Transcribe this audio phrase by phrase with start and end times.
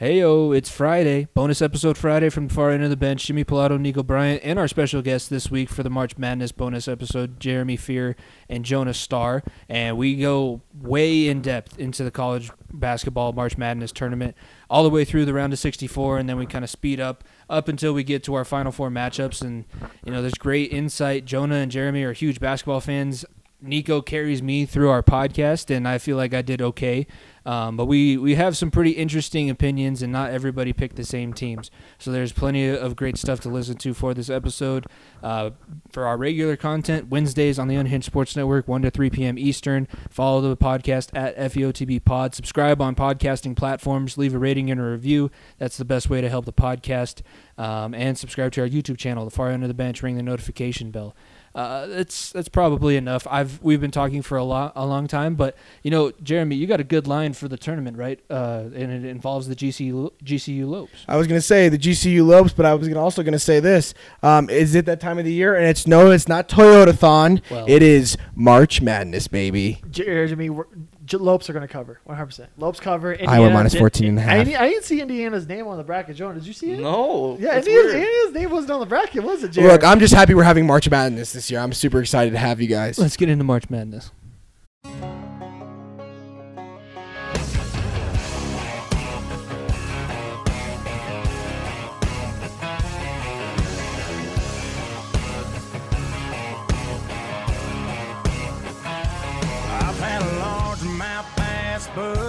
[0.00, 1.26] Heyo, it's Friday.
[1.34, 3.26] Bonus episode Friday from the far end of the bench.
[3.26, 6.86] Jimmy Pilato, Nico Bryant, and our special guest this week for the March Madness bonus
[6.86, 8.14] episode, Jeremy Fear
[8.48, 9.42] and Jonas Starr.
[9.68, 14.36] And we go way in depth into the college basketball March Madness tournament,
[14.70, 17.24] all the way through the round of 64, and then we kind of speed up
[17.50, 19.42] up until we get to our Final Four matchups.
[19.42, 19.64] And
[20.04, 21.24] you know, there's great insight.
[21.24, 23.24] Jonah and Jeremy are huge basketball fans.
[23.60, 27.08] Nico carries me through our podcast, and I feel like I did okay.
[27.48, 31.32] Um, but we, we have some pretty interesting opinions, and not everybody picked the same
[31.32, 31.70] teams.
[31.96, 34.84] So there's plenty of great stuff to listen to for this episode.
[35.22, 35.52] Uh,
[35.90, 39.38] for our regular content, Wednesdays on the Unhinged Sports Network, 1 to 3 p.m.
[39.38, 39.88] Eastern.
[40.10, 42.34] Follow the podcast at FEOTB Pod.
[42.34, 44.18] Subscribe on podcasting platforms.
[44.18, 45.30] Leave a rating and a review.
[45.56, 47.22] That's the best way to help the podcast.
[47.56, 50.02] Um, and subscribe to our YouTube channel, The Far End of the Bench.
[50.02, 51.16] Ring the notification bell
[51.58, 53.26] uh, that's that's probably enough.
[53.28, 56.66] I've we've been talking for a long a long time, but you know, Jeremy, you
[56.66, 58.20] got a good line for the tournament, right?
[58.30, 60.92] Uh, and it involves the GCU GCU Lopes.
[61.08, 63.92] I was gonna say the GCU Lopes, but I was gonna also gonna say this:
[64.22, 65.56] um, is it that time of the year?
[65.56, 67.42] And it's no, it's not Toyotathon.
[67.50, 69.82] Well- it is March Madness, baby.
[69.90, 72.46] Jeremy, we're- J- Lopes are going to cover 100%.
[72.58, 73.14] Lopes cover.
[73.14, 74.44] Iowa Indiana minus did- 14 and a half.
[74.46, 76.16] didn't, I didn't see Indiana's name on the bracket.
[76.16, 76.80] John, did you see it?
[76.80, 77.36] No.
[77.40, 77.94] Yeah, Indiana's.
[77.94, 79.72] Indiana's name wasn't on the bracket, was it, Jeremy?
[79.72, 81.60] Look, I'm just happy we're having March Madness this year.
[81.60, 82.98] I'm super excited to have you guys.
[82.98, 84.10] Let's get into March Madness.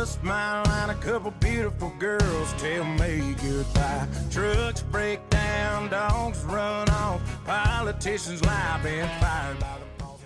[0.06, 4.08] Smile and a couple beautiful girls tell me goodbye.
[4.32, 10.20] Trucks break down, dogs run off, politicians lie, been fired by the boss.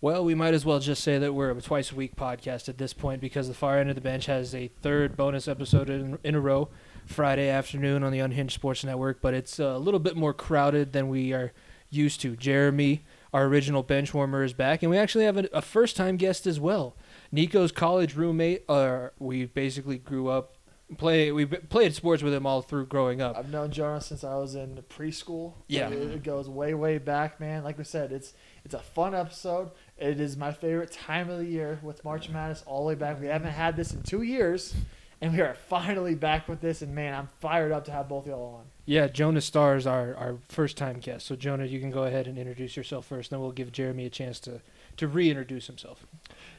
[0.00, 2.78] Well, we might as well just say that we're a twice a week podcast at
[2.78, 6.18] this point because the far end of the bench has a third bonus episode in,
[6.24, 6.68] in a row
[7.06, 11.08] Friday afternoon on the Unhinged Sports Network, but it's a little bit more crowded than
[11.08, 11.52] we are
[11.90, 12.34] used to.
[12.36, 16.16] Jeremy, our original bench warmer, is back, and we actually have a, a first time
[16.16, 16.96] guest as well.
[17.30, 18.64] Nico's college roommate.
[18.68, 20.56] Uh, we basically grew up
[20.98, 21.32] play.
[21.32, 23.36] We played sports with him all through growing up.
[23.36, 25.54] I've known Jonas since I was in preschool.
[25.68, 25.88] Yeah.
[25.88, 27.64] It, it goes way, way back, man.
[27.64, 28.34] Like we said, it's
[28.64, 29.70] it's a fun episode.
[29.98, 33.20] It is my favorite time of the year with March Madness all the way back.
[33.20, 34.74] We haven't had this in two years,
[35.20, 36.82] and we are finally back with this.
[36.82, 38.64] And man, I'm fired up to have both y'all on.
[38.84, 41.26] Yeah, Jonah Starr is our, our first time guest.
[41.26, 44.10] So Jonah, you can go ahead and introduce yourself first, then we'll give Jeremy a
[44.10, 44.60] chance to,
[44.96, 46.04] to reintroduce himself.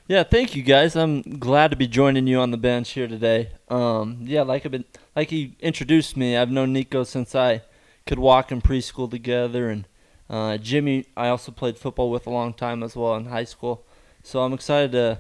[0.08, 0.96] Yeah, thank you guys.
[0.96, 3.52] I'm glad to be joining you on the bench here today.
[3.70, 4.86] Um, yeah, like I've been,
[5.16, 6.38] like he introduced me.
[6.38, 7.62] I've known Nico since I
[8.06, 9.88] could walk in preschool together, and
[10.30, 13.86] uh, Jimmy I also played football with a long time as well in high school.
[14.24, 15.20] So I'm excited to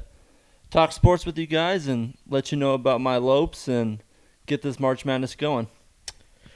[0.71, 4.01] talk sports with you guys and let you know about my lopes and
[4.45, 5.67] get this March Madness going.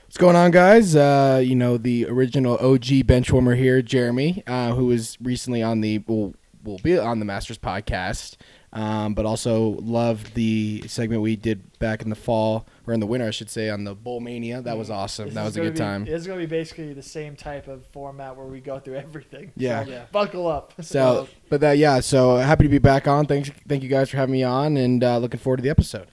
[0.08, 0.96] What's going on, guys?
[0.96, 5.82] Uh, you know the original OG bench warmer here, Jeremy, uh, who was recently on
[5.82, 8.36] the will will be on the Masters podcast,
[8.72, 13.06] um, but also loved the segment we did back in the fall or in the
[13.06, 14.62] winter, I should say, on the Bowl Mania.
[14.62, 15.26] That was awesome.
[15.26, 16.06] This that is was a good be- time.
[16.08, 19.52] It's going to be basically the same type of format where we go through everything.
[19.56, 19.84] Yeah.
[19.84, 20.04] So Yeah.
[20.10, 20.72] buckle up.
[20.82, 23.26] So, but that yeah, so happy to be back on.
[23.26, 26.08] Thanks, thank you guys for having me on, and uh, looking forward to the episode.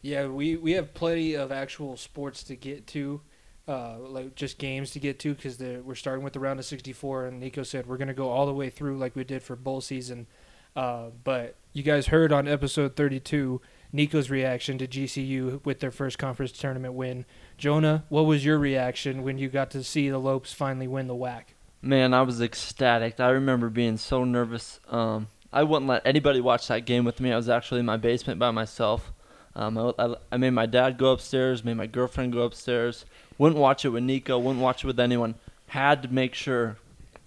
[0.00, 3.20] Yeah, we, we have plenty of actual sports to get to,
[3.68, 7.26] uh, like just games to get to, because we're starting with the round of 64,
[7.26, 9.56] and Nico said we're going to go all the way through like we did for
[9.56, 10.26] bowl season.
[10.74, 13.60] Uh, but you guys heard on episode 32
[13.92, 17.26] Nico's reaction to GCU with their first conference tournament win.
[17.58, 21.14] Jonah, what was your reaction when you got to see the Lopes finally win the
[21.14, 21.42] WAC?
[21.82, 23.20] Man, I was ecstatic.
[23.20, 24.80] I remember being so nervous.
[24.88, 27.32] Um, I wouldn't let anybody watch that game with me.
[27.32, 29.12] I was actually in my basement by myself.
[29.54, 33.04] Um, I, I, I made my dad go upstairs, made my girlfriend go upstairs.
[33.38, 34.38] Wouldn't watch it with Nico.
[34.38, 35.34] Wouldn't watch it with anyone.
[35.66, 36.76] Had to make sure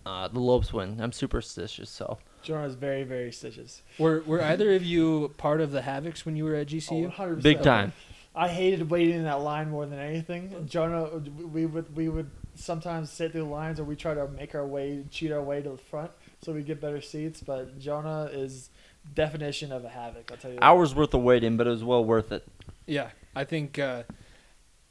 [0.06, 1.00] uh, the Lopes win.
[1.02, 3.82] I'm superstitious, so Jonah's very, very stitches.
[3.98, 7.12] Were were either of you part of the Havocs when you were at GCU?
[7.18, 7.42] Oh, 100%.
[7.42, 7.94] big time.
[8.36, 10.68] I hated waiting in that line more than anything.
[10.68, 11.06] Jonah,
[11.52, 15.06] we would we would sometimes sit through lines, or we try to make our way,
[15.10, 16.12] cheat our way to the front,
[16.42, 17.42] so we get better seats.
[17.42, 18.70] But Jonah is
[19.14, 20.32] definition of a havoc.
[20.32, 20.58] I'll tell you.
[20.58, 20.64] that.
[20.64, 22.48] Hours worth of waiting, but it was well worth it.
[22.86, 24.04] Yeah, I think uh,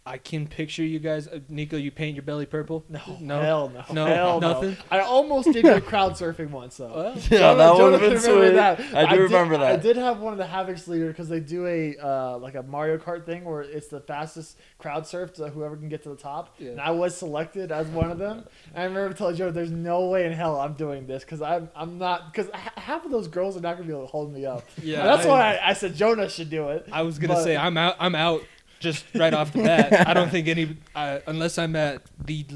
[0.06, 1.26] I can picture you guys.
[1.26, 2.84] Uh, Nico, you paint your belly purple.
[2.90, 4.06] No, no, hell no, No?
[4.06, 4.52] hell no.
[4.52, 4.76] Nothing?
[4.90, 6.92] I almost did go crowd surfing once though.
[6.94, 8.50] Well, Yeah, Jonah- that would have been sweet.
[8.50, 8.80] that.
[8.94, 9.72] I do did- remember that.
[9.72, 12.62] I did have one of the Havoc's leader because they do a uh, like a
[12.62, 16.16] Mario Kart thing where it's the fastest crowd surf to whoever can get to the
[16.16, 16.54] top.
[16.58, 16.72] Yeah.
[16.72, 18.44] And I was selected as one of them.
[18.74, 21.70] And I remember telling Joe, "There's no way in hell I'm doing this because I'm
[21.74, 24.44] I'm not because half of those girls are not gonna be able to hold me
[24.44, 24.64] up.
[24.82, 26.86] Yeah, And that's I- why I, I said Jonah should do it.
[26.92, 27.96] I was gonna But- say I'm out.
[27.98, 28.42] I'm out
[28.84, 30.06] just right off the bat.
[30.06, 32.46] I don't think any uh, unless I'm at the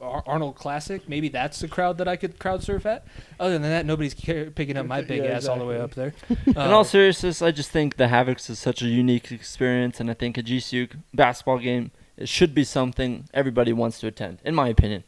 [0.00, 1.06] Arnold Classic.
[1.08, 3.06] Maybe that's the crowd that I could crowd surf at.
[3.38, 6.14] Other than that, nobody's picking up my big Yeah, ass all the way up there.
[6.46, 10.14] In all seriousness, I just think the Havocs is such a unique experience, and I
[10.14, 14.68] think a GCU basketball game it should be something everybody wants to attend, in my
[14.68, 15.04] opinion.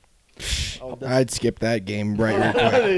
[0.82, 2.52] Oh, I'd skip that game right real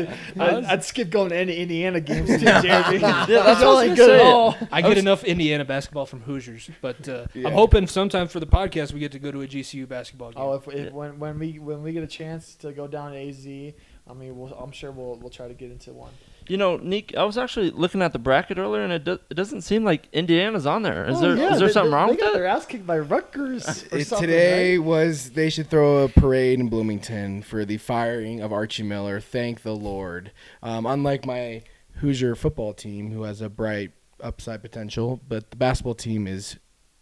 [0.07, 0.19] quick.
[0.41, 2.99] I'd, I'd skip going to any Indiana games too, Jeremy.
[2.99, 4.27] Yeah, that's It's what I was only gonna good at say.
[4.27, 4.57] all.
[4.73, 7.47] I get enough Indiana basketball from Hoosiers, but uh, Yeah.
[7.49, 10.43] I'm hoping sometime for the podcast we get to go to a GCU basketball game.
[10.43, 10.91] Oh, if, if Yeah.
[10.91, 14.37] when when we when we get a chance to go down to AZ, I mean,
[14.37, 16.11] we'll, I'm sure we'll we'll try to get into one.
[16.49, 19.35] You know, Nick, I was actually looking at the bracket earlier, and it, do- it
[19.35, 21.05] doesn't seem like Indiana's on there.
[21.07, 22.39] Is Oh, there is yeah, there they- something they, wrong they with got that?
[22.39, 24.85] their ass kicked by Rutgers or It- today right?
[24.87, 29.21] was they should throw a parade in Bloomington for the firing of Archie Miller.
[29.21, 30.33] Thank the Lord.
[30.63, 31.63] Um, unlike my
[31.97, 33.91] Hoosier football team, who has a bright
[34.23, 36.59] upside potential, but the basketball team is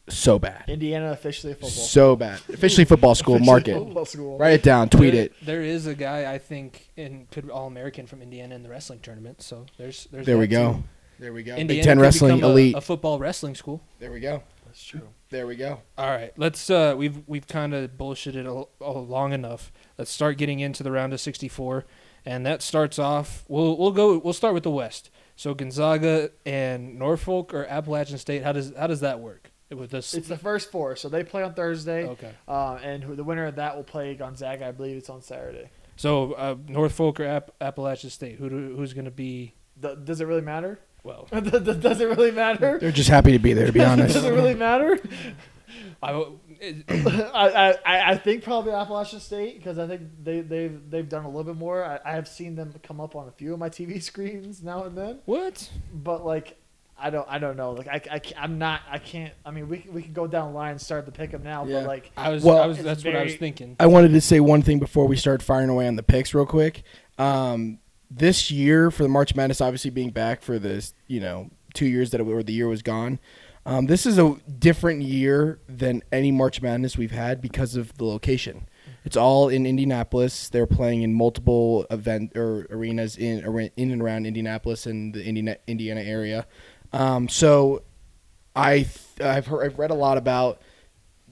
[0.08, 1.70] so bad, Indiana officially football.
[1.70, 2.40] so bad.
[2.52, 3.34] Officially football school.
[3.36, 3.74] Officially Mark it.
[3.74, 4.38] football school.
[4.38, 4.88] Write it down.
[4.88, 5.32] Tweet There- it.
[5.42, 9.00] There is a guy I think in could all American from Indiana in the wrestling
[9.00, 9.42] tournament.
[9.42, 10.74] So there's there's There we go.
[10.74, 10.84] too.
[11.18, 11.52] There we go.
[11.56, 12.76] Indiana Big Ten wrestling become a- elite.
[12.76, 13.80] a football wrestling school.
[13.98, 14.42] there we go.
[14.66, 15.08] That's true.
[15.30, 15.80] There we go.
[15.96, 16.68] All right, let's.
[16.70, 19.72] Uh, we've we've kind of bullshitted all, all long enough.
[19.98, 21.84] Let's start getting into the round of 64,
[22.26, 23.44] and that starts off.
[23.48, 24.18] We'll we'll go.
[24.18, 25.10] We'll start with the West.
[25.34, 28.42] So Gonzaga and Norfolk or Appalachian State.
[28.44, 30.14] How does how does that work with this?
[30.14, 32.32] It's the first four, so they play on Thursday, okay.
[32.46, 34.66] uh, and who, the winner of that will play Gonzaga.
[34.68, 35.70] I believe it's on Saturday.
[35.96, 38.36] So uh, Norfolk or App- Appalachian State.
[38.38, 39.54] Who do, who's going to be?
[39.80, 40.78] Th- does it really matter?
[41.02, 42.78] Well, does it really matter?
[42.78, 43.66] They're just happy to be there.
[43.66, 44.14] To be honest.
[44.14, 44.98] does it really matter?
[46.02, 46.12] I,
[46.60, 46.84] it-
[47.34, 51.28] I, I, I think probably Appalachian State because I think they they've they've done a
[51.28, 51.84] little bit more.
[51.84, 54.84] I, I have seen them come up on a few of my TV screens now
[54.84, 55.70] and then, what?
[55.92, 56.58] but like
[56.98, 57.72] I don't I don't know.
[57.72, 59.32] Like I, I ca- I'm not I can't.
[59.44, 61.43] I mean we can- we can go down the line and start the pick them
[61.43, 61.81] now, Yeah.
[61.81, 62.43] but like I was.
[62.43, 62.78] Well, I was.
[62.78, 63.76] it's That's what I was thinking.
[63.78, 66.46] I wanted to say one thing before we start firing away on the picks real
[66.46, 66.82] quick.
[67.19, 67.78] Um,
[68.10, 72.10] this year for the March Madness, obviously being back for this, you know, two years
[72.12, 73.19] that it, or the year was gone.
[73.66, 78.04] Um, this is a different year than any March Madness we've had because of the
[78.04, 78.69] location.
[79.04, 80.49] It's all in Indianapolis.
[80.49, 85.56] They're playing in multiple event or arenas in in and around Indianapolis and the Indiana,
[85.66, 86.46] Indiana area.
[86.92, 87.82] Um, so
[88.54, 90.60] I th- I've heard, I've read a lot about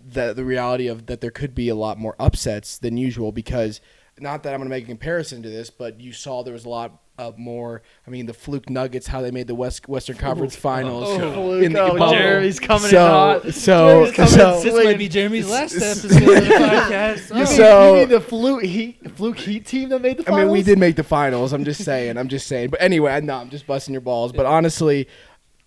[0.06, 3.80] the the reality of that there could be a lot more upsets than usual because
[4.20, 6.64] not that I'm going to make a comparison to this, but you saw there was
[6.64, 7.82] a lot of more.
[8.06, 11.08] I mean, the fluke Nuggets, how they made the West Western Conference Finals.
[11.08, 11.32] Oh.
[11.32, 12.12] Fluke, in the oh, bubble.
[12.12, 13.54] Jeremy's coming So- in hot.
[13.54, 17.28] so- so- This might be Jeremy's last episode of the podcast.
[17.30, 20.40] You mean, So- you mean the fluke heat fluke heat team that made the finals?
[20.40, 21.52] I mean, we did make the finals.
[21.52, 22.16] I'm just saying.
[22.16, 22.70] I'm just saying.
[22.70, 24.32] But anyway, know I'm just busting your balls.
[24.32, 25.08] But honestly,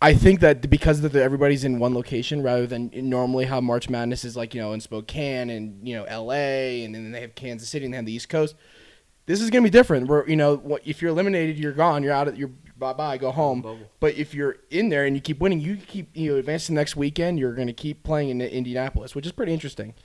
[0.01, 4.23] I think that because that everybody's in one location rather than normally how March Madness
[4.23, 6.83] is like you know in Spokane and you know L.A.
[6.83, 8.55] and then they have Kansas City and they have the East Coast.
[9.25, 10.07] This is gonna be different.
[10.07, 12.03] Where you know what, if you're eliminated, you're gone.
[12.03, 12.27] You're out.
[12.27, 13.17] Of, you're bye bye.
[13.17, 13.61] Go home.
[13.99, 16.73] But if you're in there and you keep winning, you keep you know advance to
[16.73, 17.39] the next weekend.
[17.39, 19.95] You're gonna keep playing in Indianapolis, which is pretty interesting.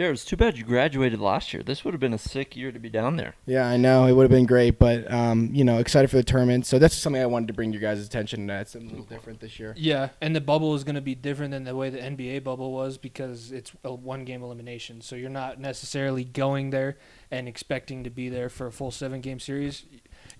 [0.00, 1.62] Jared, it's too bad you graduated last year.
[1.62, 3.34] This would have been a sick year to be down there.
[3.44, 6.22] Yeah, I know it would have been great, but um, you know, excited for the
[6.22, 6.64] tournament.
[6.64, 8.46] So that's something I wanted to bring your guys' attention.
[8.46, 8.54] to.
[8.54, 9.74] It's a little different this year.
[9.76, 12.72] Yeah, and the bubble is going to be different than the way the NBA bubble
[12.72, 15.02] was because it's a one game elimination.
[15.02, 16.96] So you're not necessarily going there
[17.30, 19.84] and expecting to be there for a full seven game series.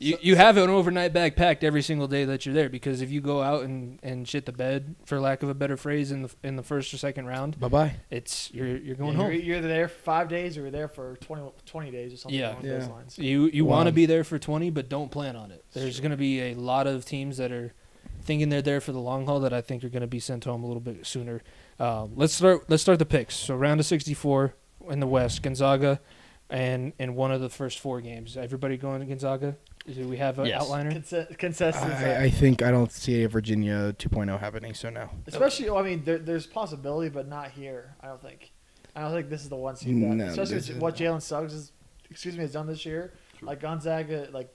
[0.02, 3.10] You, you have an overnight bag packed every single day that you're there because if
[3.10, 6.22] you go out and, and shit the bed, for lack of a better phrase, in
[6.22, 7.96] the in the first or second round, Bye bye.
[8.10, 9.32] it's you're you're going Yeah, home.
[9.32, 12.38] You're, you're there for five days or you're there for 20, 20 days or something
[12.40, 12.52] Yeah.
[12.52, 12.78] along Yeah.
[12.78, 13.18] those lines.
[13.18, 13.76] You you Wow.
[13.76, 15.64] want to be there for 20, but don't plan on it.
[15.74, 17.74] There's going to be a lot of teams that are
[18.22, 20.44] thinking they're there for the long haul that I think are going to be sent
[20.44, 21.42] home a little bit sooner.
[21.78, 22.70] Um, let's start.
[22.70, 23.34] Let's start the picks.
[23.36, 24.54] So round of 64
[24.88, 26.00] in the West, Gonzaga,
[26.48, 28.38] and in one of the first four games.
[28.38, 29.56] Everybody going to Gonzaga?
[29.86, 30.62] Do we have an Yes.
[30.68, 30.92] outliner?
[30.92, 31.82] Consen- consensus.
[31.82, 34.74] I, uh, I think I don't see a Virginia 2.0 happening.
[34.74, 35.10] So no.
[35.26, 37.94] Especially, well, I mean, there, there's possibility, but not here.
[38.00, 38.52] I don't think.
[38.94, 39.94] I don't think this is the one seed.
[39.96, 40.96] That, No, especially this with is what.
[40.96, 41.72] Jalen Suggs is,
[42.10, 43.12] excuse me, has done this year.
[43.40, 44.52] Like Gonzaga, like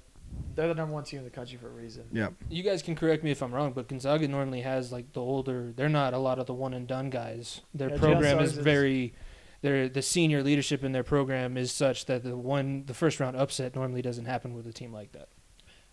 [0.56, 2.04] they're the number one team in the country for a reason.
[2.12, 2.30] Yeah.
[2.50, 5.74] You guys can correct me if I'm wrong, but Gonzaga normally has like the older.
[5.76, 7.62] They're not a lot of the one and done guys.
[7.74, 9.14] Their Yeah, Jalen program Suggs is is- very
[9.66, 13.36] their the senior leadership in their program is such that the one the first round
[13.36, 15.28] upset normally doesn't happen with a team like that.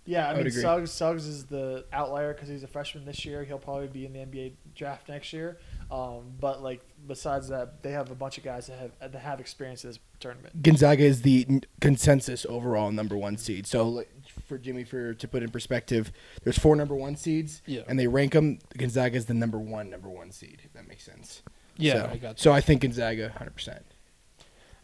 [0.05, 0.51] Yeah, I I mean.
[0.51, 3.45] Suggs, Suggs is the outlier because he's a freshman this year.
[3.45, 5.59] He'll probably be in the NBA draft next year.
[5.93, 9.39] Um, but like besides that, they have a bunch of guys that have that have
[9.39, 10.61] experience in this tournament.
[10.61, 13.65] Gonzaga is the n- consensus overall number one seed.
[13.67, 14.11] So like,
[14.49, 16.11] for Jimmy, for to put in perspective,
[16.43, 17.83] there's four number one seeds, Yeah.
[17.87, 18.59] and they rank them.
[18.77, 20.63] Gonzaga is the number one number one seed.
[20.65, 21.43] If that makes sense.
[21.83, 23.85] Yeah, So, I got so I think Gonzaga, hundred percent.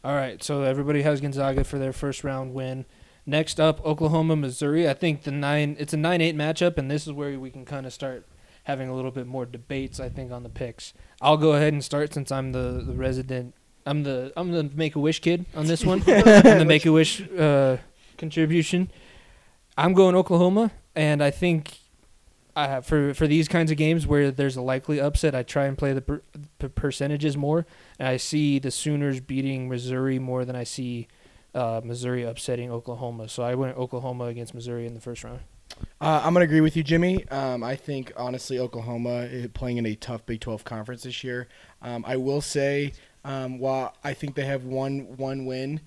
[0.04, 2.86] All right, so everybody has Gonzaga for their first round win.
[3.26, 4.88] Next up, Oklahoma, Missouri.
[4.88, 7.64] I think the nine it's a nine eight matchup, and this is where we can
[7.64, 8.26] kind of start
[8.64, 9.98] having a little bit more debates.
[9.98, 10.94] I think on the picks.
[11.20, 13.54] I'll go ahead and start since I'm the, the resident.
[13.84, 16.00] I'm the I'm the Make a Wish kid on this one.
[16.06, 17.78] I'm the Make a Wish uh,
[18.16, 18.90] contribution.
[19.76, 21.77] I'm going Oklahoma, and I think
[22.58, 25.78] I for for these kinds of games where there's a likely upset, I try and
[25.78, 26.22] play the per,
[26.58, 27.66] per- percentages more,
[27.98, 31.06] and I see the Sooners beating Missouri more than I see
[31.54, 33.28] uh, Missouri upsetting Oklahoma.
[33.28, 35.40] So I went Oklahoma against Missouri in the first round.
[36.00, 37.28] Uh, I'm gonna agree with you, Jimmy.
[37.28, 41.48] Um, I think honestly, Oklahoma playing in a tough Big 12 conference this year.
[41.82, 42.92] Um, I will say,
[43.24, 45.80] um, while I think they have one one win,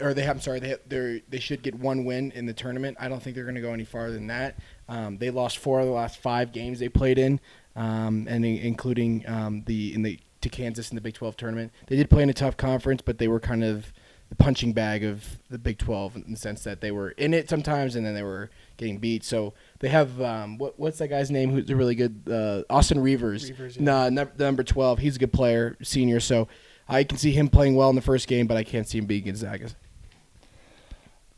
[0.00, 2.96] or they have, I'm sorry, they they they should get one win in the tournament.
[3.00, 4.56] I don't think they're gonna go any farther than that.
[4.88, 7.40] Um, they lost four of the last five games they played in,
[7.74, 11.72] um, and including um, the in the to Kansas in the Big 12 tournament.
[11.88, 13.92] They did play in a tough conference, but they were kind of
[14.28, 17.48] the punching bag of the Big 12 in the sense that they were in it
[17.48, 19.24] sometimes and then they were getting beat.
[19.24, 21.50] So they have um, what what's that guy's name?
[21.50, 23.50] Who's a really good uh, Austin Reavers.
[23.52, 23.82] Reavers, yeah.
[23.82, 24.98] Nah, num- number 12.
[24.98, 26.20] He's a good player, senior.
[26.20, 26.48] So
[26.88, 29.06] I can see him playing well in the first game, but I can't see him
[29.06, 29.70] beating Gonzaga.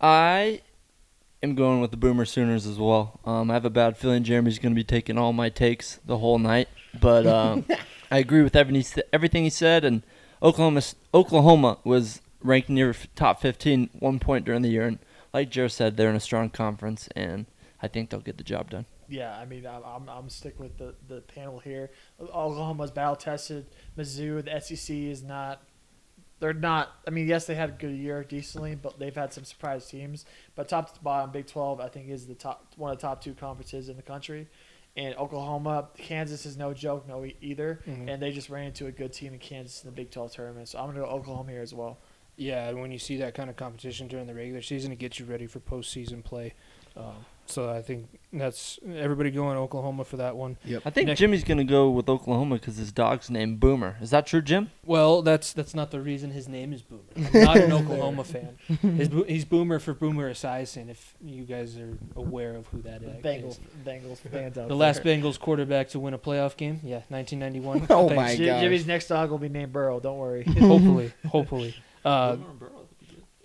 [0.01, 0.61] I
[1.43, 3.21] am going with the Boomer Sooners as well.
[3.25, 6.19] Um, I have a bad feeling Jeremy's going to be taking all my takes the
[6.19, 6.69] whole night,
[7.01, 7.65] but um,
[8.11, 9.85] I agree with everything he, everything he said.
[9.85, 10.03] And
[10.43, 10.83] Oklahoma,
[11.15, 14.99] Oklahoma was ranked near top 15 one point during the year, and
[15.33, 17.47] like Jared said, they're in a strong conference, and
[17.83, 18.87] I think they'll get the job done.
[19.09, 21.91] Yeah, I mean, I'm, I'm, I'm stick with the, the panel here.
[22.21, 23.67] Oklahoma's battle tested.
[23.97, 25.63] Mizzou, the SEC is not.
[26.41, 26.93] They're not.
[27.07, 30.25] I mean, yes, they had a good year decently, but they've had some surprise teams.
[30.55, 33.23] But top to bottom, Big 12, I think is the top one of the top
[33.23, 34.47] two conferences in the country.
[34.97, 37.81] And Oklahoma, Kansas is no joke, no e- either.
[37.87, 38.09] Mhm.
[38.09, 40.69] And they just ran into a good team in Kansas in the Big 12 tournament.
[40.69, 41.99] So I'm gonna go Oklahoma here as well.
[42.37, 45.19] Yeah, and when you see that kind of competition during the regular season, it gets
[45.19, 46.55] you ready for postseason play.
[46.97, 50.57] Um, so I think that's everybody going Oklahoma for that one.
[50.65, 50.83] Yep.
[50.85, 53.97] I think Nick- Jimmy's going to go with Oklahoma because his dog's named Boomer.
[54.01, 54.71] Is that true, Jim?
[54.85, 57.03] Well, that's that's not the reason his name is Boomer.
[57.35, 58.59] I'm not an Oklahoma fan.
[58.83, 60.89] His, he's Boomer for Boomer Esiason.
[60.91, 65.03] If you guys are aware of who that is, Bengals, Bengals fans out the last
[65.03, 65.17] there.
[65.17, 66.81] Bengals quarterback to win a playoff game.
[66.83, 67.87] Yeah, 1991.
[67.91, 68.15] Oh Thanks.
[68.17, 68.61] my Jim- gosh.
[68.63, 70.01] Jimmy's next dog will be named Burrow.
[70.01, 70.45] Don't worry.
[70.45, 71.75] hopefully, hopefully.
[72.05, 72.37] Uh,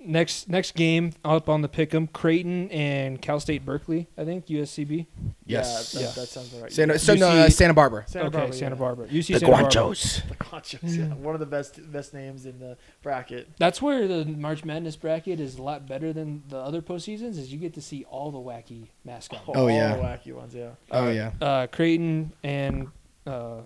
[0.06, 4.08] next next game up on the pick'em, Creighton and Cal State Berkeley.
[4.18, 5.08] I think USCB.
[5.46, 5.94] Yes.
[5.94, 6.12] Yeah, that, Yeah.
[6.22, 6.72] that sounds right.
[6.72, 8.06] Santa, You so, no, uh, Santa Barbara.
[8.08, 8.80] Santa okay, Barbara, Santa yeah.
[8.80, 9.08] Barbara.
[9.08, 9.70] UC The Santa Barbara.
[9.72, 10.28] Guanchos.
[10.30, 10.98] The Guanchos.
[10.98, 11.14] yeah.
[11.16, 13.50] One of the best best names in the bracket.
[13.58, 17.38] That's where the March Madness bracket is a lot better than the other postseasons.
[17.38, 19.44] Is you get to see all the wacky mascots.
[19.48, 19.96] Oh, all yeah.
[19.96, 20.70] the wacky ones, yeah.
[20.92, 21.32] Oh, yeah.
[21.42, 22.88] uh, Creighton and
[23.26, 23.62] uh,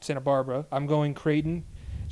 [0.00, 0.66] Santa Barbara.
[0.72, 1.64] I'm going Creighton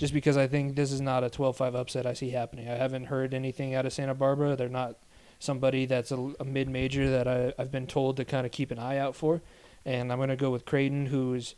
[0.02, 2.68] just because I think this is not a 12-5 upset I see happening.
[2.68, 4.56] I haven't heard anything out of Santa Barbara.
[4.56, 4.96] They're not
[5.38, 8.80] somebody that's a, a mid-major that I, I've been told to kind of keep an
[8.80, 9.42] eye out for.
[9.84, 11.54] And I'm going to go with Creighton, who's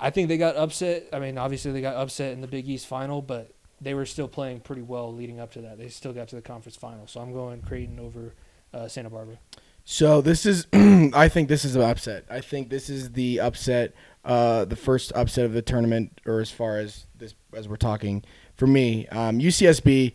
[0.00, 1.10] I think they got upset.
[1.12, 4.26] I mean, obviously they got upset in the Big East final, but they were still
[4.26, 5.76] playing pretty well leading up to that.
[5.76, 7.06] They still got to the conference final.
[7.06, 8.32] So I'm going Creighton over
[8.72, 9.36] uh, Santa Barbara.
[9.84, 12.24] So this is, I think this is an upset.
[12.30, 13.94] I think this is the upset,
[14.26, 18.22] uh, the first upset of the tournament, or as far as this as we're talking.
[18.56, 20.12] For me, um, UCSB.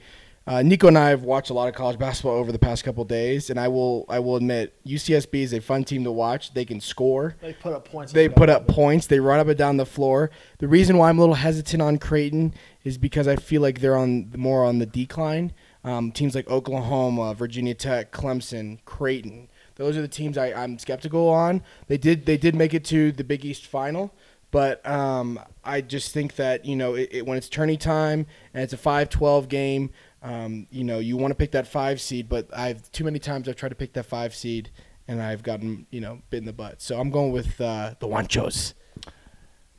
[0.47, 3.05] Uh, Nico and I have watched a lot of college basketball over the past couple
[3.05, 6.55] days, and I will I will admit UCSB is a fun team to watch.
[6.55, 7.35] They can score.
[7.41, 8.11] They put up points.
[8.11, 9.05] They put up points.
[9.05, 10.31] They run up and down the floor.
[10.57, 13.95] The reason why I'm a little hesitant on Creighton is because I feel like they're
[13.95, 15.53] on more on the decline.
[15.83, 19.47] Um, teams like Oklahoma, Virginia Tech, Clemson, Creighton.
[19.81, 21.63] Those are the teams I, I'm skeptical on.
[21.87, 24.13] They did they did make it to the Big East final,
[24.51, 28.63] but um, I just think that you know it, it, when it's tourney time and
[28.63, 29.89] it's a 5-12 game,
[30.21, 32.29] um, you know you want to pick that five seed.
[32.29, 34.69] But I've too many times I've tried to pick that five seed
[35.07, 36.81] and I've gotten you know bit in the butt.
[36.81, 38.73] So I'm going with uh, the Wanchos.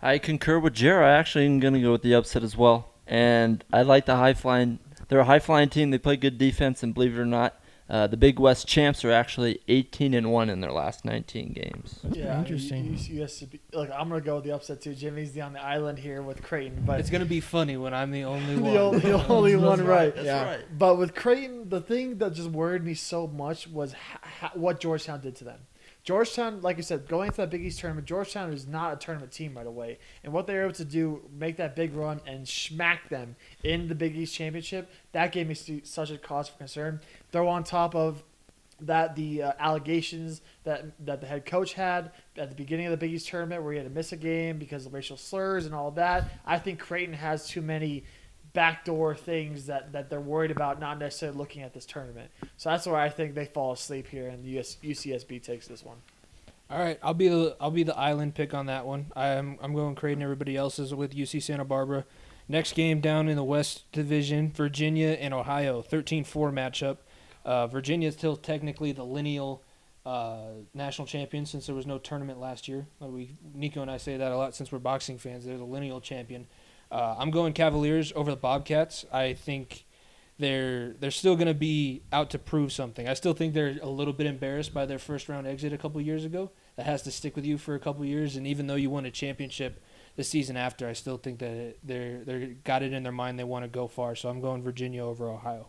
[0.03, 1.05] I concur with Jera.
[1.05, 2.89] I actually am going to go with the upset as well.
[3.07, 4.81] And I like the high flying.
[5.09, 5.91] They're a high flying team.
[5.91, 7.62] They play good defense, and believe it or not,
[7.93, 12.01] Uh, the Big West champs are actually 18 and one in their last 19 games.
[12.11, 12.87] Yeah, interesting.
[12.87, 14.95] You, you, you be, look, I'm gonna go with the upset too.
[14.95, 18.11] Jimmy's the on the island here with Creighton, but It's gonna be funny when I'm
[18.11, 18.77] the only the, one.
[18.79, 20.15] only, the only one right.
[20.15, 20.43] That's Yeah.
[20.43, 20.79] right.
[20.79, 24.81] But with Creighton, the thing that just worried me so much was ha- ha- what
[24.81, 25.61] Georgetown did to them.
[26.05, 29.31] Georgetown, like I said, going into that Big East tournament, Georgetown is not a tournament
[29.31, 29.99] team right away.
[30.25, 33.87] And what they were able to do, make that big run and smack them in
[33.87, 36.99] the Big East championship, that gave me stu- such a cause for concern.
[37.33, 38.23] Throw on top of
[38.81, 42.97] that the uh, allegations that that the head coach had at the beginning of the
[42.97, 45.75] Big East tournament, where he had to miss a game because of racial slurs and
[45.75, 46.31] all that.
[46.47, 48.05] I think Creighton has too many
[48.53, 52.31] backdoor things that, that they're worried about, not necessarily looking at this tournament.
[52.57, 55.85] So that's where I think they fall asleep here, and the US, UCSB takes this
[55.85, 55.97] one.
[56.71, 59.13] All right, I'll be the I'll be the island pick on that one.
[59.15, 60.23] I'm I'm going Creighton.
[60.23, 62.05] Everybody else is with UC Santa Barbara.
[62.49, 66.97] Next game down in the West Division, Virginia and Ohio, 13-4 matchup.
[67.45, 69.63] Uh, Virginia is still technically the lineal
[70.05, 72.87] uh, national champion since there was no tournament last year.
[73.01, 75.45] Uh, we Nico and I say that a lot since we're boxing fans.
[75.45, 76.47] They're the lineal champion.
[76.91, 79.07] Uh, I'm going Cavaliers over the Bobcats.
[79.13, 79.85] I think
[80.39, 83.09] they're they're still going to be out to prove something.
[83.09, 86.01] I still think they're a little bit embarrassed by their first round exit a couple
[86.01, 86.51] years ago.
[86.77, 88.37] That has to stick with you for a couple years.
[88.37, 89.83] And even though you won a championship
[90.17, 93.45] the season after, I still think that they're they're got it in their mind they
[93.45, 94.15] want to go far.
[94.17, 95.69] So I'm going Virginia over Ohio.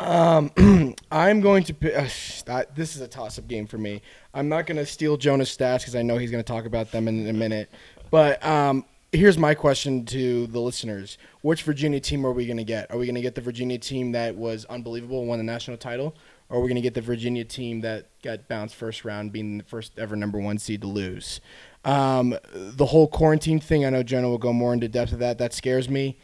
[0.00, 0.50] Um,
[1.12, 1.74] I'm going to.
[1.74, 2.08] pi- Uh,
[2.46, 4.00] that, this is a toss-up game for me.
[4.34, 6.90] I'm not going to steal Jonah's stats because I know he's going to talk about
[6.90, 7.70] them in a minute.
[8.10, 12.64] But um, here's my question to the listeners: Which Virginia team are we going to
[12.64, 12.90] get?
[12.90, 15.76] Are we going to get the Virginia team that was unbelievable and won the national
[15.76, 16.16] title,
[16.48, 19.58] or are we going to get the Virginia team that got bounced first round, being
[19.58, 21.40] the first ever number one seed to lose?
[21.84, 23.84] Um, the whole quarantine thing.
[23.84, 25.36] I know Jonah will go more into depth of that.
[25.38, 26.18] That scares me.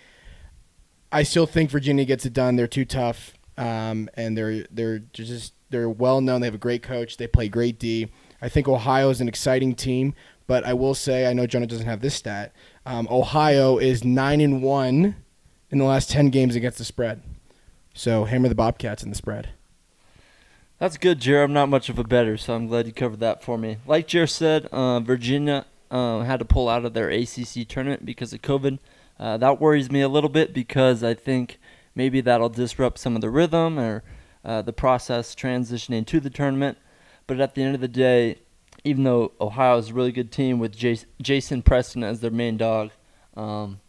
[1.12, 2.56] I still think Virginia gets it done.
[2.56, 6.40] They're too tough, um, and they're they're just they're well known.
[6.40, 7.16] They have a great coach.
[7.16, 8.08] They play great D.
[8.40, 10.14] I think Ohio is an exciting team,
[10.46, 12.52] but I will say I know Jonah doesn't have this stat.
[12.84, 15.16] Um, Ohio is nine and one
[15.70, 17.22] in the last ten games against the spread.
[17.94, 19.50] So hammer the Bobcats in the spread.
[20.78, 21.42] That's good, Jer.
[21.42, 23.78] I'm not much of a better, so I'm glad you covered that for me.
[23.86, 28.34] Like Jer said, uh, Virginia uh, had to pull out of their ACC tournament because
[28.34, 28.78] of COVID.
[29.18, 31.58] Uh, that worries me a little bit because I think
[31.96, 34.04] maybe that'll disrupt some of the rhythm or
[34.44, 36.78] uh, the process transitioning to the tournament.
[37.26, 38.36] But at the end of the day,
[38.84, 42.56] even though Ohio is a really good team with Jas- Jason Preston as their main
[42.56, 42.90] dog,
[43.36, 43.80] um,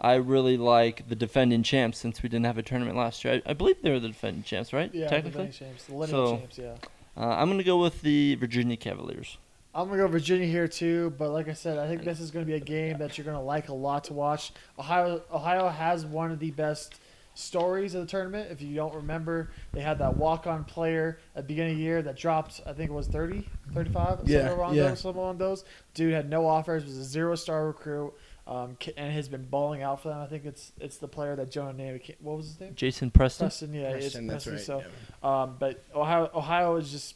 [0.00, 3.42] I really like the defending champs since we didn't have a tournament last year.
[3.46, 4.92] I, I believe they were the defending champs, right?
[4.92, 5.50] Yeah, Technically.
[5.50, 6.74] champs, the lineal So- champs, yeah.
[7.16, 9.36] Uh, I'm going to go with the Virginia Cavaliers.
[9.72, 12.44] I'm gonna go Virginia here too, but like I said, I think this is gonna
[12.44, 14.52] be a game that you're gonna like a lot to watch.
[14.76, 16.96] Ohio, Ohio has one of the best
[17.34, 18.50] stories of the tournament.
[18.50, 22.02] If you don't remember, they had that walk-on player at the beginning of the year
[22.02, 22.60] that dropped.
[22.66, 24.88] I think it was 30, 35, Yeah, somewhere around yeah.
[24.88, 25.64] those, somewhere along those.
[25.94, 28.12] Dude had no offers, was a zero-star recruit,
[28.46, 30.18] um, and has been balling out for them.
[30.20, 32.00] I think it's it's the player that Jonah named.
[32.20, 32.74] What was his name?
[32.74, 33.44] Jason Preston.
[33.46, 33.74] Preston.
[33.74, 34.76] Yeah, it's Preston, that's Preston.
[34.76, 34.86] right.
[35.22, 35.28] So.
[35.28, 37.14] Um, but Ohio, Ohio is just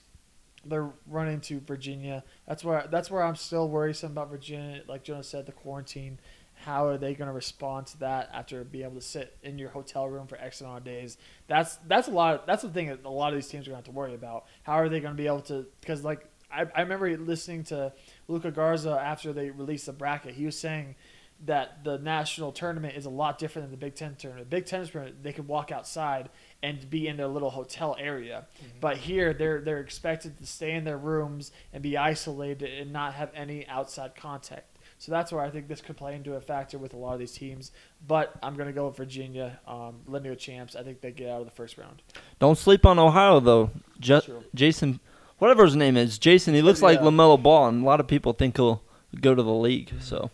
[0.66, 2.24] they're running to Virginia.
[2.46, 4.82] That's where that's where I'm still worrisome about Virginia.
[4.86, 6.18] Like Jonah said, the quarantine.
[6.64, 9.70] How are they going to respond to that after being able to sit in your
[9.70, 11.18] hotel room for X amount of days?
[11.46, 12.40] That's that's a lot.
[12.40, 13.98] Of, that's the thing that a lot of these teams are going to have to
[13.98, 14.46] worry about.
[14.62, 15.66] How are they going to be able to?
[15.80, 17.92] Because like I, I remember listening to
[18.28, 20.34] Luka Garza after they released the bracket.
[20.34, 20.94] He was saying
[21.46, 24.48] that the national tournament is a lot different than the Big Ten tournament.
[24.48, 26.30] The Big Ten tournament, they could walk outside
[26.62, 28.78] and be in their little hotel area, mm-hmm.
[28.80, 33.14] but here they're they're expected to stay in their rooms and be isolated and not
[33.14, 34.73] have any outside contact.
[35.04, 37.18] So that's where I think this could play into a factor with a lot of
[37.18, 37.72] these teams.
[38.06, 40.74] But I'm going to go with Virginia, um, lineal champs.
[40.74, 42.00] I think they get out of the first round.
[42.38, 43.70] Don't sleep on Ohio though.
[44.00, 45.00] Ju- Jason,
[45.38, 46.54] whatever his name is, Jason.
[46.54, 47.04] He looks like Yeah.
[47.04, 48.82] Lamelo Ball, and a lot of people think he'll
[49.20, 49.92] go to the league.
[50.00, 50.30] So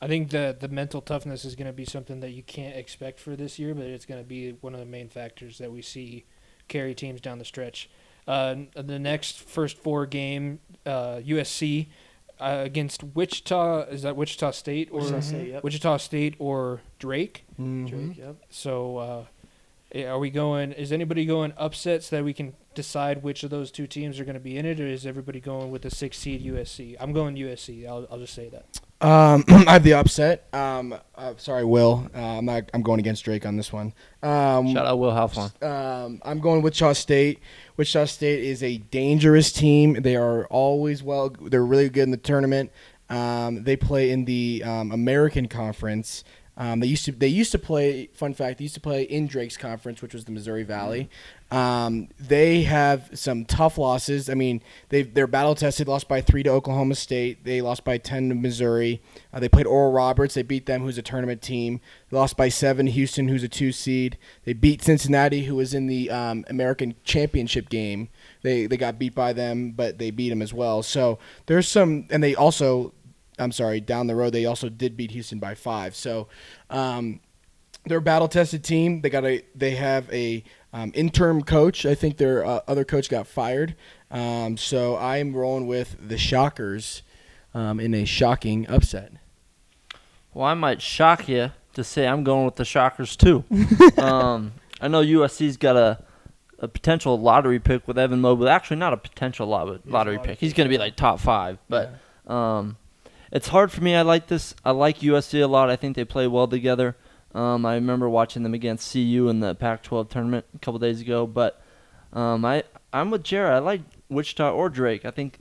[0.00, 3.18] I think the the mental toughness is going to be something that you can't expect
[3.18, 5.82] for this year, but it's going to be one of the main factors that we
[5.82, 6.26] see
[6.68, 7.90] carry teams down the stretch.
[8.28, 11.88] Uh, the next first four game, uh, USC
[12.44, 13.82] uh, against Wichita.
[13.84, 15.64] Is that Wichita State or Wichita State, yep.
[15.64, 17.44] Wichita State or Drake?
[17.60, 17.86] Mm-hmm.
[17.86, 18.36] Drake, yep.
[18.50, 19.24] So, uh,
[19.94, 20.72] are we going?
[20.72, 24.24] Is anybody going upset so that we can decide which of those two teams are
[24.24, 26.96] going to be in it, or is everybody going with the six seed USC?
[26.98, 27.86] I'm going USC.
[27.86, 28.80] I'll, I'll just say that.
[29.00, 30.48] Um, I have the upset.
[30.52, 32.10] Um, uh, sorry, Will.
[32.14, 32.70] Uh, I'm not.
[32.74, 33.92] I'm going against Drake on this one.
[34.22, 35.62] Um, shout out Will Halfon.
[35.62, 37.38] Um, I'm going with Wichita State.
[37.76, 39.94] Wichita State is a dangerous team.
[40.02, 41.30] They are always well.
[41.40, 42.72] They're really good in the tournament.
[43.10, 46.24] Um, they play in the um, American Conference.
[46.56, 48.06] Um, they used to they used to play.
[48.14, 51.10] Fun fact: they used to play in Drake's conference, which was the Missouri Valley.
[51.50, 54.30] Um, they have some tough losses.
[54.30, 55.88] I mean, they they're battle tested.
[55.88, 57.44] Lost by three to Oklahoma State.
[57.44, 59.02] They lost by ten to Missouri.
[59.32, 60.34] Uh, they played Oral Roberts.
[60.34, 61.80] They beat them, who's a tournament team.
[62.10, 64.16] They lost by seven Houston, who's a two seed.
[64.44, 68.10] They beat Cincinnati, who was in the um, American Championship game.
[68.42, 70.84] They they got beat by them, but they beat them as well.
[70.84, 72.92] So there's some, and they also,
[73.38, 75.94] I'm sorry, down the road they also did beat Houston by five.
[75.94, 76.28] So.
[76.70, 77.20] Um,
[77.86, 79.00] they're a battle tested team.
[79.02, 80.42] They got a they have a
[80.72, 81.86] um, interim coach.
[81.86, 83.76] I think their uh, other coach got fired.
[84.10, 87.02] Um, so I'm rolling with the Shockers
[87.52, 89.12] um, in a shocking upset.
[90.32, 93.44] Well, I might shock you to say I'm going with the Shockers too.
[93.98, 96.02] um, I know USC's got a
[96.60, 98.48] a potential lottery pick with Evan Mobley.
[98.48, 100.38] Actually, not a potential lot- lottery pick.
[100.38, 101.94] He's going to be like top five, but
[102.26, 102.76] um,
[103.34, 103.96] it's hard for me.
[103.96, 104.54] I like this.
[104.64, 105.68] I like USC a lot.
[105.68, 106.96] I think they play well together.
[107.34, 111.26] Um, I remember watching them against CU in the Pac-12 tournament a couple days ago.
[111.26, 111.60] But
[112.12, 113.52] um, I I'm with Jared.
[113.52, 115.04] I like Wichita or Drake.
[115.04, 115.40] I think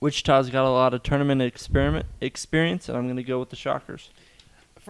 [0.00, 3.56] Wichita's got a lot of tournament experiment experience, and I'm going to go with the
[3.56, 4.10] Shockers.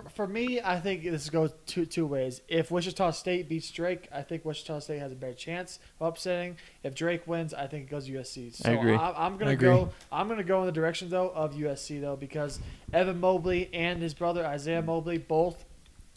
[0.02, 2.40] For, for me, I think this goes two two ways.
[2.48, 6.56] If Wichita State beats Drake, I think Wichita State has a better chance of upsetting.
[6.82, 8.54] If Drake wins, I think it goes USC.
[8.54, 8.94] So I agree.
[8.94, 9.68] I, am gonna agree.
[9.68, 9.90] go.
[10.12, 12.61] I'm gonna go in the direction though of USC though because
[12.92, 15.64] Evan Mobley and his brother Isaiah Mobley both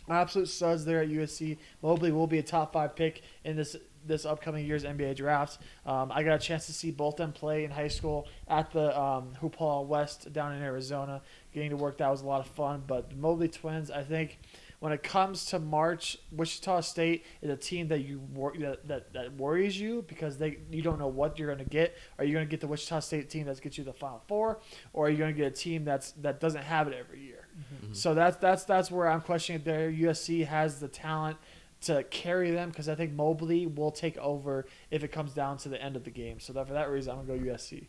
[0.10, 1.58] absolute studs there at USC.
[1.82, 5.60] Mobley will be a top five pick in this this upcoming year's NBA draft.
[5.86, 9.00] Um, I got a chance to see both them play in high school at the
[9.00, 11.22] um, Hoop West down in Arizona.
[11.54, 12.84] Getting to work that was a lot of fun.
[12.88, 14.40] But the Mobley twins, I think.
[14.80, 19.14] When it comes to March, Wichita State is a team that you wor- that, that,
[19.14, 21.96] that worries you because they you don't know what you're going to get.
[22.18, 24.60] Are you going to get the Wichita State team that gets you the Final Four,
[24.94, 27.48] or are you going to get a team that's that doesn't have it every year?
[27.92, 29.92] So that's that's that's where I'm questioning it there.
[29.92, 31.38] USC has the talent
[31.82, 35.70] to carry them because I think Mobley will take over if it comes down to
[35.70, 36.40] the end of the game.
[36.40, 37.88] So that for that reason, I'm gonna go USC.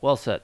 [0.00, 0.42] Well said.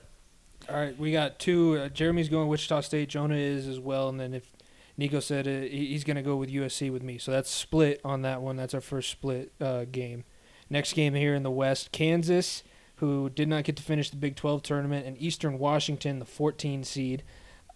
[0.68, 1.78] All right, we got two.
[1.78, 3.08] Uh, Jeremy's going Wichita State.
[3.08, 4.52] Jonah is as well, and then if
[4.96, 8.22] Nico said uh, he's going to go with USC with me, so that's split on
[8.22, 8.56] that one.
[8.56, 10.24] That's our first split uh, game.
[10.68, 12.62] Next game here in the West, Kansas,
[12.96, 16.84] who did not get to finish the Big 12 tournament, and Eastern Washington, the 14
[16.84, 17.22] seed.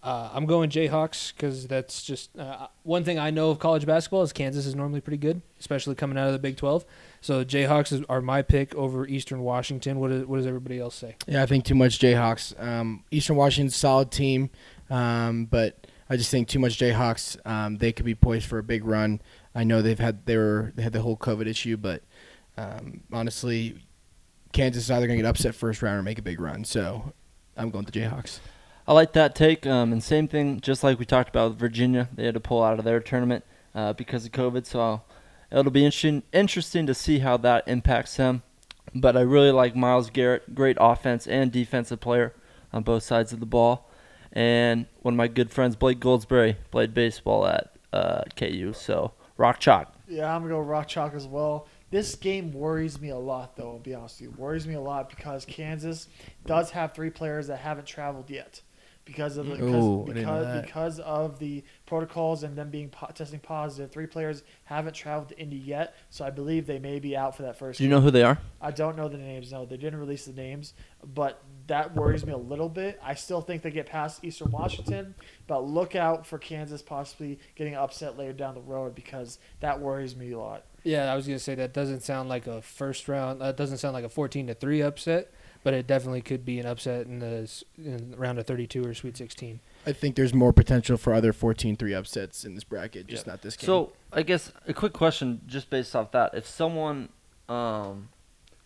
[0.05, 4.21] Uh, I'm going Jayhawks because that's just uh, one thing I know of college basketball
[4.21, 6.85] is Kansas is normally pretty good, especially coming out of the Big 12.
[7.21, 9.99] So Jayhawks is, are my pick over Eastern Washington.
[9.99, 11.15] What, is, what does everybody else say?
[11.25, 12.53] Yeah, I think too much Jayhawks.
[12.63, 14.51] Um, Eastern Washington's solid team,
[14.91, 17.43] um, but I just think too much Jayhawks.
[17.43, 19.23] Um, they could be poised for a big run.
[19.55, 22.03] I know they've had they were they had the whole COVID issue, but
[22.57, 23.79] um, honestly,
[24.51, 26.63] Kansas is either going to get upset first round or make a big run.
[26.63, 27.11] So
[27.57, 28.39] I'm going the Jayhawks.
[28.87, 29.65] I like that take.
[29.65, 32.63] Um, and same thing, just like we talked about with Virginia, they had to pull
[32.63, 33.43] out of their tournament
[33.73, 34.65] uh, because of COVID.
[34.65, 35.01] So
[35.51, 38.43] it'll be interesting, interesting to see how that impacts them.
[38.93, 42.33] But I really like Miles Garrett, great offense and defensive player
[42.71, 43.89] on both sides of the ball.
[44.31, 48.73] And one of my good friends, Blake Goldsberry, played baseball at uh, KU.
[48.73, 49.93] So rock chalk.
[50.07, 51.67] Yeah, I'm gonna go Rock Chalk as well.
[51.89, 53.73] This game worries me a lot, though.
[53.73, 56.07] I'll be honest with you, worries me a lot because Kansas
[56.45, 58.61] does have three players that haven't traveled yet
[59.05, 63.11] because of the Ooh, because I because, because of the protocols and them being po-
[63.13, 63.91] testing positive.
[63.91, 67.43] Three players haven't traveled to Indy yet, so I believe they may be out for
[67.43, 67.77] that first.
[67.77, 67.97] Do you game.
[67.97, 68.39] know who they are?
[68.59, 69.51] I don't know the names.
[69.51, 72.99] No, they didn't release the names, but that worries me a little bit.
[73.03, 75.13] I still think they get past Eastern Washington,
[75.45, 80.15] but look out for Kansas possibly getting upset later down the road because that worries
[80.15, 80.65] me a lot.
[80.83, 83.41] Yeah, I was gonna say that doesn't sound like a first round.
[83.41, 85.31] That doesn't sound like a fourteen to three upset,
[85.65, 87.51] but it definitely could be an upset in the
[87.83, 89.59] in round of thirty two or Sweet sixteen.
[89.87, 93.33] I think there's more potential for other 14-3 upsets in this bracket, just Yeah.
[93.33, 93.65] not this game.
[93.65, 97.09] So I guess a quick question, just based off that: if someone
[97.49, 98.09] um,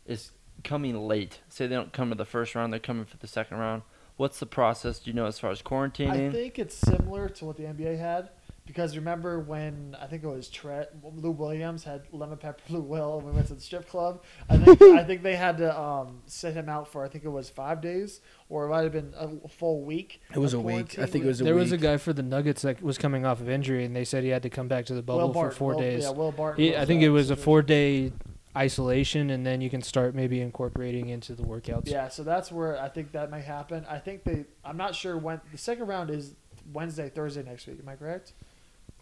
[0.05, 0.31] is
[0.65, 3.59] coming late, say they don't come to the first round, they're coming for the second
[3.59, 3.83] round.
[4.17, 4.99] What's the process?
[4.99, 6.29] Do you know as far as quarantining?
[6.29, 8.27] I think it's similar to what the NBA had
[8.69, 13.17] because remember when I think it was Tre- Lou Williams had lemon pepper Lou Will
[13.17, 14.21] and we went to the strip club.
[14.47, 17.29] I think I think they had to um, sit him out for I think it
[17.29, 20.21] was five days or it might have been a full week.
[20.32, 20.99] it was a week.
[20.99, 21.47] I think it was a week.
[21.47, 21.63] There week.
[21.63, 24.23] was a guy for the Nuggets that was coming off of injury, and they said
[24.23, 26.03] he had to come back to the bubble Will for four Will- days.
[26.03, 26.63] Yeah, Will Barton.
[26.63, 28.12] He, I think it was a four day
[28.55, 31.89] isolation, and then you can start maybe incorporating into the workouts.
[31.89, 33.86] Yeah, so that's where I think that may happen.
[33.89, 34.45] I think they.
[34.63, 36.36] I'm not sure when the second round is
[36.71, 37.79] Wednesday, Thursday next week.
[37.82, 38.34] Am I correct?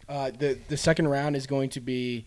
[0.08, 2.26] Uh, the the second round is going to be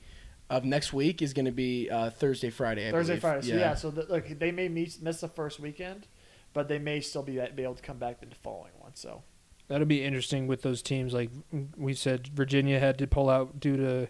[0.49, 2.87] of next week is going to be uh, Thursday, Friday.
[2.87, 3.21] I Thursday, believe.
[3.21, 3.47] Friday.
[3.47, 6.07] So yeah, so the, look, they may miss, miss the first weekend,
[6.53, 8.91] but they may still be, be able to come back in the following one.
[8.95, 9.23] So
[9.71, 11.13] That'll be interesting with those teams.
[11.13, 11.29] Like
[11.77, 14.07] we said, Virginia had to pull out due to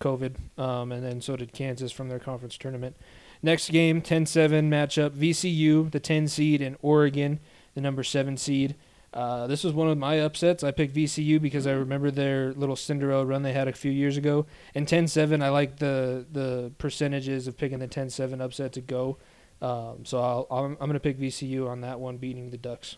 [0.00, 2.96] COVID, um, and then so did Kansas from their conference tournament.
[3.40, 5.10] Next game, 10-7 matchup.
[5.10, 7.38] VCU, the 10 seed, and Oregon,
[7.74, 8.74] the number seven seed.
[9.14, 10.64] Uh, this was one of my upsets.
[10.64, 14.16] I picked VCU because I remember their little Cinderella run they had a few years
[14.16, 14.44] ago.
[14.74, 19.16] And 10-7, I like the the percentages of picking the 10-7 upset to go.
[19.62, 22.96] Um, so I'll, I'm, I'm going to pick VCU on that one, beating the Ducks.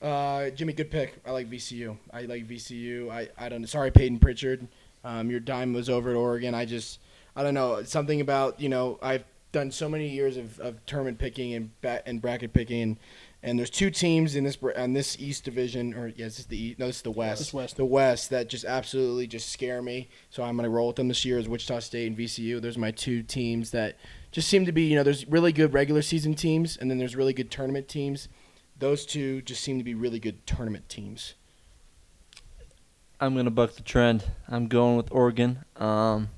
[0.00, 1.20] Uh, Jimmy, good pick.
[1.26, 1.96] I like VCU.
[2.12, 3.10] I like VCU.
[3.10, 3.66] I, I don't.
[3.66, 4.66] Sorry, Payton Pritchard.
[5.04, 6.54] Um, your dime was over at Oregon.
[6.54, 7.00] I just,
[7.36, 7.82] I don't know.
[7.84, 8.98] Something about you know.
[9.02, 12.96] I've done so many years of, of tournament picking and ba- and bracket picking, and,
[13.44, 16.46] and there's two teams in this br- on this East division, or yes, this is
[16.46, 17.38] the East, no, this is the West.
[17.38, 17.76] This West.
[17.76, 20.08] The West that just absolutely just scare me.
[20.30, 22.60] So I'm gonna roll with them this year as Wichita State and VCU.
[22.60, 23.98] Those are my two teams that
[24.32, 24.82] just seem to be.
[24.82, 28.28] You know, there's really good regular season teams, and then there's really good tournament teams
[28.78, 31.34] those two just seem to be really good tournament teams.
[33.20, 34.24] I'm gonna buck the trend.
[34.48, 35.64] I'm going with Oregon.
[35.76, 36.28] Um,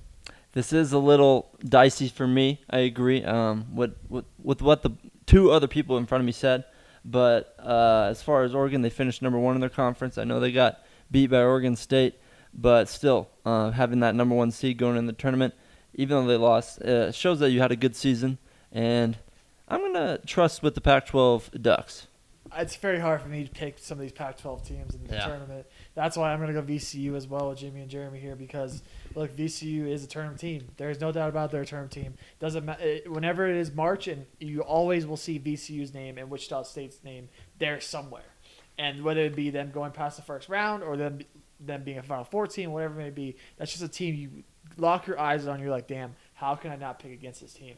[0.53, 2.61] this is a little dicey for me.
[2.71, 3.25] I agree.
[3.25, 4.91] Um, with, with with what the
[5.25, 6.65] two other people in front of me said,
[7.11, 10.19] but uh, as far as Oregon, they finished number one in their conference.
[10.19, 12.17] I know they got beat by Oregon State,
[12.53, 15.55] but still uh, having that number one seed going in the tournament,
[15.95, 18.39] even though they lost, uh, shows that you had a good season.
[18.73, 19.17] And
[19.69, 22.09] I'm gonna trust with the Pac-12 Ducks.
[22.57, 25.27] It's very hard for me to pick some of these Pac-12 teams in the Yeah.
[25.27, 25.67] tournament.
[25.97, 28.83] That's why I'm going to go VCU as well with Jimmy and Jeremy here because
[29.15, 30.69] look, VCU is a term team.
[30.77, 32.15] There's no doubt about their tournament team.
[32.39, 36.65] Doesn't matter whenever it is March, and you always will see VCU's name and Wichita
[36.65, 38.35] State's name there somewhere.
[38.79, 41.21] And whether it be them going past the first round or them
[41.59, 44.45] them being a Final Four team, whatever it may be, that's just a team you
[44.77, 45.61] lock your eyes on.
[45.61, 47.77] You're like, damn, how can I not pick against this team?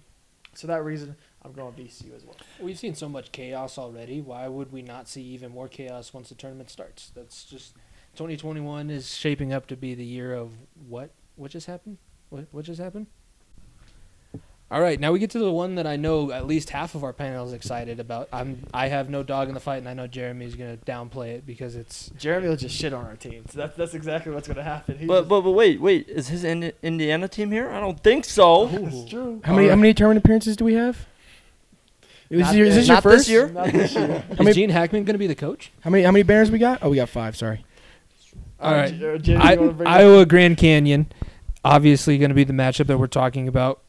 [0.54, 2.34] So that reason, I'm going VCU as well.
[2.60, 4.20] We've seen so much chaos already.
[4.20, 7.12] Why would we not see even more chaos once the tournament starts?
[7.14, 7.76] That's just
[8.18, 10.50] 2021 is shaping up to be the year of
[10.88, 11.10] what?
[11.36, 11.98] What just happened?
[12.30, 13.06] What what just happened?
[14.70, 17.02] All right, now we get to the one that I know at least half of
[17.04, 18.28] our panel is excited about.
[18.32, 21.46] I'm I have no dog in the fight, and I know Jeremy's gonna downplay it
[21.46, 23.44] because it's Jeremy will just shit on our team.
[23.48, 24.98] So that's that's exactly what's going to happen.
[24.98, 27.70] He But just- but but wait wait is his Indi- Indiana team here?
[27.70, 28.68] I don't think so.
[28.68, 29.40] it's true.
[29.44, 29.70] How many Alright.
[29.70, 31.06] how many tournament appearances do we have?
[32.30, 33.48] Is, Not your- is this- this your not this first year.
[33.48, 34.24] Not this year.
[34.32, 35.72] is many- Gene Hackman gonna be the coach?
[35.80, 36.80] How many how many banners we got?
[36.82, 37.36] Oh, we got five.
[37.36, 37.64] Sorry.
[38.60, 38.92] All right.
[38.92, 39.86] I, you wanna bring it up?
[39.86, 41.06] Iowa Grand Canyon,
[41.64, 43.82] obviously going to be the matchup that we're talking about.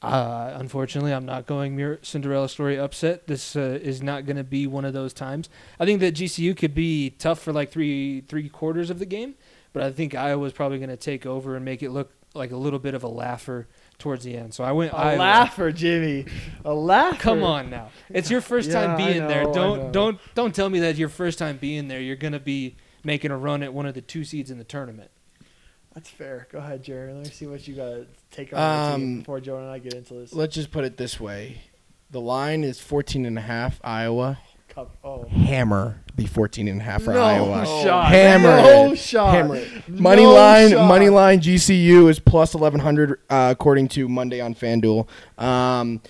[0.00, 3.28] Uh, unfortunately, I'm not going Mir- Cinderella story upset.
[3.28, 5.48] This uh, is not going to be one of those times.
[5.78, 9.34] I think that GCU could be tough for like three three quarters of the game,
[9.72, 12.56] but I think Iowa's probably going to take over and make it look like a
[12.56, 14.54] little bit of a laugher towards the end.
[14.54, 15.18] So I went A Iowa.
[15.20, 16.24] laugher, Jimmy.
[16.64, 17.20] A laugher.
[17.20, 19.44] Come on now, it's your first Yeah, time being know, there.
[19.52, 22.74] Don't don't don't tell me that your first time being there, you're going to be
[23.04, 25.10] making a run at one of the two seeds in the tournament.
[25.94, 26.46] That's fair.
[26.50, 27.12] Go ahead, Jerry.
[27.12, 29.92] Let me see what you got to take on Um, before Joe and I get
[29.94, 30.32] into this.
[30.32, 31.62] Let's just put it this way.
[32.10, 34.38] The line is 14 and a half Iowa.
[34.68, 34.96] Cup.
[35.04, 35.24] Oh.
[35.26, 37.66] Hammer the 14 and a half for no Iowa.
[37.66, 38.08] shot.
[38.08, 38.96] Hammer No it.
[38.96, 39.34] shot.
[39.34, 39.88] Hammer it.
[39.88, 40.88] Money No line, shot.
[40.88, 41.40] money line.
[41.40, 45.06] GCU is plus 1100 uh, according to Monday on FanDuel.
[45.38, 46.00] Um,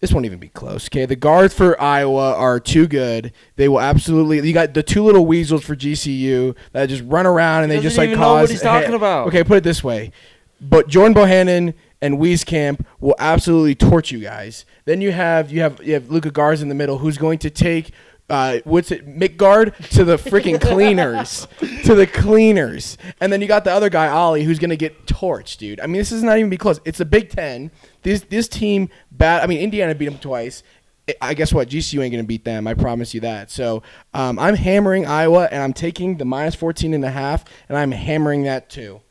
[0.00, 0.88] this won't even be close.
[0.88, 3.32] Okay, the guards for Iowa are too good.
[3.56, 4.46] They will absolutely.
[4.46, 7.88] You got the two little weasels for GCU that just run around and they Doesn't
[7.88, 8.50] just like know what cause.
[8.50, 9.28] he's talking about.
[9.28, 10.12] Okay, put it this way.
[10.60, 14.64] But Jordan Bohannon and Wieskamp will absolutely torch you guys.
[14.84, 17.50] Then you have you have you have Luka Garza in the middle, who's going to
[17.50, 17.92] take
[18.28, 21.46] uh, what's it, Midtgaard to the freaking cleaners,
[21.84, 25.06] to the cleaners, and then you got the other guy Ollie, who's going to get
[25.06, 25.78] torched, dude.
[25.80, 26.80] I mean, this is not even be close.
[26.84, 27.70] It's the Big Ten.
[28.02, 29.42] This this team bad.
[29.42, 30.62] I mean, Indiana beat them twice.
[31.08, 32.66] I- I guess what GCU ain't gonna beat them.
[32.66, 33.48] I promise you that.
[33.48, 37.78] So um, I'm hammering Iowa, and I'm taking the minus 14 and a half, and
[37.78, 39.02] I'm hammering that too.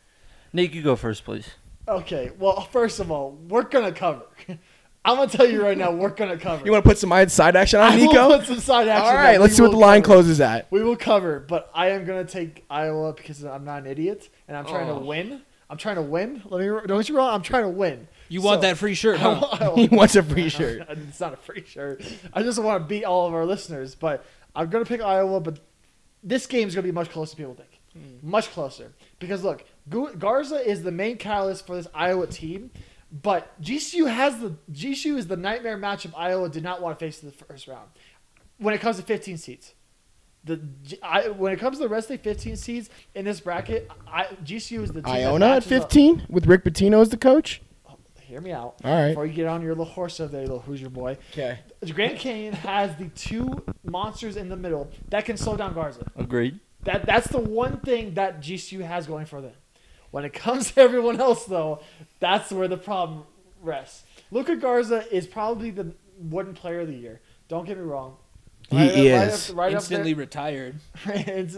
[0.52, 1.48] Nick, you go first, please.
[1.88, 2.32] Okay.
[2.40, 4.24] Well, first of all, we're gonna cover.
[5.08, 6.66] I'm gonna tell you right now, we're gonna cover.
[6.66, 8.38] You want to put some side action on I will Nico?
[8.40, 9.06] put some side action.
[9.06, 10.72] All that right, let's see what the will line closes at.
[10.72, 14.58] We will cover, but I am gonna take Iowa because I'm not an idiot and
[14.58, 15.00] I'm trying Oh.
[15.00, 15.42] to win.
[15.70, 16.42] I'm trying to win.
[16.46, 17.34] Let me don't you wrong.
[17.36, 18.08] I'm trying to win.
[18.30, 19.74] You want So- that free shirt, huh?
[19.76, 20.88] He wants a free shirt.
[20.90, 22.04] it's not a free shirt.
[22.34, 25.40] I just want to beat all of our listeners, but I'm gonna pick Iowa.
[25.40, 25.60] But
[26.24, 27.80] this game is gonna be much closer than people think.
[27.94, 28.28] Hmm.
[28.28, 32.72] Much closer because look, Gu- Garza is the main catalyst for this Iowa team.
[33.12, 37.22] But GCU has the GCU is the nightmare matchup Iowa did not want to face
[37.24, 37.88] in the first round.
[38.58, 39.74] When it comes to 15 seats,
[40.44, 43.40] the G- I, when it comes to the rest of the 15 seeds in this
[43.40, 47.00] bracket, I, GCU is the team that Iona at matches up- 15 with Rick Pitino
[47.02, 47.62] as the coach.
[47.88, 48.76] Oh, hear me out.
[48.84, 49.10] All right.
[49.10, 51.18] Before you get on your little horse over there, little Hoosier boy.
[51.32, 51.60] Okay.
[51.94, 56.06] Grand Canyon has the two monsters in the middle that can slow down Garza.
[56.18, 56.60] Agreed.
[56.84, 59.54] That that's the one thing that GCU has going for them.
[60.16, 61.82] When it comes to everyone else, though,
[62.22, 63.24] that's where the problem
[63.62, 64.06] rests.
[64.32, 67.20] Luka Garza is probably the wooden player of the year.
[67.50, 68.16] Don't get me wrong.
[68.70, 69.50] He Right- right is.
[69.50, 70.76] up- right Instantly retired.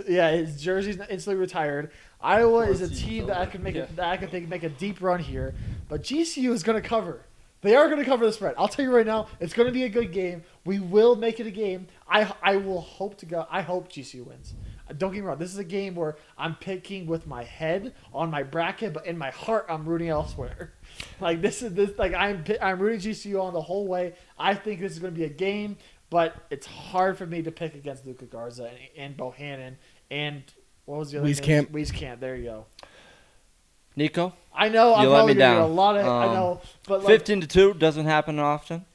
[0.09, 1.91] Yeah, his jersey's instantly retired.
[2.19, 3.51] Iowa is a team that I over.
[3.51, 3.83] could make Yeah.
[3.83, 5.53] a, that I could think make a deep run here,
[5.87, 7.21] but GCU is going to cover.
[7.61, 8.55] They are going to cover the spread.
[8.57, 10.41] I'll tell you right now, it's going to be a good game.
[10.65, 11.85] We will make it a game.
[12.09, 13.45] I I will hope to go.
[13.51, 14.55] I hope GCU wins.
[14.97, 15.37] Don't get me wrong.
[15.37, 19.17] This is a game where I'm picking with my head on my bracket, but in
[19.17, 20.73] my heart I'm rooting elsewhere.
[21.19, 24.13] Like this is this like I'm I'm rooting GCU on the whole way.
[24.39, 25.77] I think this is going to be a game,
[26.09, 29.75] but it's hard for me to pick against Luka Garza and, and Bohannon
[30.09, 30.41] and
[30.85, 31.47] what was the other Wieskamp.
[31.47, 31.83] name?
[31.83, 32.19] Wieskamp.
[32.19, 32.65] There you go.
[33.95, 35.75] Nico, I know I'm You let me gonna a down.
[35.75, 38.85] lot of I Um, know, but like, fifteen to two doesn't happen often.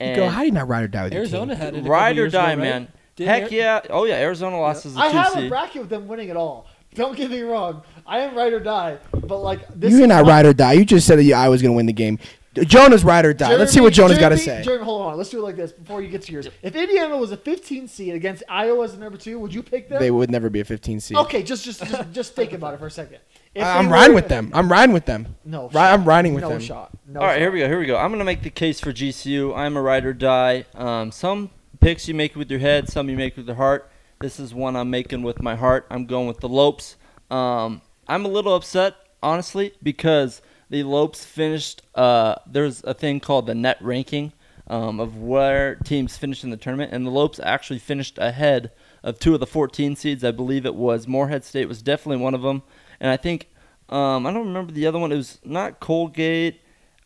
[0.00, 1.62] You go, And how do you not ride or die with your Arizona team?
[1.62, 1.84] had it.
[1.86, 2.58] a ride or years ago, die, right?
[2.58, 2.88] man.
[3.16, 3.80] Didn't Heck Ari- yeah!
[3.90, 5.50] Oh yeah, Arizona lost as a I two have a seed.
[5.50, 6.66] bracket with them winning it all.
[6.94, 7.82] Don't get me wrong.
[8.06, 9.92] I am right or die, but like this.
[9.92, 10.72] You're is not my- ride or die.
[10.74, 12.18] You just said that you, I was going to win the game.
[12.54, 13.54] Jonah's ride or die.
[13.56, 14.62] Let's see what Jonah's got to say.
[14.62, 15.16] Jeremy, hold on.
[15.16, 16.46] Let's do it like this before you get to yours.
[16.60, 19.88] If Indiana was a 15 seed against Iowa as the number two, would you pick
[19.88, 19.98] them?
[19.98, 21.16] They would never be a 15 seed.
[21.16, 23.20] Okay, just just just, just think about it for a second.
[23.54, 24.50] If I- I'm they riding were- with them.
[24.52, 25.34] I'm riding with them.
[25.46, 25.94] No, Ri- shot.
[25.94, 26.60] I'm riding with no them.
[26.60, 26.90] shot.
[27.08, 27.40] No All right, shot.
[27.40, 27.68] here we go.
[27.68, 27.96] Here we go.
[27.96, 29.56] I'm gonna make the case for GCU.
[29.56, 30.66] I'm a ride or die.
[30.74, 31.48] Um, some
[31.82, 33.90] picks you make with your head, some you make with your heart.
[34.20, 35.84] This is one I'm making with my heart.
[35.90, 36.94] I'm going with the Lopes.
[37.28, 41.82] Um, I'm a little upset, honestly, because the Lopes finished.
[41.96, 44.32] Uh, there's a thing called the net ranking
[44.68, 48.70] um, of where teams finished in the tournament, and the Lopes actually finished ahead
[49.02, 50.22] of two of the 14 seeds.
[50.22, 52.62] I believe it was Morehead State was definitely one of them,
[53.00, 53.48] and I think
[53.88, 55.10] um, I don't remember the other one.
[55.10, 56.60] It was not Colgate.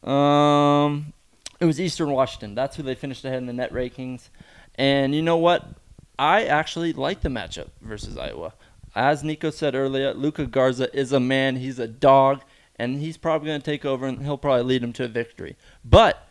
[0.04, 1.14] Um,
[1.60, 2.54] it was Eastern Washington.
[2.54, 4.28] That's who they finished ahead in the net rankings.
[4.78, 5.66] And you know what?
[6.18, 8.54] I actually like the matchup versus Iowa.
[8.94, 11.56] As Nico said earlier, Luka Garza is a man.
[11.56, 12.42] He's a dog,
[12.76, 15.56] and he's probably going to take over, and he'll probably lead him to a victory.
[15.84, 16.26] But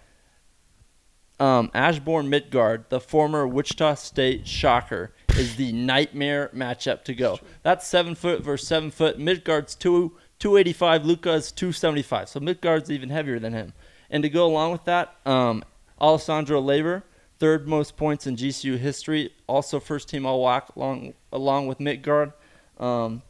[1.39, 7.39] um, Ashbourne Midtgaard, the former Wichita State Shocker, is the nightmare matchup to go.
[7.61, 9.19] That's seven foot versus seven foot.
[9.19, 11.05] Midtgaard's two two eighty five.
[11.05, 12.29] Luka's two seventy five.
[12.29, 13.73] So Midtgaard's even heavier than him.
[14.09, 15.63] And to go along with that, um,
[15.99, 17.03] Alessandro Lever,
[17.39, 22.33] third most points in GCU history, also first team All WAC along along with Midtgaard.
[22.77, 23.21] Um,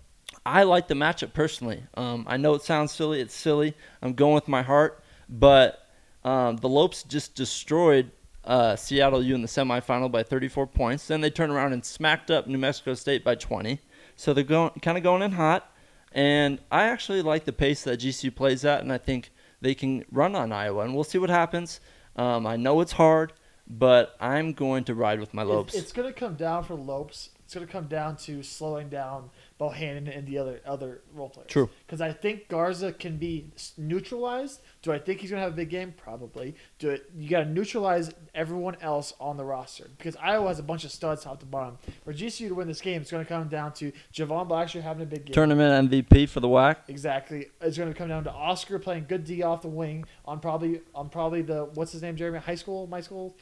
[0.45, 1.83] I like the matchup personally.
[1.95, 3.19] Um, I know it sounds silly.
[3.19, 3.75] It's silly.
[4.01, 5.87] I'm going with my heart, but
[6.23, 8.11] um, the Lopes just destroyed
[8.43, 11.07] uh, Seattle U in the semifinal by 34 points.
[11.07, 13.79] Then they turned around and smacked up New Mexico State by 20.
[14.15, 15.71] So they're going kind of going in hot.
[16.11, 20.05] And I actually like the pace that GCU plays at, and I think they can
[20.11, 20.83] run on Iowa.
[20.83, 21.81] And we'll see what happens.
[22.15, 23.33] Um, I know it's hard,
[23.67, 25.75] but I'm going to ride with my Lopes.
[25.75, 27.29] It's going to come down for Lopes.
[27.45, 31.49] It's going to come down to slowing down Bohannon and the other other role players.
[31.51, 31.69] True.
[31.85, 34.61] Because I think Garza can be neutralized.
[34.81, 35.93] Do I think he's going to have a big game?
[35.95, 36.55] Probably.
[36.79, 37.07] Do it.
[37.15, 40.91] You got to neutralize everyone else on the roster because Iowa has a bunch of
[40.91, 41.77] studs top to bottom.
[42.03, 45.03] For GCU to win this game, it's going to come down to Jovan Blacksher having
[45.03, 45.33] a big game.
[45.33, 46.77] Tournament MVP for the WAC.
[46.87, 47.45] Exactly.
[47.61, 50.81] It's going to come down to Oscar playing good D off the wing on probably
[50.95, 53.35] on probably the what's his name Jeremy high school my school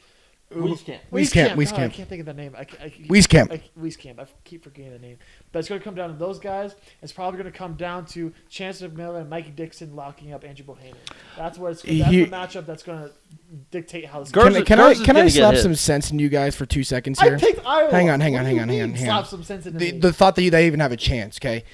[0.52, 1.00] Wieskamp.
[1.10, 2.54] Wieskamp, God, I can't think of the name.
[2.56, 3.50] I, ca- I, keep- Wieskamp.
[3.52, 4.20] I, Wieskamp.
[4.20, 5.18] I keep forgetting the name.
[5.50, 6.76] But it's going to come down to those guys.
[7.02, 10.64] It's probably going to come down to Chancellor Miller and Mikey Dixon locking up Andrew
[10.64, 10.94] Bohannon.
[11.36, 11.82] That's what it's.
[11.82, 13.10] That's He- the matchup that's going to
[13.70, 14.30] dictate how this.
[14.30, 16.66] Garza- Can, I- can I can I gonna slap some sense in you guys for
[16.66, 17.38] two seconds I here?
[17.38, 17.90] picked Iowa.
[17.90, 20.12] Hang on, hang on, hang on, hang on, hang Slap some sense into the, the
[20.12, 21.38] thought that you, they even have a chance.
[21.38, 21.64] Okay,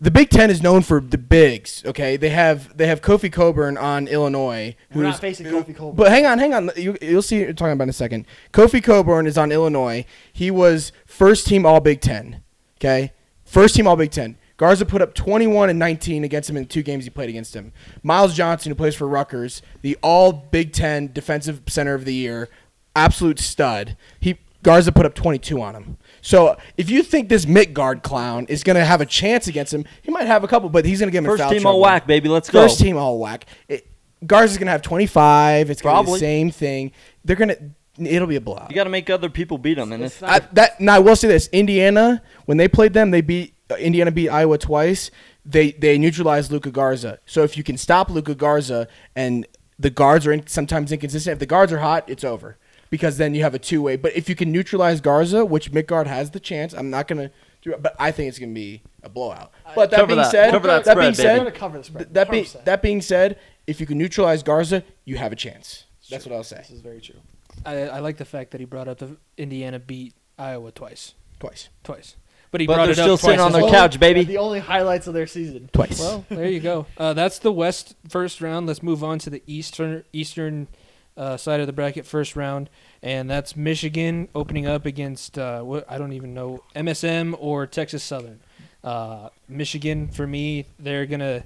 [0.00, 1.82] the Big Ten is known for the bigs.
[1.86, 4.76] Okay, they have they have Kofi Coburn on Illinois.
[4.94, 5.96] We're not who's- facing Kofi Coburn.
[5.96, 6.70] But hang on, hang on.
[6.76, 7.38] You, you'll see.
[7.38, 8.26] What you're talking about in a second.
[8.52, 10.04] Kofi Coburn is on Illinois.
[10.32, 12.42] He was first team All Big Ten.
[12.78, 13.12] Okay,
[13.44, 14.36] first team All Big Ten.
[14.58, 17.72] Garza put up 21 and 19 against him in two games he played against him.
[18.02, 22.48] Myles Johnson, who plays for Rutgers, the All Big Ten Defensive Center of the Year,
[22.94, 23.96] absolute stud.
[24.18, 25.96] He Garza put up 22 on him.
[26.26, 29.84] So if you think this Midtgaard clown is going to have a chance against him,
[30.02, 31.62] he might have a couple, but he's going to get him in First foul team
[31.62, 31.76] trouble.
[31.76, 32.28] all whack, baby.
[32.28, 32.62] Let's go.
[32.62, 33.46] First team all whack.
[33.68, 33.86] It,
[34.26, 35.70] Garza's gonna have 25.
[35.70, 36.12] It's gonna be Probably.
[36.14, 36.90] the same thing.
[37.24, 37.56] They're gonna.
[37.98, 38.70] It'll be a blowout.
[38.70, 40.98] You got to make other people beat them, and It's not- I, that now I
[40.98, 45.12] will say this: Indiana, when they played them, they beat uh, Indiana beat Iowa twice.
[45.44, 47.20] They they neutralized Luka Garza.
[47.26, 49.46] So if you can stop Luka Garza and
[49.78, 52.56] the guards are in, sometimes inconsistent, if the guards are hot, it's over
[52.90, 53.96] because then you have a two way.
[53.96, 57.30] But if you can neutralize Garza, which Midtgaard has the chance, I'm not gonna
[57.62, 59.52] do it, but I think it's gonna be a blowout.
[59.74, 60.30] But that Cover being that.
[60.30, 62.04] said, Cover that that spread, being I'm said, going to cover the spread.
[62.04, 62.64] Th- that being 100%.
[62.64, 65.84] that being said, if you can neutralize Garza, you have a chance.
[66.10, 66.58] That's what I'll say.
[66.58, 67.16] This is very true.
[67.64, 71.14] I, I like the fact that he brought up the Indiana beat Iowa twice.
[71.40, 71.68] Twice.
[71.82, 72.16] Twice.
[72.16, 73.72] But but he But brought they're it up still twice sitting on as their well.
[73.72, 74.22] couch, baby.
[74.24, 75.68] The only highlights of their season.
[75.72, 75.98] Twice.
[75.98, 76.86] Well, there you go.
[76.96, 78.66] Uh, that's the West first round.
[78.68, 80.68] Let's move on to the Eastern Eastern
[81.16, 82.68] uh, side of the bracket first round,
[83.02, 88.02] and that's Michigan opening up against uh, what I don't even know MSM or Texas
[88.02, 88.40] Southern.
[88.84, 91.44] Uh, Michigan for me, they're gonna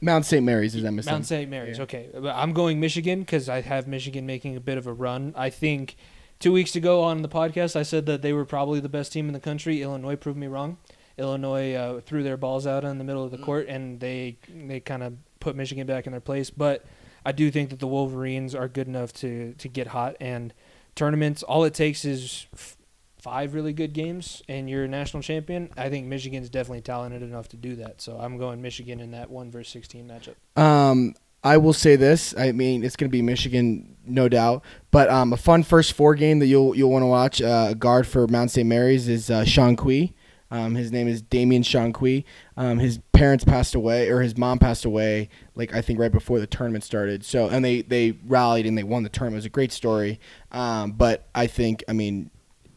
[0.00, 0.44] Mount St.
[0.44, 1.06] Mary's is that MSM.
[1.06, 1.50] Mount St.
[1.50, 1.78] Mary's.
[1.78, 1.84] Yeah.
[1.84, 5.34] Okay, I'm going Michigan because I have Michigan making a bit of a run.
[5.36, 5.96] I think
[6.38, 9.26] two weeks ago on the podcast I said that they were probably the best team
[9.26, 9.82] in the country.
[9.82, 10.76] Illinois proved me wrong.
[11.18, 14.80] Illinois uh, threw their balls out in the middle of the court and they they
[14.80, 16.50] kind of put Michigan back in their place.
[16.50, 16.84] But
[17.26, 20.54] I do think that the Wolverines are good enough to to get hot and
[20.94, 21.42] tournaments.
[21.42, 22.46] All it takes is.
[22.54, 22.72] F-
[23.18, 25.70] Five really good games, and you're a national champion.
[25.76, 28.00] I think Michigan's definitely talented enough to do that.
[28.00, 30.36] So I'm going Michigan in that one versus sixteen matchup.
[30.62, 32.36] Um, I will say this.
[32.38, 34.62] I mean, it's going to be Michigan, no doubt.
[34.92, 37.42] But um, a fun first four game that you'll you'll want to watch.
[37.42, 38.68] Uh, guard for Mount St.
[38.68, 40.14] Mary's is uh, Chong Qui.
[40.50, 42.24] Um, his name is Damian Chong Qui.
[42.56, 46.38] Um, his parents passed away, or his mom passed away, like I think right before
[46.38, 47.24] the tournament started.
[47.24, 49.36] So, and they they rallied and they won the tournament.
[49.36, 50.20] It was a great story.
[50.52, 52.30] Um, but I think, I mean,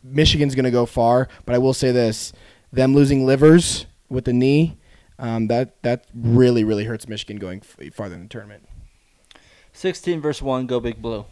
[0.04, 1.28] Michigan's going to go far.
[1.46, 2.34] But I will say this:
[2.72, 4.78] them losing Livers with the knee.
[5.20, 8.68] Um, that that really really hurts Michigan going farther in the tournament.
[9.74, 11.26] 16 versus 1, go big blue.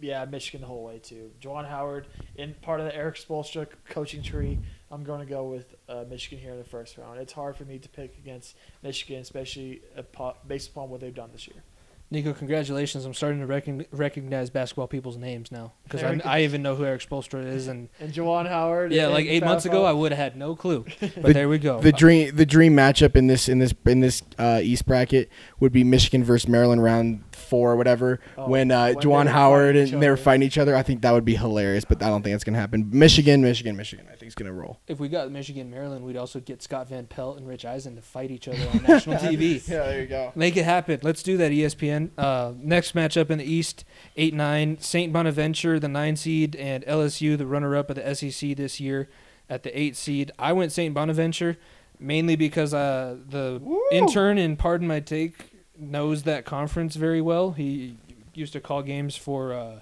[0.00, 1.30] Yeah, Michigan the whole way too.
[1.40, 4.58] Juwan Howard in part of the Erik Spoelstra coaching tree.
[4.90, 7.18] I'm going to go with uh, Michigan here in the first round.
[7.20, 11.30] It's hard for me to pick against Michigan, especially apo- based upon what they've done
[11.32, 11.62] this year.
[12.10, 13.04] Nico, congratulations!
[13.04, 16.86] I'm starting to recogn- recognize basketball people's names now because I, I even know who
[16.86, 18.92] Erik Spoelstra is, and And Juwan Howard.
[18.92, 20.86] yeah, like eight months ago, I would have had no clue.
[21.00, 21.82] But The- there we go.
[21.82, 25.28] The dream the dream matchup in this in this in this uh, East bracket
[25.60, 29.76] would be Michigan versus Maryland round four or whatever Oh, when uh, when Juwan Howard
[29.76, 30.76] and they were fighting each other.
[30.76, 32.88] I think that would be hilarious, but I don't think it's gonna happen.
[32.92, 34.06] Michigan, Michigan, Michigan.
[34.08, 34.80] I think it's gonna roll.
[34.86, 38.02] if we got Michigan, Maryland, we'd also get Scott Van Pelt and Rich Eisen to
[38.02, 39.66] fight each other on national TV.
[39.68, 40.32] Yeah, there you go.
[40.34, 41.00] Make it happen.
[41.02, 42.10] Let's do that, ESPN.
[42.18, 43.84] Uh, next matchup in the East,
[44.16, 44.78] 8 9.
[44.80, 45.12] St.
[45.12, 49.08] Bonaventure, the 9 seed, and LSU, the runner up of the SEC this year,
[49.48, 50.30] at the 8 seed.
[50.38, 50.92] I went St.
[50.94, 51.56] Bonaventure
[52.00, 57.52] mainly because uh, the intern and Pardon My Take knows that conference very well.
[57.52, 57.96] He
[58.34, 59.80] used to call games for uh,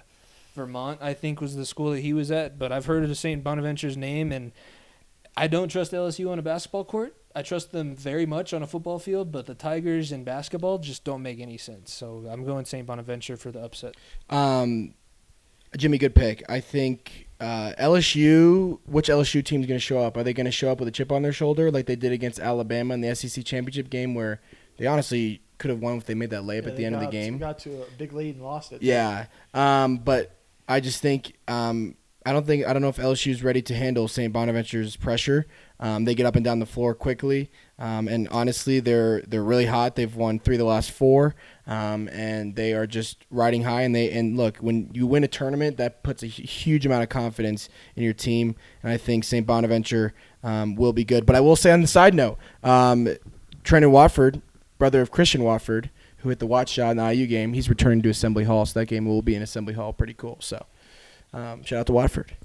[0.53, 2.59] Vermont, I think was the school that he was at.
[2.59, 3.43] But I've heard of St.
[3.43, 4.51] Bonaventure's name, and
[5.35, 7.15] I don't trust LSU on a basketball court.
[7.35, 11.03] I trust them very much on a football field, but the Tigers in basketball just
[11.03, 11.93] don't make any sense.
[11.93, 12.85] So I'm going St.
[12.85, 13.95] Bonaventure for the upset.
[14.29, 14.95] Um,
[15.77, 16.43] Jimmy, good pick.
[16.49, 18.79] I think uh, LSU.
[18.85, 20.17] Which LSU team is going to show up?
[20.17, 22.11] Are they going to show up with a chip on their shoulder like they did
[22.11, 24.41] against Alabama in the SEC championship game, where
[24.77, 27.01] they honestly could have won if they made that layup Yeah, at the end of
[27.01, 27.37] the game?
[27.37, 28.81] Got to a big lead and lost it.
[28.81, 29.25] Yeah.
[29.53, 30.35] Um, but
[30.67, 31.95] I just think um,
[32.27, 34.33] I don't think I don't know if LSU is ready to handle St.
[34.33, 35.47] Bonaventure's pressure.
[35.79, 37.49] Um, they get up and down the floor quickly,
[37.79, 39.95] um, and honestly, they're they're really hot.
[39.95, 41.35] They've won three of the last four,
[41.67, 43.83] um, and they are just riding high.
[43.83, 47.09] And they and look, when you win a tournament, that puts a huge amount of
[47.09, 48.57] confidence in your team.
[48.83, 49.47] And I think St.
[49.47, 51.25] Bonaventure um, will be good.
[51.25, 53.07] But I will say on the side note, um,
[53.63, 54.41] Trenton Watford,
[54.77, 58.01] brother of Christian Watford, who hit the watch shot in the IU game, he's returning
[58.03, 59.93] to Assembly Hall, so that game will be in Assembly Hall.
[59.93, 60.37] Pretty cool.
[60.39, 60.65] So,
[61.33, 62.35] um, shout out to Watford.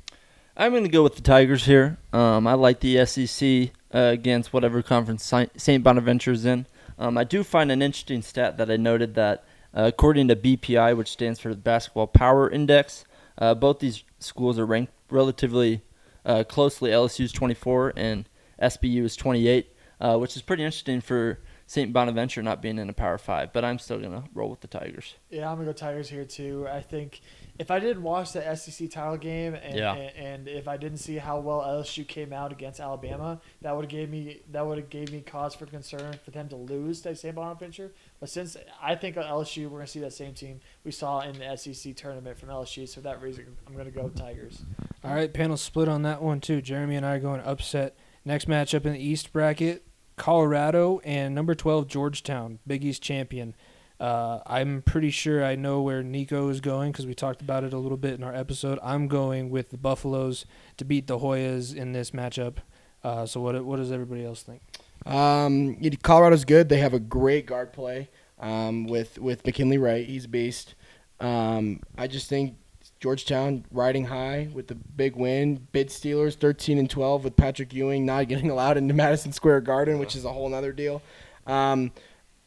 [0.56, 1.98] I'm going to go with the Tigers here.
[2.12, 5.82] Um, I like the SEC uh, against whatever conference St.
[5.82, 6.66] Bonaventure's in.
[6.98, 10.96] Um, I do find an interesting stat that I noted that uh, according to BPI,
[10.96, 13.04] which stands for the Basketball Power Index,
[13.38, 15.82] uh, both these schools are ranked relatively
[16.24, 16.90] uh, closely.
[16.90, 18.28] LSU is 24 and
[18.60, 21.38] SBU is 28, uh, which is pretty interesting for
[21.72, 21.90] St.
[21.90, 23.54] Bonaventure not being in a Power Five.
[23.54, 25.14] But I'm still going to roll with the Tigers.
[25.30, 26.68] Yeah, I'm gonna go Tigers here too.
[26.70, 27.22] I think
[27.58, 29.94] if I didn't watch the SEC title game and, Yeah.
[29.94, 33.86] and, and if I didn't see how well LSU came out against Alabama, that would
[33.86, 37.00] have gave me that would have gave me cause for concern for them to lose
[37.00, 37.34] to St.
[37.34, 37.90] Bonaventure.
[38.20, 41.38] But since I think of LSU, we're gonna see that same team we saw in
[41.38, 42.86] the SEC tournament from LSU.
[42.86, 44.62] So for that reason, I'm gonna go Tigers.
[45.02, 46.60] All right, panel split on that one too.
[46.60, 47.96] Jeremy and I are going upset.
[48.26, 49.86] Next matchup in the East bracket,
[50.22, 53.56] Colorado and number 12 Georgetown, Big East champion.
[53.98, 57.72] Uh, I'm pretty sure I know where Nico is going because we talked about it
[57.72, 58.78] a little bit in our episode.
[58.84, 60.46] I'm going with the Buffaloes
[60.76, 62.58] to beat the Hoyas in this matchup.
[63.02, 64.62] Uh, so what what does everybody else think?
[65.06, 66.68] Um, Colorado's good.
[66.68, 68.08] They have a great guard play
[68.38, 70.06] um, with with McKinley Wright.
[70.06, 70.76] He's a beast.
[71.18, 72.54] Um, I just think
[73.02, 75.66] Georgetown riding high with the big win.
[75.72, 79.98] Bid Steelers 13 and 12 with Patrick Ewing not getting allowed into Madison Square Garden,
[79.98, 81.02] which is a whole other deal.
[81.44, 81.90] Um,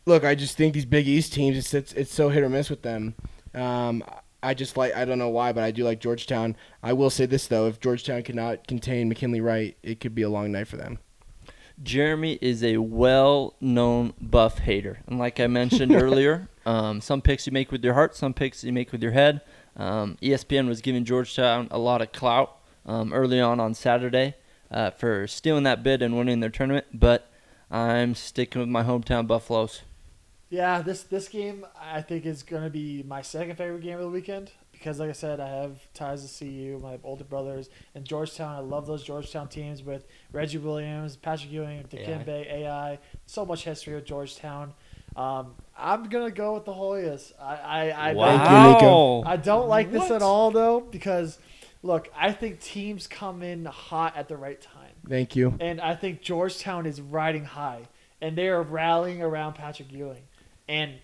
[0.06, 2.70] look, I just think these Big East teams, it's, it's it's so hit or miss
[2.70, 3.16] with them.
[3.54, 4.02] Um,
[4.42, 6.56] I just like I don't know why, but I do like Georgetown.
[6.82, 10.30] I will say this though: if Georgetown cannot contain McKinley Wright, it could be a
[10.30, 11.00] long night for them.
[11.84, 17.52] Jeremy is a well-known Buff hater, and like I mentioned earlier, um, some picks you
[17.52, 19.42] make with your heart, some picks you make with your head.
[19.76, 24.36] Um, ESPN was giving Georgetown a lot of clout um, early on on Saturday
[24.72, 27.32] uh, for stealing that bid and winning their tournament, but
[27.70, 29.82] I'm sticking with my hometown Buffaloes.
[30.50, 34.10] Yeah, this this game I think is gonna be my second favorite game of the
[34.10, 38.56] weekend because, like I said, I have ties to CU, my older brothers, and Georgetown.
[38.56, 43.00] I love those Georgetown teams with Reggie Williams, Patrick Ewing, Dikembe, AI.
[43.26, 44.74] So much history with Georgetown.
[45.16, 47.34] Um, I'm gonna go with the Hoyas.
[47.40, 51.40] I I, I Thank don't, you, I don't like this at all though because
[51.84, 54.92] look, I think teams come in hot at the right time.
[55.08, 55.56] Thank you.
[55.60, 57.84] And I think Georgetown is riding high,
[58.22, 60.24] and they are rallying around Patrick Ewing.
[60.68, 60.96] And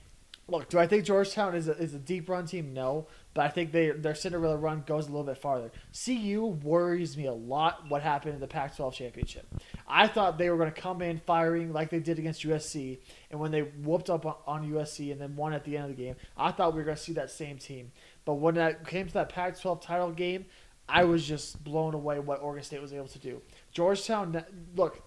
[0.47, 2.73] look, do I think Georgetown is a, is a deep run team?
[2.73, 5.71] No, but I think they their Cinderella run goes a little bit farther.
[5.93, 7.89] CU worries me a lot.
[7.89, 9.47] What happened in the Pac-12 championship?
[9.87, 13.39] I thought they were going to come in firing like they did against USC, and
[13.39, 16.15] when they whooped up on, USC and then won at the end of the game,
[16.37, 17.91] I thought we were going to see that same team.
[18.25, 20.45] But when that came to that Pac-12 title game,
[20.87, 23.41] I was just blown away what Oregon State was able to do.
[23.71, 24.43] Georgetown,
[24.75, 25.01] look,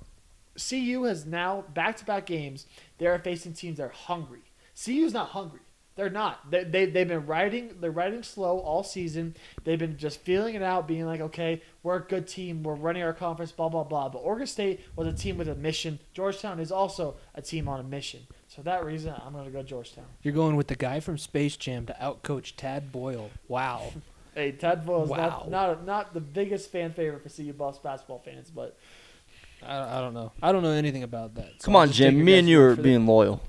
[0.56, 2.66] CU has now back to back games.
[2.98, 4.42] They're facing teams that are hungry.
[4.74, 5.60] CU's not hungry.
[5.96, 6.50] They're not.
[6.50, 7.76] They, they, they've been riding.
[7.80, 9.36] They're riding slow all season.
[9.62, 12.64] They've been just feeling it out, being like, okay, we're a good team.
[12.64, 14.08] We're running our conference, blah, blah, blah.
[14.08, 16.00] But Oregon State was a team with a mission.
[16.12, 18.26] Georgetown is also a team on a mission.
[18.48, 20.06] So that reason, I'm going to go Georgetown.
[20.22, 23.30] You're going with the guy from Space Jam to outcoach Tad Boyle.
[23.48, 23.92] Wow.
[24.36, 25.46] Hey, Tad Boyle is Wow.
[25.48, 28.76] not, not, not the biggest fan favorite for CU Buffs basketball fans, but
[29.64, 30.32] I, I don't know.
[30.42, 31.50] I don't know anything about that.
[31.60, 32.24] so Come I'll on, Jim.
[32.24, 33.40] Me and you are being loyal.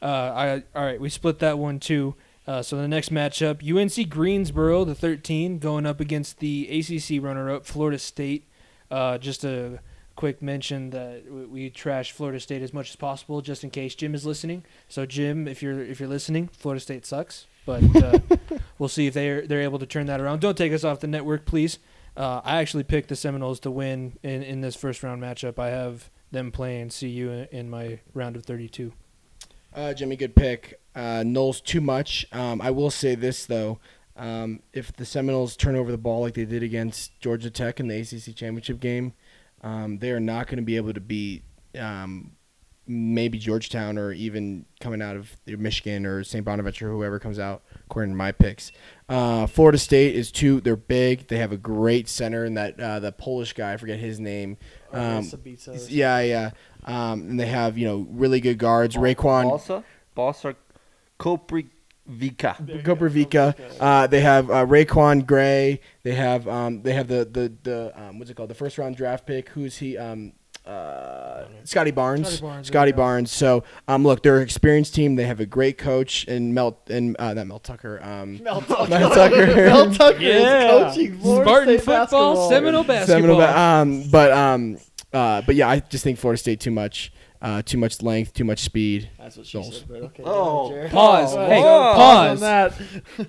[0.00, 2.14] Uh, I, all right, we split that one too.
[2.46, 7.66] Uh, so the next matchup, UNC Greensboro, the 13, going up against the ACC runner-up
[7.66, 8.48] Florida State.
[8.90, 9.80] Uh, just a
[10.16, 13.94] quick mention that we, we trash Florida State as much as possible, just in case
[13.94, 14.64] Jim is listening.
[14.88, 18.18] So Jim, if you're if you're listening, Florida State sucks, but uh,
[18.78, 20.40] we'll see if they're they're able to turn that around.
[20.40, 21.78] Don't take us off the network, please.
[22.16, 25.58] Uh, I actually picked the Seminoles to win in, in this first round matchup.
[25.58, 28.92] I have them playing CU in, in my round of 32.
[29.78, 30.80] Uh, Jimmy, good pick.
[30.92, 32.26] Uh, Noles too much.
[32.32, 33.78] Um, I will say this though:
[34.16, 37.86] um, if the Seminoles turn over the ball like they did against Georgia Tech in
[37.86, 39.12] the ACC championship game,
[39.62, 41.44] um, they are not going to be able to beat
[41.78, 42.32] um,
[42.88, 46.44] maybe Georgetown or even coming out of Michigan or St.
[46.44, 47.62] Bonaventure, whoever comes out.
[47.86, 48.70] According to my picks,
[49.08, 50.60] uh, Florida State is too.
[50.60, 51.28] They're big.
[51.28, 54.56] They have a great center, and that uh, the Polish guy, I forget his name.
[54.92, 56.50] uh, Um, Sabitzer yeah, yeah.
[56.84, 58.96] Um, and they have you know really good guards.
[58.96, 59.44] RaiQuan.
[59.44, 59.84] Balsa,
[60.14, 60.56] Balsa,
[61.18, 62.56] Koprivica.
[62.66, 62.94] There you go.
[62.96, 63.54] Koprivica.
[63.80, 65.80] Uh, they have uh, RaiQuan Gray.
[66.02, 68.50] They have um, they have the the the um, what's it called?
[68.50, 69.48] The first round draft pick.
[69.50, 69.96] Who's he?
[69.98, 70.32] Um,
[70.66, 72.28] uh, Scotty Barnes.
[72.28, 72.96] Scotty Barnes, Scotty you.
[72.96, 73.30] Barnes.
[73.32, 75.16] So um, look, they're an experienced team.
[75.16, 78.02] They have a great coach and Mel and uh, not Mel Tucker.
[78.02, 78.88] Um, Mel Tucker.
[78.90, 79.46] Mel Tucker.
[79.56, 80.88] Mel Tucker Yeah.
[80.88, 81.94] is coaching Florida Spartan State football,
[82.34, 82.48] basketball.
[82.50, 83.38] Seminole Seminole basketball.
[83.38, 84.78] ba- um, but um,
[85.12, 87.12] uh, but yeah, I just think Florida State too much.
[87.40, 89.10] Uh, too much length, too much speed.
[89.16, 89.72] That's what she Noles.
[89.74, 89.88] said.
[89.88, 90.22] But okay.
[90.26, 90.90] Oh, Jared.
[90.90, 91.36] pause.
[91.36, 92.42] Oh, Hey, pause pause.
[92.42, 92.48] on
[93.18, 93.28] that.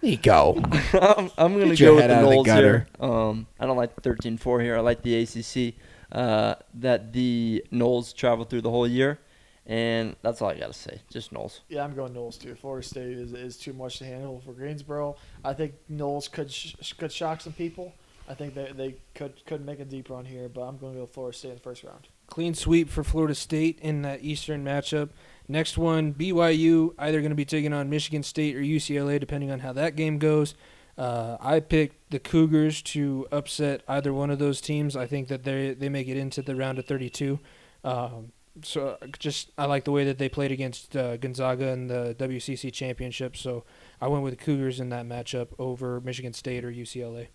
[0.00, 0.62] There you go.
[0.92, 2.86] I'm, I'm going to go with the out the Noles gutter.
[3.00, 3.10] here.
[3.10, 4.76] Um, I don't like the 13-4 here.
[4.76, 5.74] I like the ACC.
[6.10, 9.18] Uh, that the Noles travel through the whole year,
[9.66, 11.02] and that's all I got to say.
[11.10, 11.60] Just Noles.
[11.68, 12.54] Yeah, I'm going Noles too.
[12.54, 15.16] Florida State is, is too much to handle for Greensboro.
[15.44, 17.92] I think Noles could sh- could shock some people.
[18.28, 21.00] I think they, they could could make a deep run here, but I'm going to
[21.00, 22.08] go Florida State in the first round.
[22.26, 25.10] Clean sweep for Florida State in that Eastern matchup.
[25.46, 29.60] Next one, BYU either going to be taking on Michigan State or UCLA, depending on
[29.60, 30.54] how that game goes.
[30.98, 34.96] Uh, I picked the Cougars to upset either one of those teams.
[34.96, 37.38] I think that they they make it into the round of 32.
[37.84, 38.32] Um,
[38.62, 42.72] so just I like the way that they played against uh, Gonzaga in the WCC
[42.72, 43.36] championship.
[43.36, 43.64] So
[44.00, 47.28] I went with the Cougars in that matchup over Michigan State or UCLA.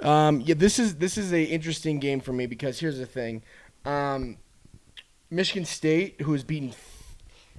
[0.00, 3.42] Um, yeah, this is this is a interesting game for me because here's the thing,
[3.84, 4.38] um,
[5.30, 6.72] Michigan State, who has beaten,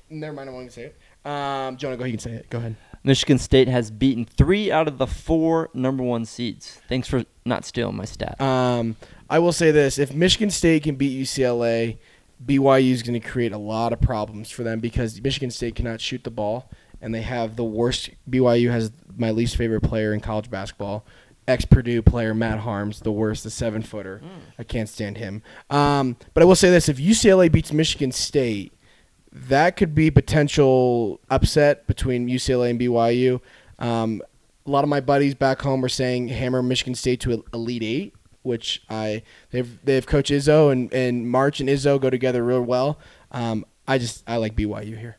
[0.09, 1.29] never mind, not gonna say it.
[1.29, 2.05] Um, Jonah, go.
[2.05, 2.49] You can say it.
[2.49, 2.75] Go ahead.
[3.03, 6.81] Michigan State has beaten three out of the four number one seeds.
[6.89, 8.39] Thanks for not stealing my stat.
[8.41, 8.95] Um,
[9.29, 11.97] I will say this: if Michigan State can beat UCLA,
[12.45, 16.01] BYU is going to create a lot of problems for them because Michigan State cannot
[16.01, 16.69] shoot the ball,
[17.01, 18.09] and they have the worst.
[18.29, 21.05] BYU has my least favorite player in college basketball,
[21.47, 24.21] ex Purdue player Matt Haarms, the worst, the seven footer.
[24.59, 25.41] I can't stand him.
[25.69, 28.73] Um, but I will say this: if UCLA beats Michigan State,
[29.31, 33.41] that could be potential upset between UCLA and BYU.
[33.79, 34.21] Um,
[34.65, 38.15] a lot of my buddies back home are saying hammer Michigan State to Elite Eight,
[38.41, 42.61] which I they've they have Coach Izzo and and March and Izzo go together real
[42.61, 42.99] well.
[43.31, 45.17] Um, I just I like BYU here.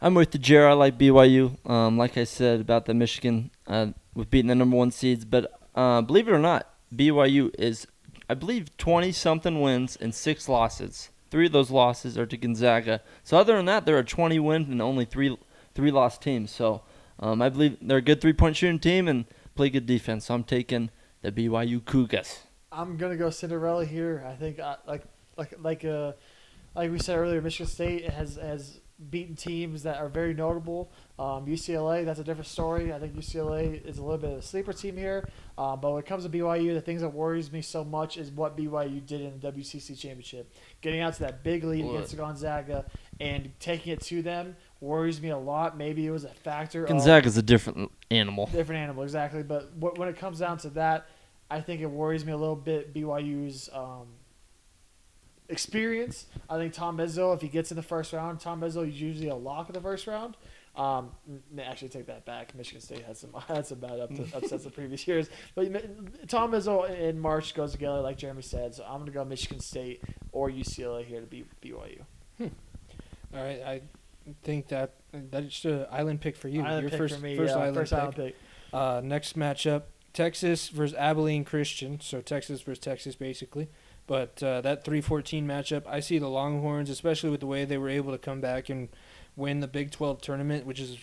[0.00, 0.68] I'm with the Jer.
[0.68, 1.68] I like BYU.
[1.68, 5.60] Um, like I said about the Michigan uh, with beating the number one seeds, but
[5.74, 7.86] uh, believe it or not, BYU is,
[8.28, 11.10] I believe, 20 something wins and six losses.
[11.32, 13.00] Three of those losses are to Gonzaga.
[13.24, 15.34] So other than that, they're a 20 win and only three
[15.74, 16.50] three lost teams.
[16.50, 16.82] So
[17.18, 19.24] um, I believe they're a good three point shooting team and
[19.54, 20.26] play good defense.
[20.26, 20.90] So I'm taking
[21.22, 22.40] the BYU Cougars.
[22.70, 24.22] I'm gonna go Cinderella here.
[24.28, 25.04] I think uh, like
[25.38, 26.12] like like uh
[26.74, 30.92] like we said earlier, Michigan State has has beaten teams that are very notable.
[31.22, 32.92] Um, UCLA, that's a different story.
[32.92, 35.28] I think UCLA is a little bit of a sleeper team here.
[35.56, 38.32] Uh, but when it comes to BYU, the things that worries me so much is
[38.32, 41.94] what BYU did in the WCC championship, getting out to that big lead What?
[41.94, 42.86] against Gonzaga
[43.20, 45.78] and taking it to them worries me a lot.
[45.78, 46.82] Maybe it was a factor.
[46.82, 48.46] of- Gonzaga's a different animal.
[48.46, 51.06] different animal exactly but when it comes down to that
[51.50, 54.06] i think it worries me a little bit byu's um,
[55.52, 59.00] experience i think tom Izzo, if he gets in the first round tom Izzo is
[59.00, 60.36] usually a lock in the first round
[60.74, 61.10] um,
[61.60, 65.06] actually take that back michigan state had some had some bad up upsets the previous
[65.06, 65.70] years but
[66.28, 69.60] tom Izzo and march goes together like jeremy said so i'm going to go michigan
[69.60, 72.00] state or ucla here to beat byu
[73.34, 73.80] All right, I
[74.42, 76.62] think that that's just an island pick for you.
[76.62, 77.98] Island Your pick first, for me, first yeah, island first pick.
[77.98, 78.36] island pick
[78.72, 79.82] Uh, next matchup:
[80.12, 82.00] Texas versus Abilene Christian.
[82.00, 83.68] So Texas versus Texas, basically.
[84.12, 87.88] But uh, that 3-14 matchup, I see the Longhorns, especially with the way they were
[87.88, 88.90] able to come back and
[89.36, 90.98] win the Big 12 tournament, which is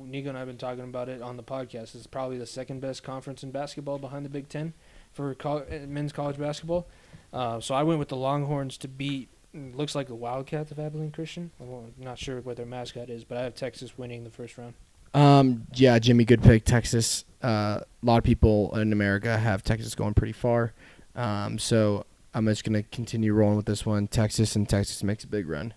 [0.00, 1.96] Nico and I have been talking about it on the podcast.
[1.96, 4.74] It's probably the second best conference in basketball behind the Big Ten
[5.12, 6.86] for col- uh, men's college basketball.
[7.32, 9.28] Uh, so I went with the Longhorns to beat.
[9.52, 11.50] Looks like the Wildcats of Abilene Christian.
[11.60, 14.74] I'm not sure what their mascot is, but I have Texas winning the first round.
[15.14, 16.64] Um, yeah, Jimmy, good pick.
[16.64, 17.24] Texas.
[17.42, 20.74] Uh, a lot of people in America have Texas going pretty far.
[21.16, 22.04] Um, so
[22.36, 24.08] I'm just gonna continue rolling with this one.
[24.08, 25.72] Texas and Texas makes a big run.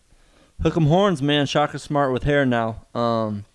[0.62, 1.46] Hook 'em horns, man.
[1.46, 2.86] Shaka Smart with hair now.
[2.94, 3.46] Um,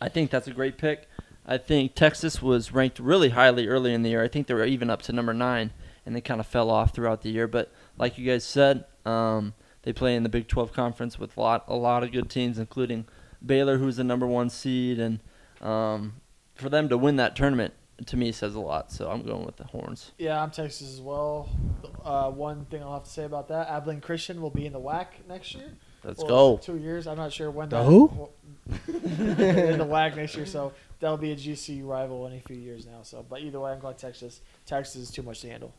[0.00, 1.08] I think that's a great pick.
[1.44, 4.22] I think Texas was ranked really highly early in the year.
[4.22, 5.72] I think they were even up to number nine,
[6.06, 7.48] and they kind of fell off throughout the year.
[7.48, 11.40] But like you guys said, um, they play in the Big 12 conference with a
[11.40, 13.06] lot, a lot of good teams, including
[13.44, 15.18] Baylor, who's the number one seed, and
[15.60, 16.20] um,
[16.54, 17.74] for them to win that tournament
[18.06, 18.92] to me says a lot.
[18.92, 20.12] So I'm going with the horns.
[20.18, 21.48] Yeah, I'm Texas as well.
[22.04, 24.80] Uh, one thing I'll have to say about that: Abilene Christian will be in the
[24.80, 25.70] WAC next year.
[26.04, 26.58] Let's Well, go.
[26.58, 27.06] Two years.
[27.06, 27.68] I'm not sure when.
[27.68, 28.28] The that, who?
[28.88, 32.86] in the WAC next year, so that'll be a GCU rival in a few years
[32.86, 33.02] now.
[33.02, 34.40] So, but either way, I'm going Texas.
[34.66, 35.74] Texas is too much to handle.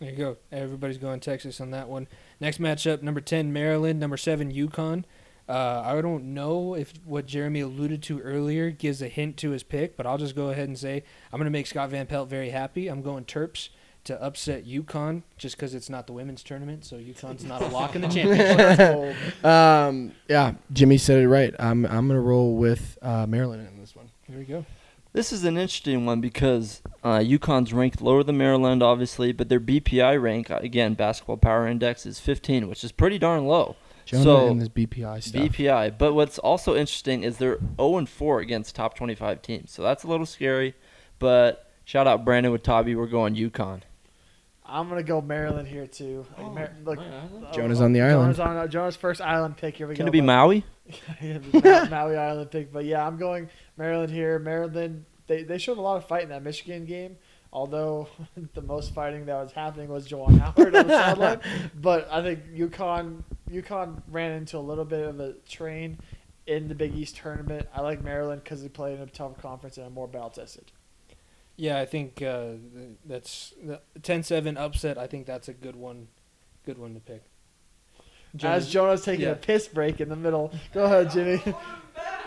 [0.00, 0.36] There you go.
[0.52, 2.08] Everybody's going Texas on that one.
[2.40, 4.00] Next matchup, number 10, Maryland.
[4.00, 5.04] Number 7, UConn.
[5.48, 9.62] Uh, I don't know if what Jeremy alluded to earlier gives a hint to his
[9.62, 12.28] pick, but I'll just go ahead and say I'm going to make Scott Van Pelt
[12.28, 12.88] very happy.
[12.88, 13.68] I'm going Terps
[14.04, 17.94] to upset UConn just because it's not the women's tournament, so UConn's not a lock
[17.94, 19.16] in the championship.
[19.44, 21.54] Um, yeah, Jimmy said it right.
[21.58, 24.10] I'm I'm gonna roll with uh, Maryland in this one.
[24.26, 24.64] Here we go.
[25.12, 29.60] This is an interesting one because uh, UConn's ranked lower than Maryland, obviously, but their
[29.60, 33.76] BPI rank, uh, again, Basketball Power Index, is 15, which is pretty darn low.
[34.04, 35.42] Jonah So, and this BPI stuff.
[35.42, 35.96] BPI.
[35.98, 40.04] But what's also interesting is they're 0 and 4 against top 25 teams, so that's
[40.04, 40.74] a little scary.
[41.18, 42.94] But shout out Brandon with Tabby.
[42.94, 43.82] We're going UConn.
[44.66, 46.26] I'm gonna go Maryland here too.
[46.38, 46.98] Like, Mar- look,
[47.52, 48.34] Jonah's on the island.
[48.36, 49.76] Jonah's on uh, Jonah's first island pick.
[49.76, 50.08] Here we Can go.
[50.08, 50.64] it be but- Maui?
[51.22, 52.72] Yeah, Ma- Maui Island pick.
[52.72, 54.38] But yeah, I'm going Maryland here.
[54.38, 57.16] Maryland, they, they showed a lot of fight in that Michigan game.
[57.54, 58.08] Although
[58.54, 61.40] the most fighting that was happening was Juwan Howard on the sideline,
[61.80, 65.98] but I think UConn UConn ran into a little bit of a train
[66.46, 67.68] in the Big East tournament.
[67.72, 70.72] I like Maryland because they play in a tougher conference and are more battle tested.
[71.56, 72.54] Yeah, I think uh,
[73.06, 74.98] that's the 10-7 upset.
[74.98, 76.08] I think that's a good one.
[76.66, 77.22] Good one to pick.
[78.42, 79.32] As Jonah's taking yeah.
[79.32, 80.52] a piss break in the middle.
[80.72, 81.40] Go ahead, Jimmy.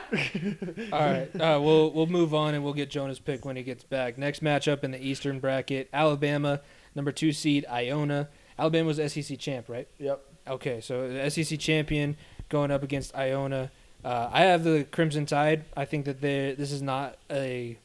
[0.93, 3.83] All right, uh, we'll we'll move on and we'll get Jonah's pick when he gets
[3.83, 4.17] back.
[4.17, 6.61] Next matchup in the Eastern bracket: Alabama,
[6.95, 8.29] number two seed Iona.
[8.57, 9.87] Alabama was SEC champ, right?
[9.99, 10.23] yep.
[10.47, 12.15] Okay, so the SEC champion
[12.49, 13.69] going up against Iona.
[14.03, 15.65] Uh, I have the Crimson Tide.
[15.75, 17.77] I think that they this is not a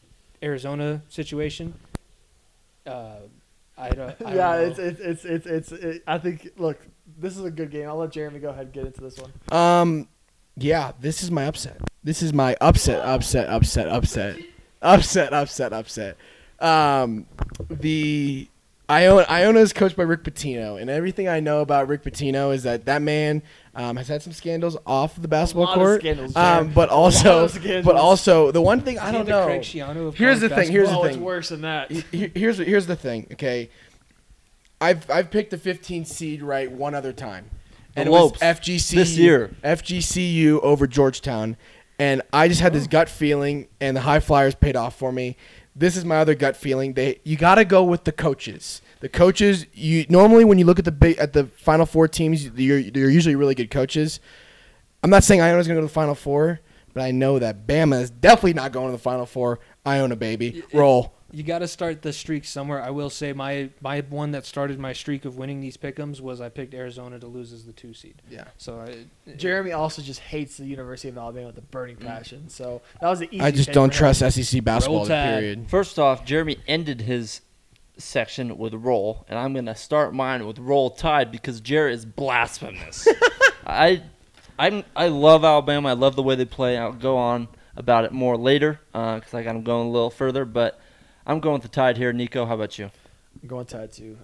[0.42, 1.74] Arizona situation.
[2.86, 3.16] Uh,
[3.76, 4.10] I don't.
[4.10, 4.60] I don't yeah, know.
[4.60, 5.72] it's it's it's it's it's.
[5.72, 6.50] It, I think.
[6.56, 6.78] Look,
[7.18, 7.88] this is a good game.
[7.88, 9.32] I'll let Jeremy go ahead and get into this one.
[9.50, 10.08] Um,
[10.56, 11.78] yeah, this is my upset.
[12.04, 14.36] This is my upset, upset, upset, upset,
[14.82, 16.16] upset, upset, upset.
[16.60, 17.26] Um,
[17.70, 18.48] the
[18.90, 22.64] Iona, Iona is coached by Rick Pitino, and everything I know about Rick Pitino is
[22.64, 23.42] that that man
[23.74, 28.50] um, has had some scandals off the basketball court, scandals, um, but also, but also
[28.50, 29.46] the one thing I don't know.
[29.46, 31.06] Craig of Here's the thing, here's the thing.
[31.06, 31.90] it's worse than that.
[31.90, 33.28] He- he- here's here's the thing.
[33.32, 33.70] Okay,
[34.80, 37.46] I've I've picked the 15 seed right one other time,
[37.96, 38.40] and The it was Lopes.
[38.40, 39.50] FGC This year.
[39.64, 41.56] FGCU over Georgetown,
[41.98, 45.36] and I just had this gut feeling, and the High Flyers paid off for me.
[45.74, 46.92] This is my other gut feeling.
[46.94, 48.82] They you got to go with the coaches.
[49.00, 52.44] The coaches you normally when you look at the big at the Final Four teams,
[52.50, 54.20] you're they're usually really good coaches.
[55.02, 56.60] I'm not saying Iona's going to go to the Final Four,
[56.94, 59.58] but I know that Bama is definitely not going to the Final Four.
[59.86, 61.14] Iona baby, It- roll.
[61.32, 62.82] You got to start the streak somewhere.
[62.82, 66.40] I will say my my one that started my streak of winning these pickums was
[66.40, 68.20] I picked Arizona to lose as the two seed.
[68.30, 68.44] Yeah.
[68.58, 72.06] So I, Jeremy also just hates the University of Alabama with a burning mm.
[72.06, 72.48] passion.
[72.48, 73.40] So that was the easy.
[73.40, 74.14] I just don't for him.
[74.14, 75.06] trust SEC basketball.
[75.06, 75.70] Period.
[75.70, 77.40] First off, Jeremy ended his
[77.96, 83.08] section with roll, and I'm gonna start mine with roll tide because Jared is blasphemous.
[83.66, 84.02] I,
[84.58, 85.90] I'm I love Alabama.
[85.90, 86.76] I love the way they play.
[86.76, 90.10] I'll go on about it more later uh, because I got them going a little
[90.10, 90.44] further.
[90.44, 90.80] But
[91.26, 92.12] I'm going with the tide here.
[92.12, 92.90] Nico, how about you?
[93.42, 94.18] I'm going Tide too.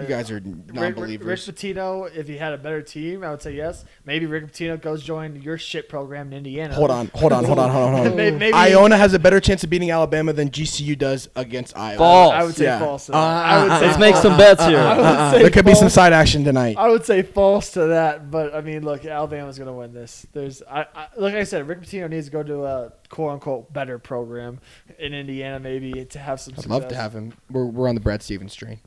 [0.00, 1.38] You guys are Rick, Rick, Rick.
[1.40, 3.84] Pitino, if he had a better team, I would say yes.
[4.04, 6.74] Maybe Rick Pitino goes join your shit program in Indiana.
[6.74, 8.16] Hold on, hold on, hold on, hold on, hold on.
[8.16, 11.98] Maybe- maybe- Iona has a better chance of beating Alabama than GCU does against Iowa.
[11.98, 12.32] False.
[12.34, 12.78] I would say Yeah.
[12.78, 13.10] false.
[13.10, 14.78] Uh, uh, I would uh, say uh, Let's make some bets here.
[14.80, 15.30] I would Uh-uh.
[15.38, 16.76] There could be some side action tonight.
[16.78, 20.26] I would say false to that, but I mean, look, Alabama's going to win this.
[20.32, 23.72] There's, I, I, like I said, Rick Pitino needs to go to a quote unquote
[23.72, 24.60] better program
[24.98, 26.54] in Indiana, maybe to have some.
[26.58, 27.32] I'd love to have him.
[27.50, 28.78] We're, we're on the Brad Stevens train.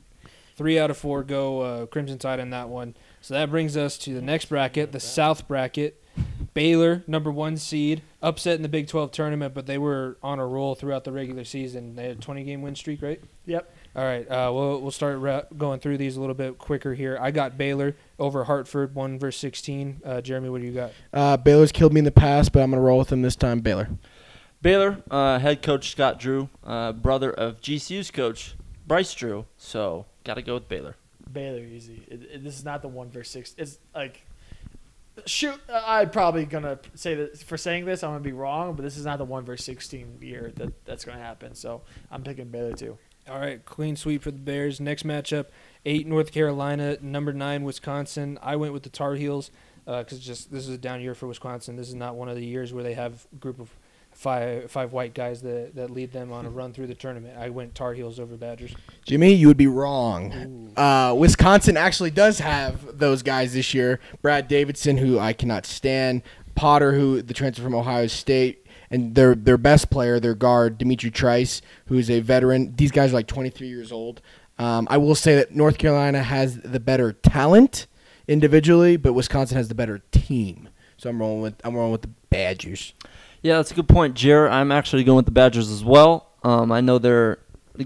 [0.56, 2.94] Three out of four go uh, Crimson Tide in that one.
[3.20, 6.00] So that brings us to the next bracket, the South bracket.
[6.52, 10.46] Baylor, number one seed, upset in the Big 12 tournament, but they were on a
[10.46, 11.96] roll throughout the regular season.
[11.96, 13.20] They had a 20 game win streak, right?
[13.46, 13.74] Yep.
[13.96, 17.16] All right, uh, we'll we'll start ra- going through these a little bit quicker here.
[17.20, 20.00] I got Baylor over Hartford, one verse 16.
[20.04, 20.92] Uh, Jeremy, what do you got?
[21.12, 23.36] Uh, Baylor's killed me in the past, but I'm going to roll with them this
[23.36, 23.60] time.
[23.60, 23.88] Baylor.
[24.62, 29.46] Baylor uh, head coach Scott Drew, uh, brother of GCU's coach Bryce Drew.
[29.56, 30.96] So got to go with Baylor.
[31.32, 32.02] Baylor easy.
[32.08, 33.54] It, it, this is not the one verse six.
[33.56, 34.26] It's like
[35.26, 35.60] shoot.
[35.68, 38.96] uh, I'm probably gonna say that for saying this, I'm gonna be wrong, but this
[38.96, 41.54] is not the one verse sixteen year that that's gonna happen.
[41.54, 42.98] So I'm picking Baylor too.
[43.28, 44.80] All right, clean sweep for the Bears.
[44.80, 45.46] Next matchup,
[45.86, 48.38] eight North Carolina, number nine Wisconsin.
[48.42, 49.50] I went with the Tar Heels
[49.86, 51.76] because just this is a down year for Wisconsin.
[51.76, 53.70] This is not one of the years where they have a group of
[54.14, 57.36] five five white guys that, that lead them on a run through the tournament.
[57.38, 58.74] I went Tar Heels over Badgers.
[59.04, 60.72] Jimmy, you would be wrong.
[60.76, 64.00] Uh, Wisconsin actually does have those guys this year.
[64.22, 66.22] Brad Davison, who I cannot stand.
[66.54, 71.12] Potter, who the transfer from Ohio State, and their their best player, their guard D'Mitrik
[71.12, 72.74] Trice, who is a veteran.
[72.76, 74.22] These guys are like 23 years old.
[74.58, 77.88] Um, I will say that North Carolina has the better talent
[78.28, 80.68] individually, but Wisconsin has the better team.
[80.96, 82.92] So I'm rolling with I'm rolling with the Badgers.
[83.44, 84.48] Yeah, that's a good point, Jer.
[84.48, 86.30] I'm actually going with the Badgers as well.
[86.42, 87.40] Um, I know they're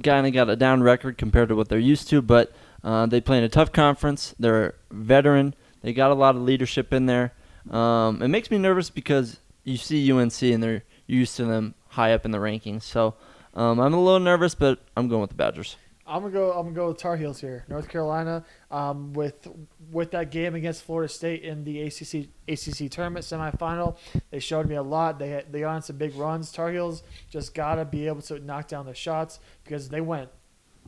[0.05, 2.53] kind of got a down record compared to what they're used to, but
[2.85, 4.37] uh, they play in a tough conference.
[4.39, 5.57] They're veteran.
[5.83, 7.33] They got a lot of leadership in there.
[7.73, 12.13] Um, it makes me nervous because you see UNC and they're used to them high
[12.13, 12.85] up in the rankings.
[12.85, 13.17] So
[13.55, 15.75] um, I'm a little nervous, but I'm going with the Badgers.
[16.09, 16.53] I'm gonna go.
[16.53, 17.65] I'm gonna go with Tar Heels here.
[17.69, 19.47] North Carolina, um, with
[19.93, 23.97] with that game against Florida State in the ACC ACC tournament semifinal,
[24.31, 25.19] they showed me a lot.
[25.19, 26.51] They had, they on some big runs.
[26.51, 30.31] Tar Heels just gotta be able to knock down their shots because they went.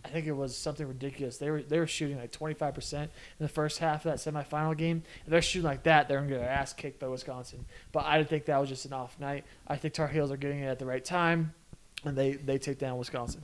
[0.03, 1.37] I think it was something ridiculous.
[1.37, 4.75] They were they were shooting like 25 percent in the first half of that semifinal
[4.75, 5.03] game.
[5.25, 7.66] If they're shooting like that, they're gonna get their ass kicked by Wisconsin.
[7.93, 9.45] But I think that was just an off night.
[9.68, 11.53] I think Tar Heels are getting it at the right time,
[12.05, 13.43] and they they take down Wisconsin.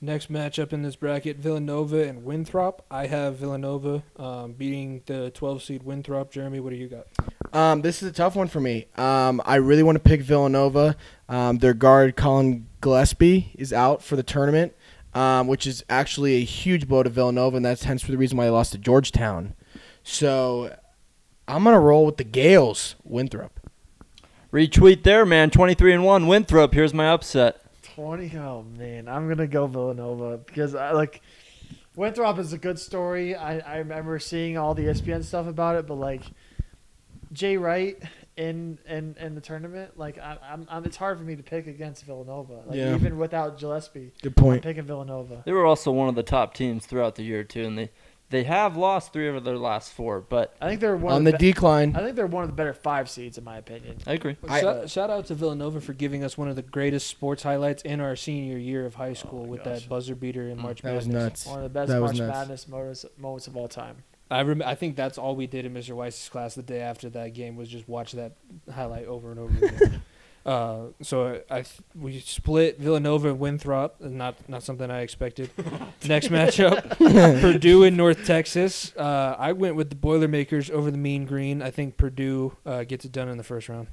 [0.00, 2.84] Next matchup in this bracket, Villanova and Winthrop.
[2.90, 6.30] I have Villanova um, beating the 12 seed Winthrop.
[6.30, 7.06] Jeremy, what do you got?
[7.54, 8.88] Um, this is a tough one for me.
[8.96, 10.96] Um, I really want to pick Villanova.
[11.30, 14.74] Um, their guard Collin Gillespie is out for the tournament,
[15.14, 18.36] um, which is actually a huge blow to Villanova, and that's hence for the reason
[18.36, 19.54] why they lost to Georgetown.
[20.02, 20.76] So
[21.48, 23.60] I'm gonna roll with the Gales, Winthrop.
[24.52, 25.48] Retweet there, man.
[25.48, 26.26] 23 and 1.
[26.26, 26.74] Winthrop.
[26.74, 27.65] Here's my upset.
[27.96, 28.30] Twenty.
[28.38, 31.22] Oh man, I'm gonna go Villanova because I like
[31.96, 33.34] Winthrop is a good story.
[33.34, 36.22] I, I remember seeing all the ESPN stuff about it, but like
[37.32, 37.96] Jay Wright
[38.36, 41.66] in in, in the tournament, like I, I'm, I'm it's hard for me to pick
[41.66, 42.62] against Villanova.
[42.66, 42.94] Like Yeah.
[42.94, 44.62] even without Gillespie, Good I'm point.
[44.62, 45.42] picking Villanova.
[45.46, 47.90] They were also one of the top teams throughout the year too, and they
[48.28, 51.24] They have lost three of their last four, but I think they're one on of
[51.26, 51.94] the the, be- decline.
[51.94, 53.98] I think they're one of the better five seeds in my opinion.
[54.04, 54.36] I agree.
[54.48, 57.82] I- shout, shout out to Villanova for giving us one of the greatest sports highlights
[57.82, 59.82] in our senior year of high school my with gosh.
[59.82, 60.62] that buzzer beater in Mm.
[60.62, 61.22] March That was Madness.
[61.22, 61.46] nuts.
[61.46, 62.38] One of the best That was March nuts.
[62.38, 64.02] Madness moments, moments of all time.
[64.28, 65.94] I rem- I think that's all we did in Mr.
[65.94, 68.32] Weiss's class the day after that game was just watch that
[68.74, 70.02] highlight over and over again.
[70.46, 75.50] uh, so I th- we split Villanova and Winthrop, not not something I expected.
[76.06, 76.98] Next matchup,
[77.40, 78.94] Purdue and North Texas.
[78.96, 81.62] Uh, I went with the Boilermakers over the Mean Green.
[81.62, 83.88] I think Purdue uh, gets it done in the first round.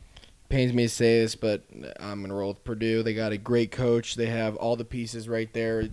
[0.50, 1.64] Pains me to say this, but
[2.00, 3.02] I'm gonna roll with Purdue.
[3.02, 4.14] They got a great coach.
[4.14, 5.90] They have all the pieces right there.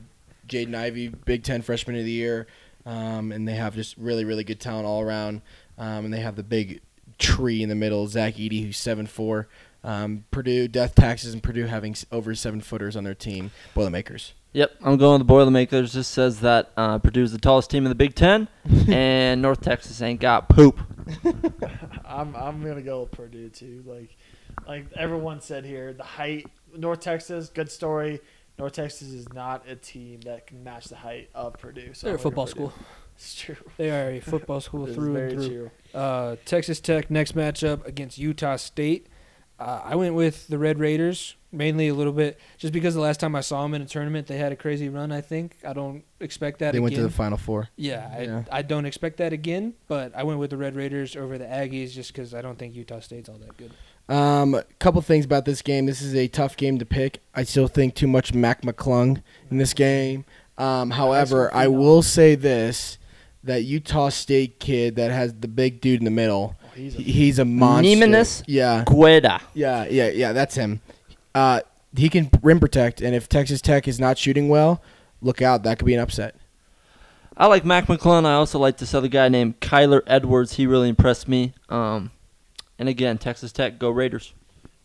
[0.47, 2.47] Jaden Ivey, Big Ten Freshman of the Year,
[2.85, 5.41] um, and they have just really, really good talent all around.
[5.79, 6.83] Um, and they have the big
[7.17, 9.49] tree in the middle, Zach Edey, who's seven four.
[9.83, 13.51] Um, Purdue, Death Taxes, and Purdue having over seven footers on their team.
[13.75, 14.35] Boilermakers.
[14.53, 15.93] Yep, I'm going with the Boilermakers.
[15.93, 18.49] Just says that uh, Purdue's the tallest team in the Big Ten,
[18.89, 20.79] and North Texas ain't got poop.
[22.05, 23.85] I'm I'm gonna go with Purdue too.
[23.87, 24.17] Like
[24.67, 26.47] like everyone said here, the height.
[26.77, 28.21] North Texas, good story.
[28.59, 31.95] North Texas is not a team that can match the height of Purdue.
[31.95, 32.71] So They're a I'm gonna football Purdue.
[32.71, 32.73] school.
[33.17, 33.57] It's true.
[33.77, 35.71] They are a football school through and through.
[35.93, 39.09] Uh, Texas Tech next matchup against Utah State.
[39.61, 43.21] Uh, I went with the Red Raiders mainly a little bit just because the last
[43.21, 45.13] time I saw them in a tournament they had a crazy run.
[45.13, 46.83] I think I don't expect that they again.
[46.83, 47.69] went to the Final Four.
[47.77, 48.45] yeah, I, Yeah.
[48.51, 49.75] I don't expect that again.
[49.87, 52.75] But I went with the Red Raiders over the Aggies just because I don't think
[52.75, 53.73] Utah State's all that good.
[54.09, 55.87] Um, a couple things about this game.
[55.87, 57.23] This is a tough game to pick.
[57.35, 60.25] I still think too much Mac McClung in this game.
[60.59, 62.99] Um, however, I will say this:
[63.45, 67.39] that Utah State kid that has the big dude in the middle, he's a, he's
[67.39, 67.97] a monster.
[67.97, 68.43] Nemesis?
[68.47, 69.41] Yeah, Queta.
[69.55, 70.33] yeah, yeah, yeah.
[70.33, 70.81] That's him.
[71.35, 71.61] Uh,
[71.97, 74.83] he can rim protect, and if Texas Tech is not shooting well,
[75.21, 75.63] look out.
[75.65, 76.35] That could be an upset.
[77.37, 78.27] I like Mac McClellan.
[78.27, 80.55] I also like this other guy named Kyler Edwards.
[80.55, 81.55] He really impressed me.
[81.69, 82.11] Um,
[82.79, 84.35] and again, Texas Tech, go Raiders.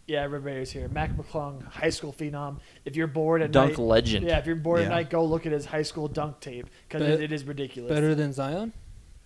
[0.07, 0.87] yeah, Red Raiders here.
[0.87, 2.59] Mac McClung, high school phenom.
[2.85, 4.25] If you're bored at Dunk night, legend.
[4.27, 4.85] yeah, if you're bored Yeah.
[4.85, 7.43] at night, go look at his high school dunk tape because Bet- it, it is
[7.43, 7.89] ridiculous.
[7.89, 8.71] Better than Zion.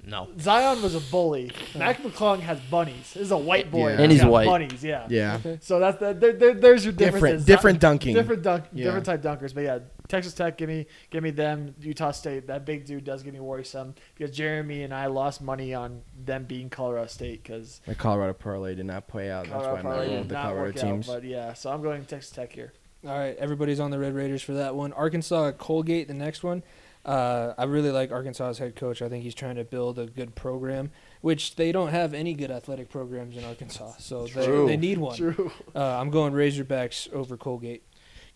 [0.05, 0.29] No.
[0.39, 1.51] Zion was a bully.
[1.75, 3.13] Mac McClung has bunnies.
[3.13, 3.91] This is a white boy.
[3.91, 4.01] Yeah.
[4.01, 4.47] And he's got white.
[4.47, 5.05] Bunnies, yeah.
[5.09, 5.59] Yeah, Okay.
[5.61, 7.45] So that's the, there, there, there's your different, differences.
[7.45, 8.15] different dunking.
[8.15, 8.85] different dunk, Yeah.
[8.85, 9.53] different type dunkers.
[9.53, 11.75] But yeah, Texas Tech, give me, give me them.
[11.81, 15.73] Utah State, that big dude does get me worrisome because Jeremy and I lost money
[15.73, 19.47] on them being Colorado State because The Colorado parlay did not play out.
[19.47, 21.09] That's why I'm not probably rolling did with the Colorado teams.
[21.09, 21.15] out.
[21.15, 22.73] But yeah, so I'm going Texas Tech here.
[23.05, 24.91] All right, everybody's on the Red Raiders for that one.
[24.93, 26.63] Arkansas Colgate, the next one.
[27.09, 29.01] Uh, I really like Arkansas's head coach.
[29.01, 30.91] I think he's trying to build a good program,
[31.21, 35.17] which they don't have any good athletic programs in Arkansas, so they, they need one.
[35.17, 35.51] True.
[35.73, 37.81] Uh, I'm going Razorbacks over Colgate.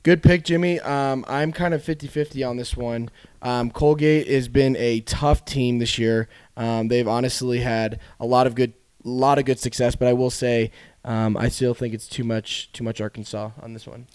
[0.02, 0.80] Good pick, Jimmy.
[0.80, 3.12] Um, I'm kind of 50 50 on this one.
[3.44, 6.28] Um, Colgate has been a tough team this year.
[6.58, 10.32] Um, they've honestly had a lot of good, lot of good success, but I will
[10.32, 10.72] say
[11.06, 14.08] um, I still think it's too much, too much Arkansas on this one.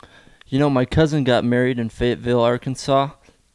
[0.48, 3.10] You know, my cousin got married in Fayetteville, Arkansas,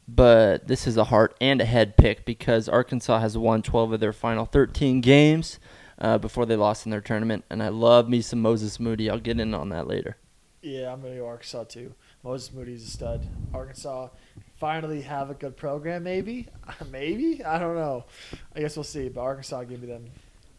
[0.06, 4.00] but this is a heart and a head pick because Arkansas has won 12 of
[4.00, 5.58] their final 13 games
[5.98, 7.44] uh, before they lost in their tournament.
[7.50, 9.08] And I love me some Moses Moody.
[9.08, 10.16] I'll get in on that later.
[10.62, 11.94] Yeah, I'm going to go Arkansas too.
[12.22, 13.26] Moses Moody's a stud.
[13.52, 14.08] Arkansas
[14.56, 16.48] finally have a good program, maybe?
[16.90, 17.44] maybe?
[17.44, 18.06] I don't know.
[18.54, 19.08] I guess we'll see.
[19.08, 20.06] But Arkansas, give me them.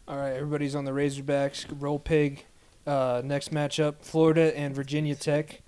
[0.08, 1.66] All right, everybody's on the Razorbacks.
[1.80, 2.46] Roll pig.
[2.86, 5.64] Uh, next matchup: Florida and Virginia Tech.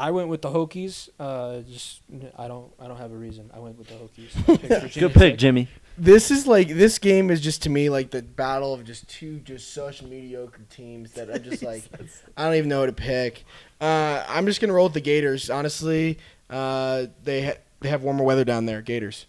[0.00, 1.10] I went with the Hokies.
[1.20, 2.00] Uh, just
[2.38, 3.50] I don't I don't have a reason.
[3.52, 4.34] I went with the Hokies.
[4.34, 5.38] I picked Virginia Good pick, Tech.
[5.38, 5.68] Jimmy.
[5.98, 9.40] This is like this game is just to me like the battle of just two
[9.40, 11.82] just such mediocre teams that I'm just like
[12.36, 13.44] I don't even know who to pick.
[13.78, 15.50] Uh, I'm just gonna roll with the Gators.
[15.50, 18.80] Honestly, uh, they ha- they have warmer weather down there.
[18.80, 19.26] Gators.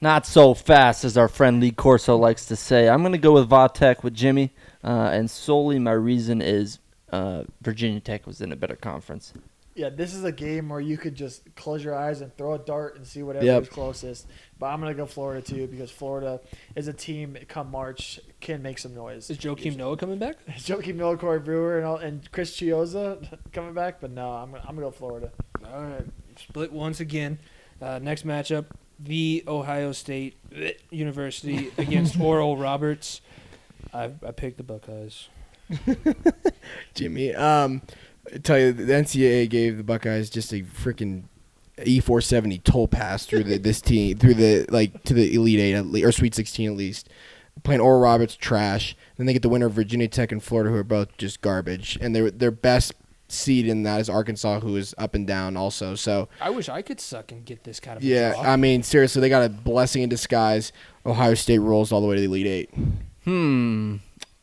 [0.00, 2.88] Not so fast, as our friend Lee Corso likes to say.
[2.88, 4.52] I'm going to go with Vatek with Jimmy,
[4.84, 9.32] uh, and solely my reason is uh, Virginia Tech was in a better conference.
[9.76, 12.58] Yeah, this is a game where you could just close your eyes and throw a
[12.58, 13.62] dart and see whatever Yep.
[13.64, 14.26] is closest.
[14.58, 16.40] But I'm gonna go Florida too because Florida
[16.74, 19.28] is a team come March can make some noise.
[19.28, 20.36] Is Joakim Noah coming back?
[20.56, 24.00] Is Joakim Noah, Corey Brewer, and all, and Chris Chioza coming back?
[24.00, 25.30] But no, I'm gonna, I'm gonna go Florida.
[25.64, 26.06] All right,
[26.38, 27.38] split once again.
[27.82, 28.64] Uh, next matchup:
[28.98, 30.38] the Ohio State
[30.90, 33.20] University against Oral Roberts.
[33.92, 35.28] I, I picked the Buckeyes.
[36.94, 37.34] Jimmy.
[37.34, 37.82] Um,
[38.34, 41.24] I tell you, the NCAA gave the Buckeyes just a freaking
[41.84, 45.60] E four seventy toll pass through the, this team through the like to the Elite
[45.60, 47.08] Eight at le- or Sweet Sixteen at least.
[47.64, 48.96] Playing Oral Roberts trash.
[49.16, 51.98] Then they get the winner of Virginia Tech and Florida, who are both just garbage.
[52.00, 52.94] And their their best
[53.28, 55.94] seed in that is Arkansas, who is up and down also.
[55.94, 58.42] So I wish I could suck and get this kind of yeah, draw.
[58.42, 60.72] I mean seriously, they got a blessing in disguise.
[61.04, 62.70] Ohio State rolls all the way to the Elite Eight.
[63.24, 63.96] Hmm.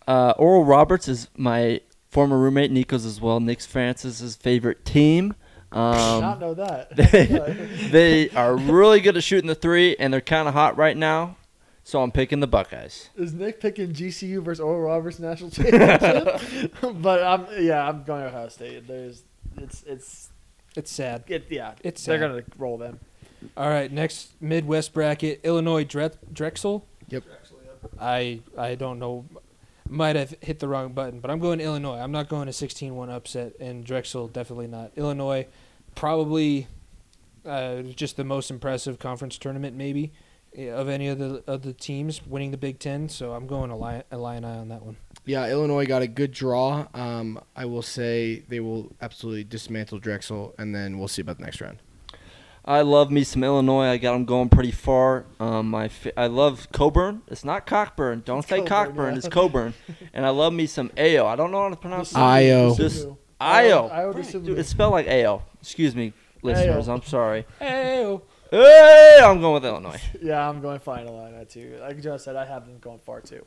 [0.08, 1.82] Uh, Oral Roberts is my
[2.14, 2.72] former roommate.
[2.72, 3.40] Nico's as well.
[3.40, 5.34] Nick Francis's favorite team.
[5.74, 6.96] Not Um, know that.
[6.96, 7.26] they,
[7.92, 11.36] they are really good at shooting the three, and they're kind of hot right now.
[11.84, 13.10] So I'm picking the Buckeyes.
[13.18, 16.74] Is Nick picking GCU versus Oral Roberts national championship?
[17.02, 18.88] but I'm yeah, I'm going Ohio State.
[18.88, 19.24] There's
[19.58, 20.30] it's it's
[20.78, 21.24] it's sad.
[21.28, 21.74] it, yeah.
[21.84, 23.00] It's they're gonna roll them.
[23.58, 26.86] All right, next Midwest bracket: Illinois Dre- Drexel.
[27.10, 27.24] Yep.
[28.00, 29.26] I I don't know.
[29.90, 32.00] Might have hit the wrong button, but I'm going Illinois.
[32.00, 34.92] I'm not going a 16-1 upset, and Drexel definitely not.
[34.96, 35.46] Illinois,
[35.96, 36.68] probably
[37.46, 40.12] uh, just the most impressive conference tournament maybe
[40.56, 43.10] eh, of any of the of the teams winning the Big Ten.
[43.10, 44.98] So I'm going Illini, Illini on that one.
[45.26, 46.88] Yeah, Illinois got a good draw.
[46.94, 51.44] Um, I will say they will absolutely dismantle Drexel, and then we'll see about the
[51.44, 51.80] next round.
[52.66, 53.88] I love me some Illinois.
[53.88, 55.26] I got them going pretty far.
[55.40, 57.22] Um, I, fi- I love Coburn.
[57.28, 58.22] It's not Cockburn.
[58.26, 59.12] Don't It's say Coburn, Cockburn.
[59.14, 59.18] yeah.
[59.18, 59.74] It's Coburn.
[60.14, 61.26] and I love me some Ao.
[61.28, 62.18] I don't know how to pronounce it.
[62.18, 62.74] Io.
[62.74, 63.18] This- Subaru.
[63.42, 63.88] Io.
[63.90, 65.42] Io Dude, it's spelled like Ao.
[65.62, 66.88] Excuse me, listeners.
[66.88, 67.46] I'm sorry.
[67.60, 68.18] Hey,
[68.50, 70.00] Hey, I'm going with Illinois.
[70.22, 71.78] Yeah, I'm going final on that too.
[71.82, 73.46] Like Joe said, I have them going far too.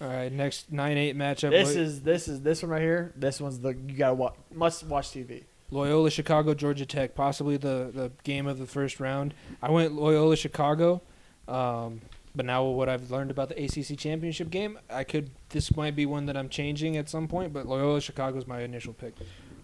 [0.00, 1.50] all right, next 9-8 matchup.
[1.50, 3.12] This Loy- is this is this one right here.
[3.16, 5.42] This one's the you gotta watch must watch TV.
[5.70, 9.34] Loyola Chicago Georgia Tech, possibly the, the game of the first round.
[9.62, 11.02] I went Loyola Chicago,
[11.48, 12.00] um,
[12.34, 16.06] but now what I've learned about the ACC championship game, I could this might be
[16.06, 17.52] one that I'm changing at some point.
[17.52, 19.14] But Loyola Chicago is my initial pick.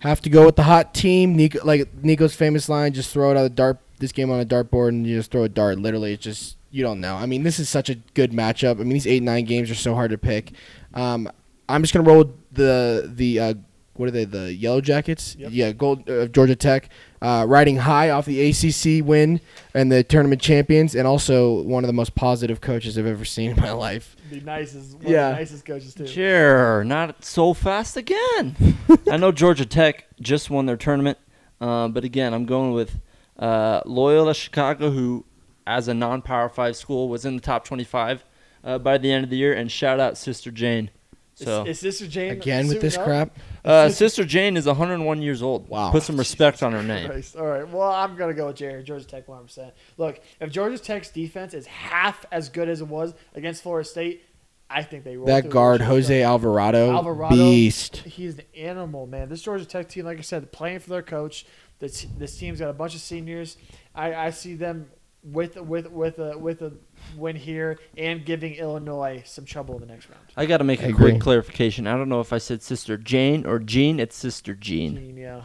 [0.01, 1.37] Have to go with the hot team.
[1.37, 3.79] Nico, like Nico's famous line: "Just throw it on a dart.
[3.99, 5.79] This game on a dartboard, and you just throw a dart.
[5.79, 7.17] Literally, it's just you don't know.
[7.17, 8.77] I mean, this is such a good matchup.
[8.81, 10.53] I mean, these eight nine games are so hard to pick.
[10.95, 11.31] Um,
[11.69, 13.55] I'm just gonna roll the the uh,
[13.95, 14.25] what are they?
[14.25, 15.37] The Yellow Jackets.
[15.37, 15.51] Yep.
[15.53, 16.89] Yeah, Gold uh, Georgia Tech,
[17.21, 19.41] uh, riding high off the ACC win
[19.75, 23.51] and the tournament champions, and also one of the most positive coaches I've ever seen
[23.51, 24.17] in my life.
[24.31, 25.29] The nicest, one Yeah.
[25.31, 26.07] of the nicest coaches too.
[26.07, 28.57] Sure, not so fast again.
[29.11, 31.19] I know Georgia Tech just won their tournament,
[31.61, 32.99] uh, but again, I'm going with
[33.39, 35.25] uh, Loyola Chicago, who,
[35.67, 38.25] as a non-power five school, was in the top 25
[38.65, 39.53] uh, by the end of the year.
[39.53, 40.91] And shout out Sister Jane.
[41.35, 43.35] So is, is Sister Jane Again with this suiting up?
[43.35, 43.39] crap.
[43.65, 45.69] Uh, Sister Jane is 101 years old.
[45.69, 45.91] Wow.
[45.91, 47.09] Put some respect on her name.
[47.09, 47.37] Christ.
[47.37, 47.69] All right.
[47.69, 48.83] Well, I'm gonna go with Jerry.
[48.83, 49.45] Georgia Tech 100.
[49.45, 53.89] percent Look, if Georgia Tech's defense is half as good as it was against Florida
[53.89, 54.25] State,
[54.71, 57.97] I think they roll That guard, Jose Alvarado, Alvarado, beast.
[57.99, 59.29] He's an animal, man.
[59.29, 61.45] This Georgia Tech team, like I said, playing for their coach.
[61.81, 63.57] This this team's got a bunch of seniors.
[63.95, 64.91] I, I see them
[65.23, 66.73] with with with a with a
[67.17, 70.23] win here and giving Illinois some trouble in the next round.
[70.37, 71.11] I got to make I a agree.
[71.13, 71.87] quick clarification.
[71.87, 74.01] I don't know if I said Sister Jane or Jean.
[74.01, 74.97] It's Sister Jean.
[74.97, 75.43] Team, yeah.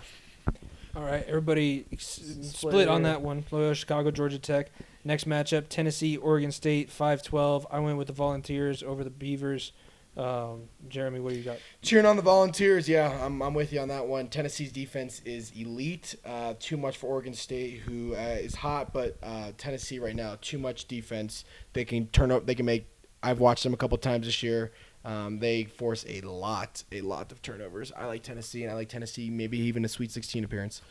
[0.95, 3.43] All right, everybody ex- Split split on that one.
[3.51, 4.71] Loyola Chicago Georgia Tech.
[5.03, 7.65] Next matchup: Tennessee Oregon State 5-12.
[7.69, 9.73] I went with the Volunteers over the Beavers.
[10.17, 11.57] Um, Jeremy, what do you got?
[11.81, 14.27] Cheering on the Volunteers, yeah, I'm, I'm with you on that one.
[14.27, 16.15] Tennessee's defense is elite.
[16.25, 20.37] Uh, too much for Oregon State, who uh, is hot, but uh, Tennessee right now,
[20.41, 21.43] too much defense.
[21.73, 22.45] They can turn up.
[22.45, 22.87] They can make.
[23.21, 24.71] I've watched them a couple times this year.
[25.03, 27.91] Um, they force a lot, a lot of turnovers.
[27.95, 30.81] I like Tennessee, and I like Tennessee maybe even a Sweet 16 appearance.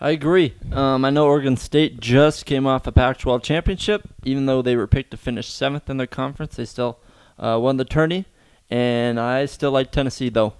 [0.00, 0.54] I agree.
[0.72, 4.08] Um, I know Oregon State just came off a Pac-12 championship.
[4.24, 6.98] Even though they were picked to finish seventh in their conference, they still
[7.38, 8.24] uh, won the tourney.
[8.72, 10.54] And I still like Tennessee though.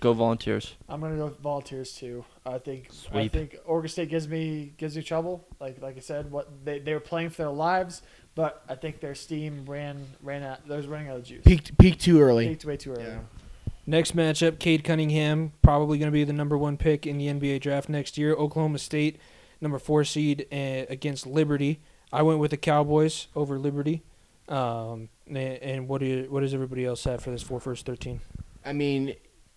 [0.00, 0.74] Go Volunteers.
[0.88, 2.24] I'm gonna go with Volunteers too.
[2.44, 3.32] I think I Sweep.
[3.32, 5.46] think Oregon State gives me gives me trouble.
[5.60, 8.02] Like like I said, what they, they were playing for their lives,
[8.34, 10.66] but I think their steam ran ran out.
[10.66, 11.44] They was running out of juice.
[11.44, 12.48] Peaked, peaked too early.
[12.48, 13.04] Peaked way too early.
[13.04, 13.18] Yeah.
[13.86, 17.60] Next matchup: Cade Cunningham, probably going to be the number one pick in the NBA
[17.60, 18.34] draft next year.
[18.34, 19.20] Oklahoma State,
[19.60, 21.78] number four seed uh, against Liberty.
[22.12, 24.02] I went with the Cowboys over Liberty.
[24.48, 27.86] Um, and, and what do you, what does everybody else have for this four first
[27.86, 28.20] thirteen?
[28.64, 29.14] I mean,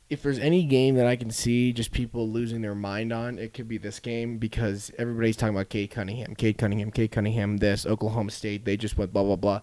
[0.09, 3.53] if there's any game that I can see just people losing their mind on, it
[3.53, 7.57] could be this game because everybody's talking about Cade Cunningham, Cade Cunningham, Cade Cunningham.
[7.57, 9.61] This Oklahoma State, they just went blah blah blah.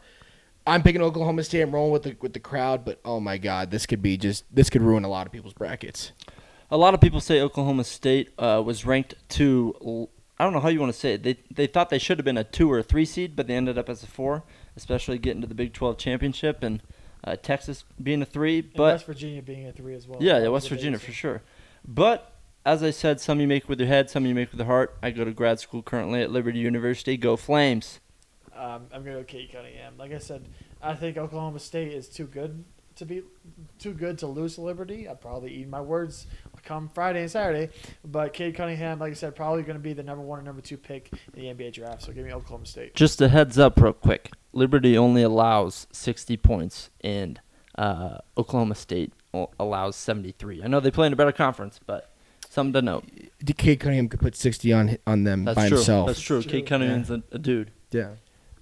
[0.66, 1.62] I'm picking Oklahoma State.
[1.62, 4.44] I'm rolling with the with the crowd, but oh my god, this could be just
[4.54, 6.12] this could ruin a lot of people's brackets.
[6.70, 10.08] A lot of people say Oklahoma State uh, was ranked to.
[10.38, 11.22] I don't know how you want to say it.
[11.22, 13.54] They they thought they should have been a two or a three seed, but they
[13.54, 14.44] ended up as a four,
[14.76, 16.82] especially getting to the Big 12 championship and
[17.24, 18.58] uh, Texas being a three.
[18.60, 20.22] And But West Virginia being a three as well.
[20.22, 21.42] Yeah, yeah, West Virginia for sure.
[21.86, 22.32] But
[22.64, 24.96] as I said, some you make with your head, some you make with your heart.
[25.02, 27.16] I go to grad school currently at Liberty University.
[27.16, 28.00] Go Flames!
[28.54, 29.94] Um, I'm gonna go Cade Cunningham.
[29.98, 30.46] Like I said,
[30.80, 32.64] I think Oklahoma State is too good
[33.06, 33.22] to be
[33.78, 35.08] too good to lose Liberty.
[35.08, 36.26] I'd probably eat my words
[36.62, 37.72] come Friday and Saturday.
[38.04, 40.62] But Cade Cunningham, like I said, probably going to be the number one or number
[40.62, 42.02] two pick in the NBA draft.
[42.02, 42.94] So give me Oklahoma State.
[42.94, 44.30] Just a heads up, real quick.
[44.52, 47.40] Liberty only allows 60 points, and
[47.76, 49.12] uh, Oklahoma State
[49.58, 50.62] allows 73.
[50.62, 52.12] I know they play in a better conference, but
[52.48, 53.04] something to note.
[53.42, 55.78] DK Cunningham could put 60 on on them That's by true.
[55.78, 56.06] himself.
[56.08, 56.42] That's true.
[56.42, 56.50] True.
[56.50, 57.70] Cade Cunningham's a, a dude.
[57.90, 58.10] yeah.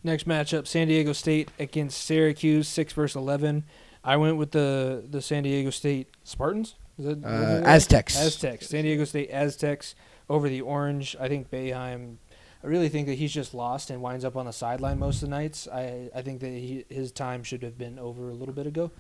[0.02, 3.64] Next matchup: San Diego State against Syracuse, six versus eleven.
[4.04, 6.74] I went with the the San Diego State Spartans.
[6.98, 7.62] Is that Uh.
[7.66, 8.18] Aztecs.
[8.18, 8.68] Aztecs.
[8.68, 9.94] San Diego State Aztecs
[10.28, 11.16] over the Orange.
[11.20, 12.16] I think Boeheim.
[12.62, 15.28] I really think that he's just lost and winds up on the sideline most of
[15.30, 15.66] the nights.
[15.72, 18.90] I I think that he, his time should have been over a little bit ago.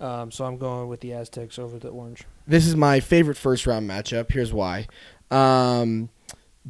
[0.00, 2.24] Um, so I'm going with the Aztecs over the Orange.
[2.46, 4.30] This is my favorite first round matchup.
[4.32, 4.86] Here's why.
[5.30, 6.08] Um,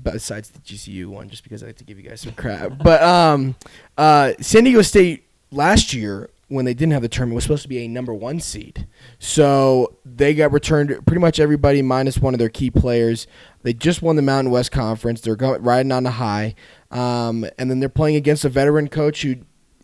[0.00, 2.78] besides the GCU one, just because I like to give you guys some crap.
[2.82, 3.54] but um,
[3.96, 7.68] uh, San Diego State last year, when they didn't have the tournament, was supposed to
[7.68, 8.88] be a number one seed.
[9.20, 13.28] So they got returned pretty much everybody minus one of their key players.
[13.62, 15.20] They just won the Mountain West Conference.
[15.20, 16.56] They're riding on the high.
[16.90, 19.36] Um, and then they're playing against a veteran coach who,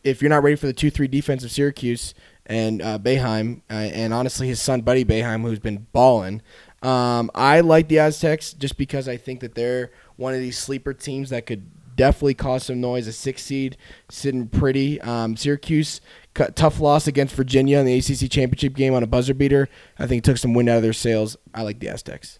[0.02, 2.14] if you're not ready for the 2 3 defense of Syracuse
[2.46, 6.42] and uh, Boeheim, uh, and honestly his son, Buddy Boeheim, who's been balling,
[6.82, 10.92] um, I like the Aztecs just because I think that they're one of these sleeper
[10.92, 13.06] teams that could definitely caused some noise.
[13.06, 13.76] A six seed,
[14.08, 15.00] sitting pretty.
[15.00, 16.00] Um, Syracuse,
[16.34, 19.68] cut, tough loss against Virginia in the ACC championship game on a buzzer beater.
[19.98, 21.36] I think took some wind out of their sails.
[21.54, 22.38] I like the Aztecs.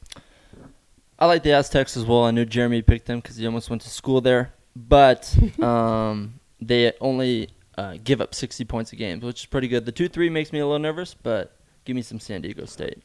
[1.19, 2.25] I like the Aztecs as well.
[2.25, 6.93] I knew Jeremy picked them because he almost went to school there, but um, they
[7.01, 7.49] only
[7.79, 9.87] uh, give up 60 points a game, which is pretty good.
[9.87, 13.03] The two three makes me a little nervous, but give me some San Diego State.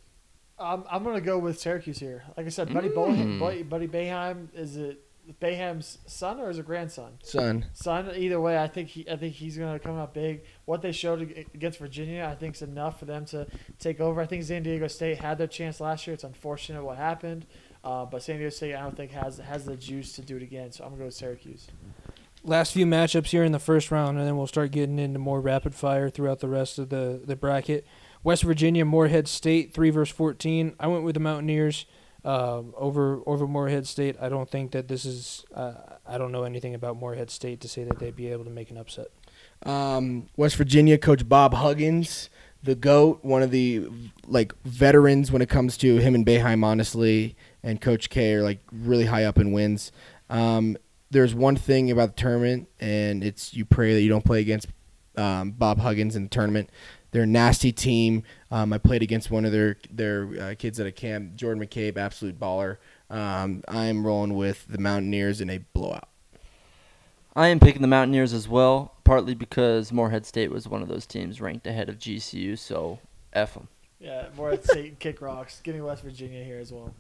[0.60, 2.24] Um, I'm going to go with Syracuse here.
[2.38, 5.04] Like I said, Buddy, Bohan, Buddy, Buddy Boeheim is it
[5.40, 7.14] Boeheim's son or is it grandson?
[7.24, 7.66] Son.
[7.74, 8.12] Son.
[8.16, 10.44] Either way, I think he I think he's going to come out big.
[10.66, 11.22] What they showed
[11.54, 13.48] against Virginia, I think, is enough for them to
[13.80, 14.20] take over.
[14.22, 16.14] I think San Diego State had their chance last year.
[16.14, 17.46] It's unfortunate what happened,
[17.84, 20.44] uh, but San Diego State I don't think has has the juice to do it
[20.44, 20.72] again.
[20.72, 21.68] So I'm going to go with Syracuse.
[22.44, 25.40] last few matchups here in the first round, and then we'll start getting into more
[25.42, 27.86] rapid fire throughout the rest of the, the bracket.
[28.24, 30.76] West Virginia, Morehead State, three versus fourteen.
[30.80, 31.86] I went with the Mountaineers
[32.24, 34.16] um, over over Morehead State.
[34.22, 35.46] I don't think that this is.
[35.54, 35.74] Uh,
[36.06, 38.70] I don't know anything about Morehead State to say that they'd be able to make
[38.70, 39.08] an upset.
[39.64, 42.30] Um, West Virginia coach Bob Huggins,
[42.64, 43.88] the goat, one of the
[44.28, 48.60] like veterans when it comes to him and Boeheim, honestly, and Coach K are like
[48.72, 49.92] really high up in wins.
[50.30, 50.78] Um,
[51.10, 54.68] there's one thing about the tournament, and it's you pray that you don't play against
[55.18, 56.70] um, Bob Huggins in the tournament.
[57.12, 58.24] They're a nasty team.
[58.52, 61.98] Um, I played against one of their their uh, kids at a camp, Jordan McCabe,
[61.98, 62.78] absolute baller.
[63.10, 66.10] Um, I'm rolling with the Mountaineers in a blowout.
[67.34, 71.06] I am picking the Mountaineers as well, partly because Morehead State was one of those
[71.06, 73.00] teams ranked ahead of GCU, so
[73.32, 73.70] F them.
[74.00, 75.62] Yeah, Morehead State and kick rocks.
[75.64, 76.94] Give me West Virginia here as well.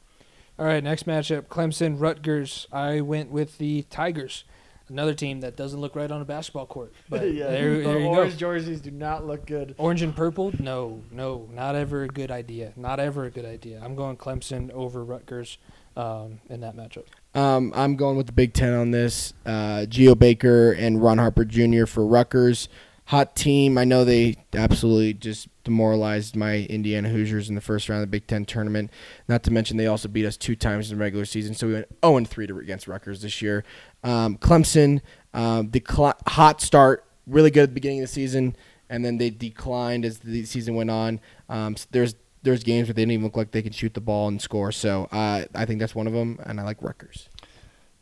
[0.57, 2.67] All right, next matchup: Clemson, Rutgers.
[2.71, 4.45] I went with the Tigers,
[4.91, 6.93] another team that doesn't look right on a basketball court.
[7.09, 8.39] But yeah, there, the there you orange go.
[8.39, 9.75] jerseys do not look good.
[9.77, 10.51] Orange and purple?
[10.59, 12.73] No, no, not ever a good idea.
[12.75, 13.81] Not ever a good idea.
[13.83, 15.57] I'm going Clemson over Rutgers
[15.97, 17.05] um, in that matchup.
[17.33, 19.33] Um, I'm going with the Big Ten on this.
[19.45, 21.85] Uh, Geo Baker and Ron Harper Jr.
[21.85, 22.69] for Rutgers.
[23.05, 23.77] Hot team.
[23.77, 28.11] I know they absolutely just demoralized my Indiana Hoosiers in the first round of the
[28.11, 28.89] Big Ten tournament.
[29.27, 31.73] Not to mention they also beat us two times in the regular season, so we
[31.73, 33.63] went 0 and 3 to, against Rutgers this year.
[34.03, 35.01] Um, Clemson,
[35.33, 38.55] um, decli- hot start, really good at the beginning of the season,
[38.89, 41.19] and then they declined as the season went on.
[41.49, 44.01] Um, s- there's there's games where they didn't even look like they could shoot the
[44.01, 44.71] ball and score.
[44.71, 47.29] So uh, I think that's one of them, and I like Rutgers.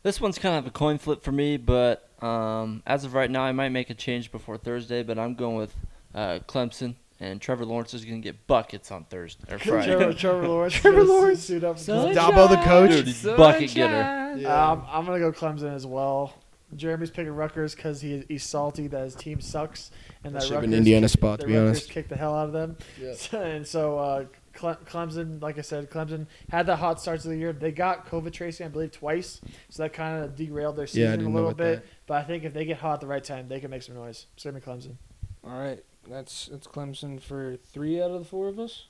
[0.02, 3.42] This one's kind of a coin flip for me, but um, as of right now,
[3.42, 5.02] I might make a change before Thursday.
[5.02, 5.74] But I'm going with
[6.14, 9.94] uh, Clemson, and Trevor Lawrence is going to get buckets on Thursday or Friday.
[9.94, 10.74] Trevor, Trevor Lawrence.
[10.74, 11.40] Trevor Lawrence.
[11.44, 11.78] suit up.
[11.78, 12.14] Sunshine.
[12.16, 12.90] Dabo the coach.
[12.90, 14.46] Dude, he's bucket getter.
[14.48, 16.34] Um, I'm gonna go Clemson as well.
[16.76, 19.90] Jeremy's picking Rutgers because he, he's salty that his team sucks
[20.22, 21.90] and That that should've Rutgers Indiana kick- spot, to be Rutgers honest.
[21.90, 22.76] kicked the hell out of them.
[23.00, 23.14] Yeah.
[23.40, 27.36] and so uh, Cle- Clemson, like I said, Clemson had the hot starts of the
[27.36, 27.52] year.
[27.52, 31.06] They got COVID tracing, I believe, twice, so that kind of derailed their Yeah, season
[31.08, 31.82] a didn't know little about bit.
[31.82, 31.88] that.
[32.06, 33.96] But I think if they get hot at the right time, they can make some
[33.96, 34.26] noise.
[34.34, 34.94] It's gonna be Clemson.
[35.42, 38.86] All right, that's that's Clemson for three out of the four of us.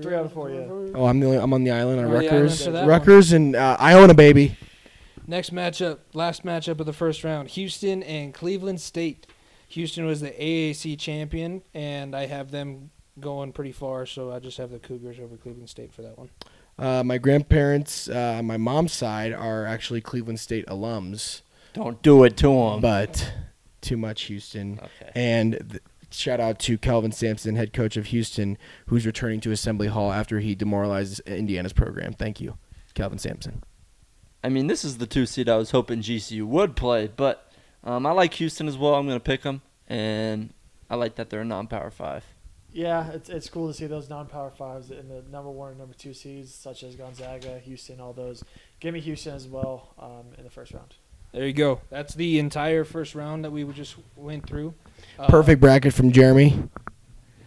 [0.00, 0.66] Three out of four, yeah.
[0.94, 2.66] Oh, I'm the only, I'm on the island on Oh, yeah, I Rutgers.
[2.66, 2.88] remember one.
[3.00, 4.56] Rutgers and uh, Iona, baby.
[5.26, 9.26] Next matchup, last matchup of the first round: Houston and Cleveland State.
[9.68, 14.58] Houston was the AAC champion, and I have them going pretty far, so I just
[14.58, 16.28] have the Cougars over Cleveland State for that one.
[16.78, 21.40] Uh, my grandparents, uh, my mom's side, are actually Cleveland State alums,
[21.72, 22.80] Don't do it to them.
[22.82, 23.32] but
[23.80, 24.78] too much Houston.
[24.78, 25.10] okay.
[25.14, 25.82] And th-
[26.18, 30.40] shout out to Kelvin Sampson, head coach of Houston, who's returning to Assembly Hall after
[30.40, 32.12] he demoralized Indiana's program.
[32.12, 32.58] Thank you,
[32.94, 33.62] Kelvin Sampson.
[34.42, 37.50] I mean, this is the two seed I was hoping GCU would play, but
[37.82, 38.94] um, I like Houston as well.
[38.94, 40.52] I'm going to pick them, and
[40.88, 42.24] I like that they're a non-power five.
[42.72, 45.94] Yeah, it's it's cool to see those non-power fives in the number one and number
[45.94, 48.44] two seeds, such as Gonzaga, Houston, all those.
[48.80, 50.94] Give me Houston as well um, in the first round.
[51.32, 51.80] There you go.
[51.90, 54.74] That's the entire first round that we just went through.
[55.18, 56.68] Uh, Perfect bracket from Jeremy.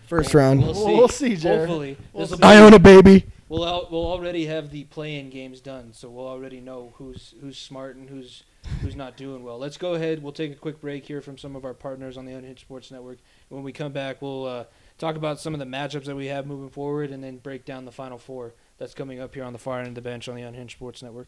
[0.08, 0.62] First round.
[0.62, 0.86] We'll see.
[0.86, 1.60] We'll see, Jared.
[1.70, 2.42] Hopefully, We'll This'll see.
[2.42, 3.26] be- Iona baby.
[3.48, 7.58] We'll al- we'll already have the play-in games done, so we'll already know who's who's
[7.58, 8.44] smart and who's
[8.82, 9.58] who's not doing well.
[9.58, 10.22] Let's go ahead.
[10.22, 12.92] We'll take a quick break here from some of our partners on the Unhinged Sports
[12.92, 13.18] Network.
[13.50, 14.64] When we come back, we'll uh,
[15.00, 17.86] talk about some of the matchups that we have moving forward, and then break down
[17.86, 20.36] the Final Four that's coming up here on the far end of the bench on
[20.36, 21.28] the Unhinged Sports Network.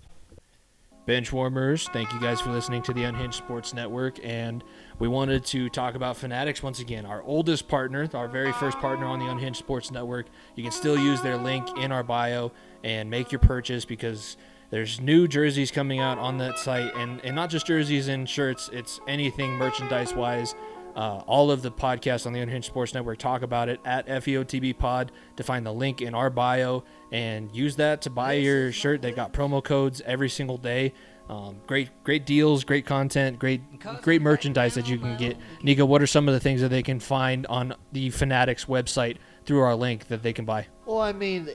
[1.07, 4.63] Bench warmers, thank you guys for listening to the Unhinged Sports Network, and
[4.99, 9.07] we wanted to talk about Fanatics once again, our oldest partner, our very first partner
[9.07, 10.27] on the Unhinged Sports Network.
[10.55, 12.51] You can still use their link in our bio
[12.83, 14.37] and make your purchase because
[14.69, 18.69] there's new jerseys coming out on that site, and, and not just jerseys and shirts,
[18.71, 20.53] it's anything merchandise wise.
[20.95, 24.77] Uh, all of the podcasts on the Unhinged Sports Network talk about it at FEOTB
[24.77, 29.01] Pod to find the link in our bio and use that to buy your shirt.
[29.01, 30.93] They got promo codes every single day.
[31.29, 33.61] Um, great, great deals, great content, great,
[34.01, 35.37] great merchandise that you can get.
[35.63, 39.15] Nico, what are some of the things that they can find on the Fanatics website
[39.45, 40.67] through our link that they can buy?
[40.91, 41.47] Well, I mean,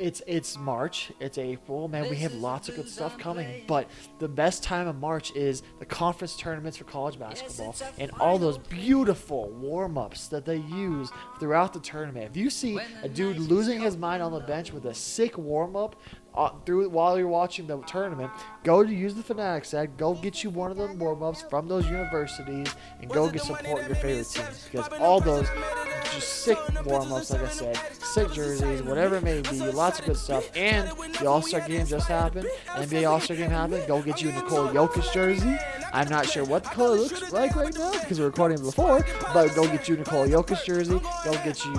[0.00, 2.10] it's it's March, it's April, man.
[2.10, 3.88] We have lots of good stuff coming, but
[4.18, 8.58] the best time of March is the conference tournaments for college basketball and all those
[8.58, 11.08] beautiful warm ups that they use
[11.38, 12.26] throughout the tournament.
[12.30, 15.76] If you see a dude losing his mind on the bench with a sick warm
[15.76, 15.94] up
[16.34, 18.30] uh, through while you're watching the tournament,
[18.64, 21.68] go to use the Fanatics ad, go get you one of them warm ups from
[21.68, 25.48] those universities, and go get support your favorite teams because all those
[26.12, 30.06] just sick warm ups, like I said, sick jerseys, whatever it may be, lots of
[30.06, 30.50] good stuff.
[30.56, 30.88] And
[31.18, 32.48] the All Star game just happened.
[32.68, 33.86] NBA All Star game happened.
[33.86, 35.56] Go get you a Nikola Jokic jersey.
[35.92, 39.04] I'm not sure what the color looks like right now because we're recording before,
[39.34, 41.00] but go get you a Nikola Jokic jersey.
[41.24, 41.72] Go get you,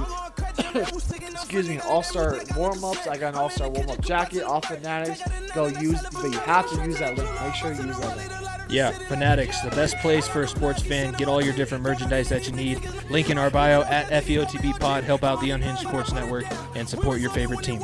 [0.76, 3.08] excuse me, All Star warm ups.
[3.08, 5.22] I got an All Star warm up jacket off Fanatics.
[5.54, 7.30] Go use, but you have to use that link.
[7.42, 8.32] Make sure you use that link.
[8.70, 11.14] Yeah, Fanatics, the best place for a sports fan.
[11.14, 12.80] Get all your different merchandise that you need.
[13.10, 15.04] Link in our bio at FEOTB Pod.
[15.04, 16.46] Help out the Unhinged Sports Network
[16.76, 17.84] and support your favorite team.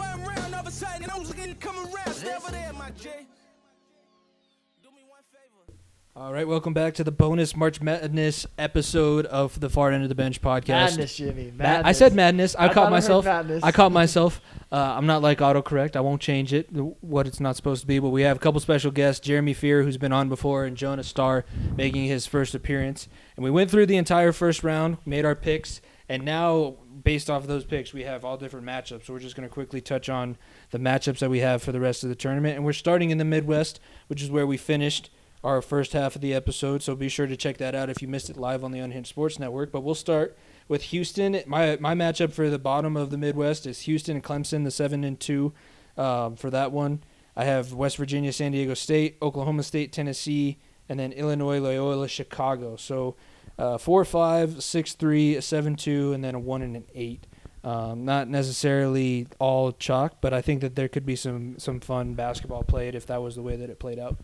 [6.19, 10.09] All right, welcome back to the bonus March Madness episode of the Far End of
[10.09, 10.67] the Bench podcast.
[10.67, 11.51] Madness, Jimmy.
[11.51, 11.85] Ma- Madness.
[11.85, 12.55] I said madness.
[12.55, 13.25] I, I caught I myself.
[13.25, 13.63] madness.
[13.63, 14.41] I caught myself.
[14.71, 15.95] Uh, I'm not like autocorrect.
[15.95, 17.99] I won't change it what it's not supposed to be.
[17.99, 21.03] But we have a couple special guests: Jeremy Fear, who's been on before, and Jonah
[21.03, 21.45] Starr
[21.75, 23.07] making his first appearance.
[23.35, 27.43] And we went through the entire first round, made our picks, and now based off
[27.43, 29.05] of those picks, we have all different matchups.
[29.05, 30.35] So we're just going to quickly touch on
[30.71, 33.19] the matchups that we have for the rest of the tournament, and we're starting in
[33.19, 35.11] the Midwest, which is where we finished
[35.47, 36.83] our first half of the episode.
[36.83, 39.07] So be sure to check that out if you missed it live on the Unhinged
[39.07, 39.71] Sports Network.
[39.71, 40.37] But we'll start
[40.67, 41.41] with Houston.
[41.47, 45.05] My my matchup for the bottom of the Midwest is Houston and Clemson, the seven
[45.05, 45.53] and two.
[45.97, 47.01] Um, for that one,
[47.35, 50.57] I have West Virginia, San Diego State, Oklahoma State, Tennessee,
[50.89, 52.75] and then Illinois, Loyola, Chicago.
[52.75, 53.15] So
[53.57, 57.25] uh, four, five, six, three, seven, two, and then a one and an eight.
[57.63, 62.15] Um, not necessarily all chalk, but I think that there could be some some fun
[62.15, 64.17] basketball played if that was the way that it played out.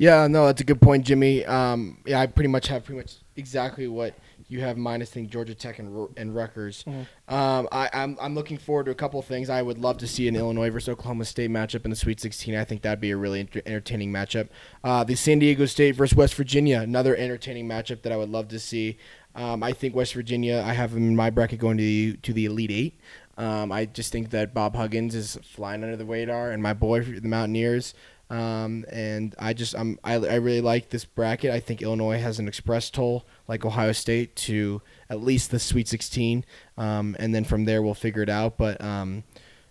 [0.00, 1.44] Yeah, no, that's a good point, Jimmy.
[1.44, 4.14] Um, yeah, I pretty much have pretty much exactly what
[4.48, 6.84] you have, minus think Georgia Tech and and Rutgers.
[6.84, 7.06] Mhm.
[7.28, 9.50] Um, I, I'm I'm looking forward to a couple of things.
[9.50, 12.54] I would love to see an Illinois versus Oklahoma State matchup in the Sweet 16.
[12.54, 14.48] I think that'd be a really enter- entertaining matchup.
[14.82, 18.48] Uh, the San Diego State versus West Virginia, another entertaining matchup that I would love
[18.48, 18.96] to see.
[19.34, 20.64] Um, I think West Virginia.
[20.66, 23.00] I have them in my bracket going to the to the Elite Eight.
[23.36, 27.02] Um, I just think that Bob Huggins is flying under the radar, and my boy,
[27.02, 27.92] the Mountaineers.
[28.30, 31.50] Um, and I just I'm I, I really like this bracket.
[31.50, 34.80] I think Illinois has an express toll like Ohio State to
[35.10, 36.44] at least the Sweet 16,
[36.78, 38.56] um, and then from there we'll figure it out.
[38.56, 39.24] But um,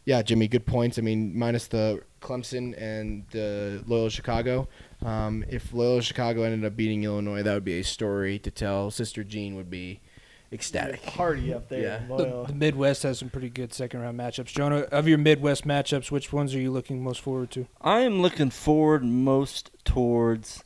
[0.04, 1.00] yeah, Jimmy, good points.
[1.00, 4.68] I mean, minus the Clemson and the Loyola Chicago.
[5.06, 8.92] Um, if Loyola Chicago ended up beating Illinois, that would be a story to tell.
[8.92, 10.02] Sister Jean would be
[10.52, 11.04] ecstatic.
[11.04, 11.82] Party up there.
[11.82, 12.02] Yeah.
[12.02, 14.48] in The, the Midwest has some pretty good second round matchups.
[14.48, 17.68] Jonah, of your Midwest matchups, which ones are you looking most forward to?
[17.82, 20.64] I am looking forward most towards,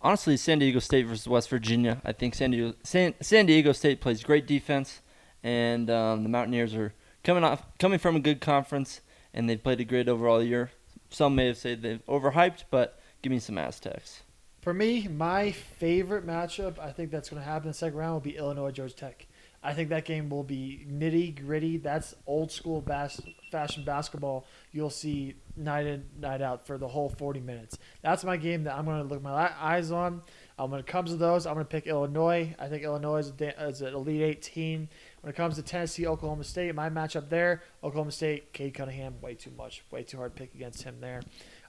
[0.00, 2.00] honestly, San Diego State versus West Virginia.
[2.04, 5.00] I think San Diego San, San Diego State plays great defense,
[5.42, 9.00] and um, the Mountaineers are coming off coming from a good conference,
[9.32, 10.70] and they've played a great overall year.
[11.10, 14.22] Some may have said they've overhyped, but give me some Aztecs.
[14.64, 18.14] For me, my favorite matchup, I think that's going to happen in the second round
[18.14, 19.26] will be Illinois Georgia Tech.
[19.62, 21.76] I think that game will be nitty gritty.
[21.76, 23.20] That's old school bas-
[23.52, 24.46] fashion basketball.
[24.72, 27.76] You'll see night in night out for the whole 40 minutes.
[28.00, 30.22] That's my game that I'm going to look my eyes on.
[30.58, 32.54] Um, when it comes to those, I'm going to pick Illinois.
[32.58, 34.88] I think Illinois is, a is an Elite 18.
[35.20, 39.34] When it comes to Tennessee, Oklahoma State, my matchup there, Oklahoma State, Cade Cunningham, way
[39.34, 41.20] too much, way too hard pick against him there.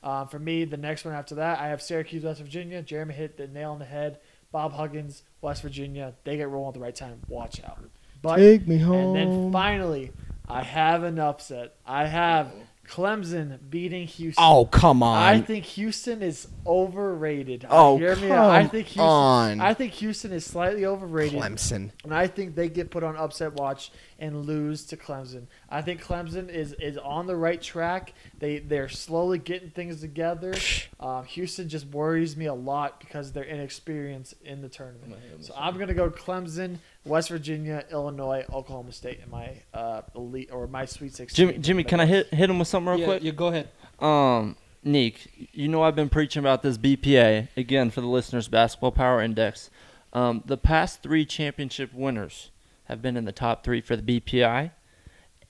[0.06, 2.82] Um, for me, the next one after that, I have Syracuse, West Virginia.
[2.82, 4.19] Jeremy hit the nail on the head.
[4.52, 6.14] Bob Huggins, West Virginia.
[6.23, 7.19] They get rolling at the right time.
[7.27, 7.80] Watch out.
[8.22, 9.15] But Take me home.
[9.15, 10.11] and then finally,
[10.48, 11.76] I have an upset.
[11.86, 12.53] I have
[12.87, 14.43] Clemson beating Houston.
[14.43, 15.17] oh come on!
[15.21, 17.65] I think Houston is overrated.
[17.69, 18.51] Oh, hear me come out.
[18.51, 19.61] I think Houston, on.
[19.61, 21.39] I think Houston is slightly overrated.
[21.39, 21.91] Clemson.
[22.03, 25.47] And I think they get put on upset watch and lose to Clemson.
[25.69, 28.13] I think Clemson is, is on the right track.
[28.39, 30.53] They they're slowly getting things together.
[30.97, 35.13] Um, Houston just worries me a lot because of their inexperience in the tournament.
[35.41, 40.68] So I'm gonna go Clemson, West Virginia, Illinois, Oklahoma State in my uh, elite or
[40.68, 41.48] my Sweet Sixteen.
[41.48, 43.23] Jimmy, Jimmy, can I hit hit him with something real yeah, quick?
[43.23, 43.69] yeah, go ahead.
[43.99, 48.91] Um, Neek, you know I've been preaching about this BPA again for the listeners, Basketball
[48.91, 49.69] Power Index.
[50.14, 52.52] Um, the past three championship winners
[52.86, 54.72] have been in the top three for the BPI,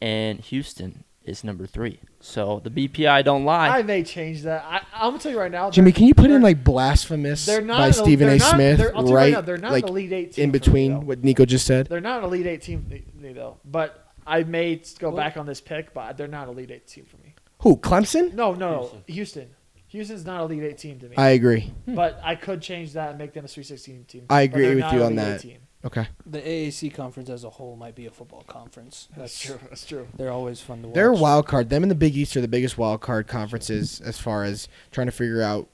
[0.01, 1.99] and Houston is number three.
[2.19, 3.67] So the BPI don't lie.
[3.67, 4.63] I may change that.
[4.65, 5.69] I, I'm gonna tell you right now.
[5.71, 8.39] Jimmy, can you put in like blasphemous They're not by an- Stephen they're A.
[8.39, 10.31] not- Smith they're- I'll tell you right right now, they're not like an elite eight
[10.33, 11.87] team in for me, between what Nico just said?
[11.87, 13.57] They're not an Elite Eight team, th- th- though.
[13.65, 17.05] But I may go back on this pick, but they're not an Elite Eight team
[17.05, 17.33] for me.
[17.61, 17.77] Who?
[17.77, 18.33] Clemson?
[18.33, 18.91] No, no, no.
[19.07, 19.49] Houston.
[19.87, 21.15] Houston's not an Elite Eight team to me.
[21.17, 21.71] I agree.
[21.87, 24.25] but I could change that and make them a Sweet 16 team.
[24.29, 25.41] I But agree they're with not you an on Elite Eight that.
[25.41, 25.57] Team.
[25.85, 26.07] Okay.
[26.25, 29.07] The AAC conference as a whole might be a football conference.
[29.15, 29.59] That's true.
[29.69, 30.07] That's true.
[30.17, 30.95] They're always fun to watch.
[30.95, 31.69] They're a wild card.
[31.69, 35.05] Them and the Big East are the biggest wild card conferences as far as trying
[35.05, 35.69] to figure out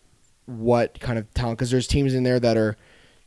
[0.47, 1.59] what kind of talent.
[1.59, 2.75] Because there's teams in there that are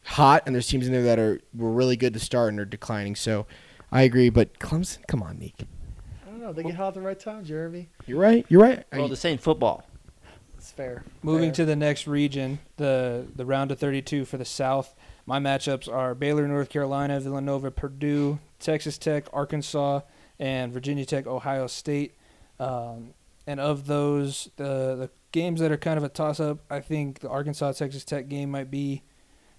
[0.05, 2.67] hot, and there's teams in there that are were really good to start and are
[2.67, 3.17] declining.
[3.17, 3.47] So
[3.91, 4.29] I agree.
[4.29, 5.55] But Clemson, come on, Neek.
[6.27, 6.53] I don't know.
[6.53, 7.89] They get hot at the right time, Jeremy.
[8.07, 8.45] You're right.
[8.51, 8.85] You're right.
[8.93, 9.87] well, this ain't football.
[10.59, 11.05] It's fair.
[11.23, 11.55] Moving Fair.
[11.57, 14.95] to the next region, the the round of 32 for the South.
[15.27, 20.01] My matchups are Baylor, North Carolina, Villanova, Purdue, Texas Tech, Arkansas,
[20.39, 22.15] and Virginia Tech, Ohio State.
[22.61, 23.15] Um,
[23.47, 27.21] and of those, the the games that are kind of a toss up, I think
[27.21, 29.03] the Arkansas Texas Tech game might be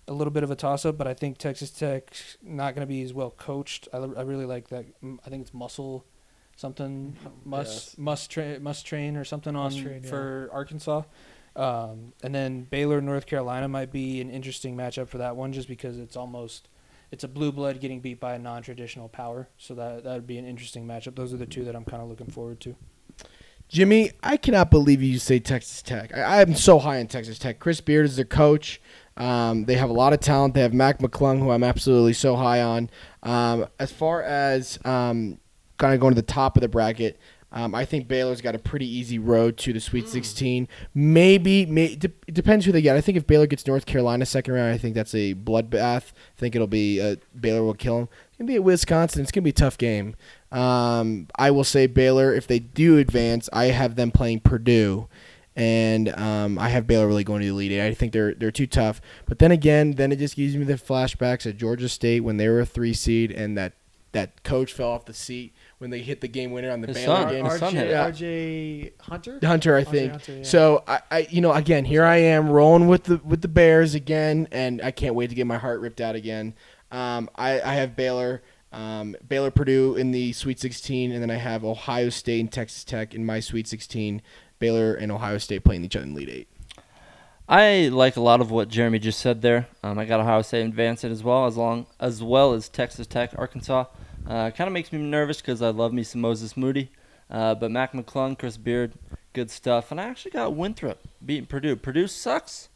[0.07, 2.89] a little bit of a toss up, but I think Texas Tech's not going to
[2.91, 3.87] be as well coached.
[3.91, 4.85] I, I really like that.
[5.03, 6.05] I think it's muscle
[6.55, 7.97] something must Yes.
[7.97, 10.09] must train must train or something on train, yeah.
[10.09, 11.03] for Arkansas.
[11.55, 15.67] Um, and then Baylor North Carolina might be an interesting matchup for that one, just
[15.67, 16.67] because it's almost
[17.11, 19.47] it's a blue blood getting beat by a non traditional power.
[19.57, 21.15] So that that would be an interesting matchup.
[21.15, 22.75] Those are the two that I'm kind of looking forward to.
[23.67, 26.15] Jimmy, I cannot believe you say Texas Tech.
[26.15, 27.59] I, I'm so high in Texas Tech.
[27.59, 28.79] Chris Beard is their coach.
[29.17, 30.53] Um, they have a lot of talent.
[30.53, 32.89] They have Mac McClung, who I'm absolutely so high on.
[33.23, 35.39] Um, as far as um,
[35.77, 37.19] kind of going to the top of the bracket,
[37.55, 40.67] um, I think Baylor's got a pretty easy road to the Sweet 16.
[40.93, 42.97] Maybe, may, de- it depends who they get.
[42.97, 46.11] I think if Baylor gets North Carolina second round, I think that's a bloodbath.
[46.11, 48.09] I think it'll be uh, Baylor will kill them.
[48.27, 49.21] It's gonna be at Wisconsin.
[49.21, 50.17] It's gonna be a tough game.
[50.51, 52.33] Um, I will say Baylor.
[52.33, 55.07] If they do advance, I have them playing Purdue,
[55.55, 57.87] and um, I have Baylor really going to the Eight.
[57.87, 58.99] I think they're they're too tough.
[59.27, 62.49] But then again, then it just gives me the flashbacks at Georgia State when they
[62.49, 63.73] were a three seed and that
[64.11, 66.97] that coach fell off the seat when they hit the game winner on the His
[66.97, 67.29] Baylor son.
[67.33, 67.45] game.
[67.45, 67.89] His son RJ.
[67.89, 68.09] Yeah.
[68.09, 69.39] RJ Hunter.
[69.43, 70.11] Hunter, I think.
[70.11, 70.43] Hunter, yeah.
[70.43, 73.95] So I, I, you know, again, here I am rolling with the with the Bears
[73.95, 76.53] again, and I can't wait to get my heart ripped out again.
[76.91, 78.41] Um, I, I have Baylor,
[78.71, 82.83] um, Baylor, Purdue in the Sweet 16, and then I have Ohio State and Texas
[82.83, 84.21] Tech in my Sweet 16.
[84.59, 86.47] Baylor and Ohio State playing each other in Elite Eight.
[87.47, 89.67] I like a lot of what Jeremy just said there.
[89.83, 93.31] Um, I got Ohio State advancing as well as long as well as Texas Tech,
[93.37, 93.85] Arkansas.
[94.27, 96.91] Uh, kind of makes me nervous because I love me some Moses Moody,
[97.29, 98.93] uh, but Mac McClung, Chris Beard,
[99.33, 99.91] good stuff.
[99.91, 101.75] And I actually got Winthrop beating Purdue.
[101.75, 102.69] Purdue sucks.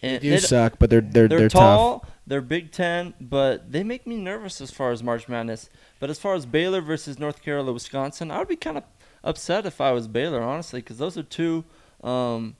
[0.00, 2.10] They And do suck, but they're they're they're, they're, tall, tough.
[2.26, 5.70] they're Big Ten, but they make me nervous as far as March Madness.
[6.00, 8.84] But as far as Baylor versus North Carolina, Wisconsin, I would be kind of
[9.22, 11.64] upset if I was Baylor, honestly, because those are two
[12.02, 12.56] um,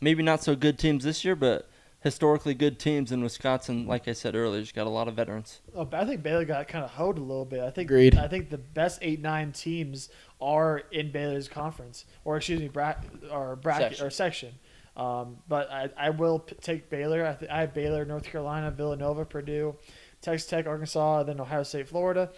[0.00, 1.68] maybe not so good teams this year, but
[2.00, 3.86] historically good teams in Wisconsin.
[3.86, 5.60] Like I said earlier, just got a lot of veterans.
[5.74, 7.60] Oh, I think Baylor got kind of hoed a little bit.
[7.60, 8.16] I think Agreed.
[8.16, 10.08] I think the best eight nine teams
[10.40, 12.94] are in Baylor's conference, or excuse me, bra-
[13.30, 14.06] or bracket Section.
[14.06, 14.54] or section.
[14.96, 17.24] Um, but I, I will p- take Baylor.
[17.26, 19.76] I, th- I have Baylor, North Carolina, Villanova, Purdue,
[20.20, 22.30] Texas Tech, Arkansas, then Ohio State, Florida.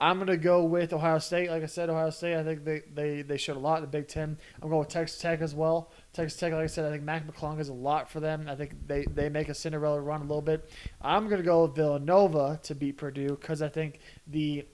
[0.00, 1.50] I'm gonna go with Ohio State.
[1.50, 2.36] Like I said, Ohio State.
[2.36, 4.38] I think they, they, they showed a lot in the Big Ten.
[4.62, 5.90] I'm going with Texas Tech as well.
[6.18, 8.46] Texas Tech, like I said, I think Mac McClung is a lot for them.
[8.48, 10.68] I think they, they make a Cinderella run a little bit.
[11.00, 14.66] I'm gonna go with Villanova to beat Purdue because I think the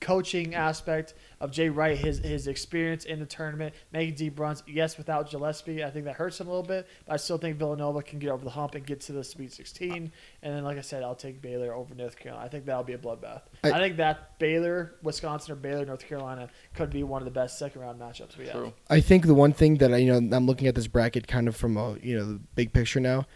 [0.00, 4.62] coaching aspect of Jay Wright, his his experience in the tournament, making deep runs.
[4.66, 7.58] Yes, without Gillespie, I think that hurts him a little bit, but I still think
[7.58, 10.10] Villanova can get over the hump and get to the Sweet 16.
[10.42, 12.44] And then, like I said, I'll take Baylor over North Carolina.
[12.44, 13.42] I think that'll be a bloodbath.
[13.62, 17.30] I, I- think that Baylor, Wisconsin, or Baylor, North Carolina could be one of the
[17.30, 18.54] best second round matchups we have.
[18.54, 18.72] True.
[18.90, 21.46] I think the one thing that I you know I'm looking at this bracket kind
[21.48, 23.26] of from a you know the big picture now.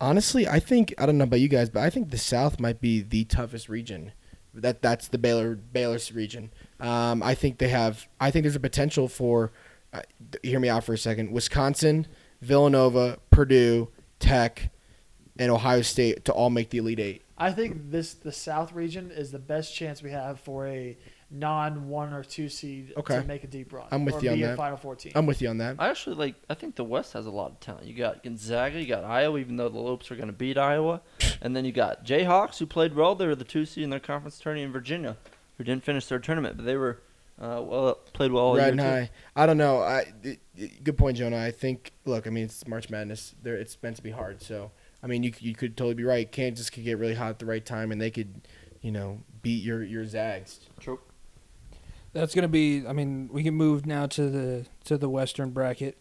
[0.00, 2.80] Honestly, I think I don't know about you guys, but I think the South might
[2.80, 4.12] be the toughest region.
[4.60, 6.52] That that's the Baylor Baylor's region.
[6.78, 8.08] Um, I think they have.
[8.20, 9.52] I think there's a potential for.
[9.92, 10.02] Uh,
[10.44, 11.32] hear me out for a second.
[11.32, 12.06] Wisconsin,
[12.40, 13.88] Villanova, Purdue,
[14.20, 14.70] Tech,
[15.36, 17.22] and Ohio State to all make the Elite Eight.
[17.36, 20.96] I think this the South region is the best chance we have for a
[21.30, 23.20] non one or two seed Okay.
[23.20, 23.86] to make a deep run.
[23.90, 24.56] I'm with or you on be a that.
[24.56, 25.12] Final Four team.
[25.14, 25.76] I'm with you on that.
[25.78, 26.34] I actually like.
[26.48, 27.86] I think the West has a lot of talent.
[27.86, 31.00] You got Gonzaga, you got Iowa, even though the Lopes are going to beat Iowa,
[31.40, 33.14] and then you got Jayhawks, who played well.
[33.14, 35.16] They were the two seed in their conference tourney in Virginia,
[35.58, 37.00] who didn't finish their tournament, but they were
[37.40, 38.90] uh, well played well all Riding year too.
[39.02, 39.10] high.
[39.36, 39.78] I don't know.
[39.80, 41.38] I it- it- good point, Jonah.
[41.38, 41.92] I think.
[42.04, 43.34] Look, I mean, it's March Madness.
[43.42, 44.42] There, it's meant to be hard.
[44.42, 46.30] So, I mean, you you could totally be right.
[46.30, 48.48] Kansas could get really hot at the right time, and they could,
[48.82, 50.60] you know, beat your your Zags.
[50.80, 50.98] True.
[52.12, 52.86] That's gonna be.
[52.86, 55.98] I mean, we can move now to the to the Western bracket,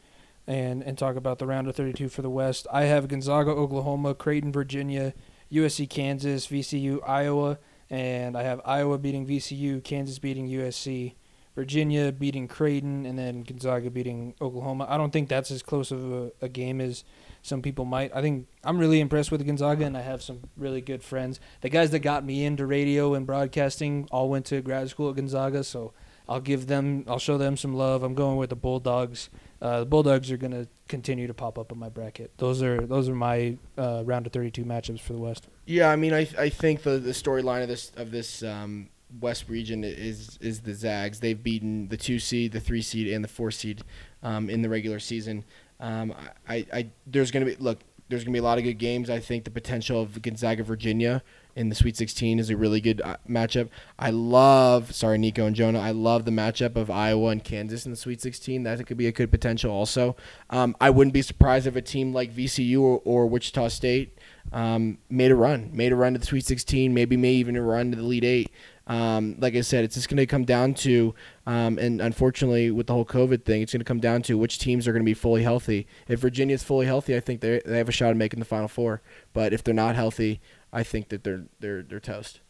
[0.48, 2.65] and and talk about the round of 32 for the West.
[2.72, 5.14] I have Gonzaga, Oklahoma, Creighton, Virginia,
[5.52, 7.60] USC, Kansas, VCU, Iowa,
[7.90, 11.14] and I have Iowa beating VCU, Kansas beating USC,
[11.56, 14.88] Virginia beating Creighton, and then Gonzaga beating Oklahoma.
[14.90, 17.03] I don't think that's as close of a, a game as
[17.41, 18.11] some people might.
[18.16, 21.40] I think I'm really impressed with Gonzaga, and I have some really good friends.
[21.61, 25.16] The guys that got me into radio and broadcasting all went to grad school at
[25.16, 25.94] Gonzaga, so
[26.28, 28.03] I'll give them, I'll show them some love.
[28.03, 29.30] I'm going with the Bulldogs.
[29.61, 32.32] Uh, the Bulldogs are going to continue to pop up in my bracket.
[32.38, 35.48] Those are those are my uh, round of 32 matchups for the West.
[35.66, 38.90] Yeah, I mean, I I think the the storyline of this of this um,
[39.20, 41.20] West region is is the Zags.
[41.20, 43.84] They've beaten the two seed, the three seed, and the four seed
[44.22, 45.44] um, in the regular season.
[45.80, 46.14] Um,
[46.48, 47.80] I, I, there's gonna be look.
[48.10, 49.10] There's gonna be a lot of good games.
[49.10, 51.24] I think the potential of Gonzaga Virginia
[51.56, 53.70] in the Sweet 16 is a really good uh, matchup.
[53.98, 55.80] I love sorry Nico and Jonah.
[55.80, 58.64] I love the matchup of Iowa and Kansas in the Sweet 16.
[58.64, 60.16] That could be a good potential also.
[60.50, 64.18] Um, I wouldn't be surprised if a team like VCU or, or Wichita State
[64.52, 67.62] um, made a run, made a run to the Sweet 16, maybe may even a
[67.62, 68.52] run to the Elite Eight.
[68.90, 71.14] Um, like I said, it's just going to come down to,
[71.45, 74.57] um, and unfortunately with the whole COVID thing, it's going to come down to which
[74.57, 75.86] teams are going to be fully healthy.
[76.07, 78.68] If Virginia's fully healthy, I think they they have a shot at making the Final
[78.68, 79.03] Four.
[79.32, 80.41] But if they're not healthy,
[80.74, 82.41] I think that they're they're they're toast.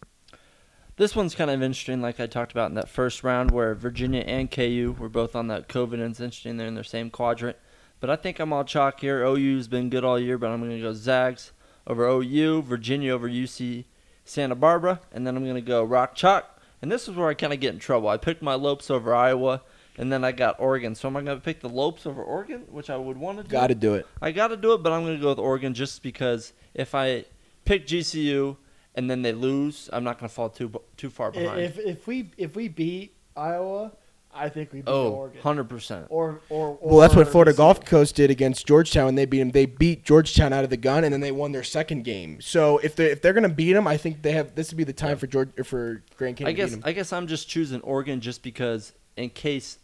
[0.95, 4.22] This one's kind of interesting, like I talked about in that first round, where Virginia
[4.22, 7.57] and KU were both on that COVID, and it's interesting they're in their same quadrant.
[7.99, 9.26] But I think I'm all chalk here.
[9.26, 11.52] OU's been good all year, but I'm going to go Zags
[11.86, 13.86] over OU, Virginia over UC
[14.30, 16.62] Santa Barbara, and then I'm going to go Rock Chalk.
[16.82, 18.08] And this is where I kind of get in trouble.
[18.08, 19.62] I picked my Lopes over Iowa,
[19.98, 20.96] and then I got Oregon.
[20.96, 23.44] So am I going to pick the Lopes over Oregon, which I would want to
[23.44, 23.50] do?
[23.50, 24.08] Got to do it.
[24.22, 26.96] I got to do it, but I'm going to go with Oregon just because if
[26.96, 27.26] I
[27.66, 28.56] pick GCU
[28.96, 31.62] and then they lose, I'm not going to fall too too far behind.
[31.62, 33.92] If if we if we beat Iowa,
[34.34, 35.42] I think we beat oh, Oregon.
[35.42, 36.06] 100%.
[36.10, 37.58] Or, or or Well, that's what Florida VCU.
[37.58, 39.52] Gulf Coast did against Georgetown when they beat them.
[39.52, 42.40] They beat Georgetown out of the gun, and then they won their second game.
[42.40, 44.84] So if they if they're gonna beat them, I think they have this would be
[44.84, 47.50] the time for George for Grand Canyon I guess to beat I guess I'm just
[47.50, 49.80] choosing Oregon just because in case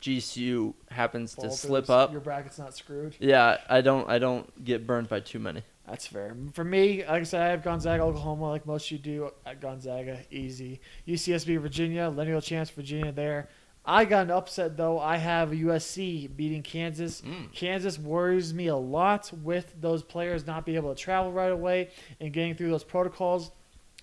[0.00, 2.12] GCU happens to slip up.
[2.12, 3.16] Your bracket's not screwed.
[3.18, 5.62] Yeah, I don't I don't get burned by too many.
[5.86, 6.34] That's fair.
[6.54, 10.18] For me, like I said, I have Gonzaga, Oklahoma, like most you do at Gonzaga,
[10.30, 10.80] easy.
[11.06, 13.48] UCSB, Virginia, lineal chance, Virginia there.
[13.86, 14.98] I got an upset though.
[14.98, 17.20] I have USC beating Kansas.
[17.20, 17.52] Mm.
[17.52, 21.90] Kansas worries me a lot with those players not being able to travel right away
[22.20, 23.50] and getting through those protocols.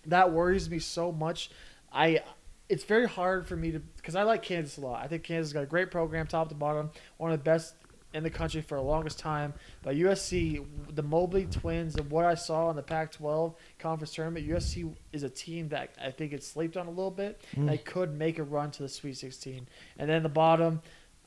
[0.05, 1.49] That worries me so much.
[1.91, 2.21] I
[2.69, 5.03] it's very hard for me to because I like Kansas a lot.
[5.03, 7.75] I think Kansas got a great program, top to bottom, one of the best
[8.13, 9.53] in the country for the longest time.
[9.83, 14.93] But USC, the Mobley twins, and what I saw in the Pac-12 conference tournament, USC
[15.13, 17.41] is a team that I think it's slept on a little bit.
[17.55, 17.67] Mm.
[17.67, 19.67] They could make a run to the Sweet 16,
[19.97, 20.81] and then the bottom,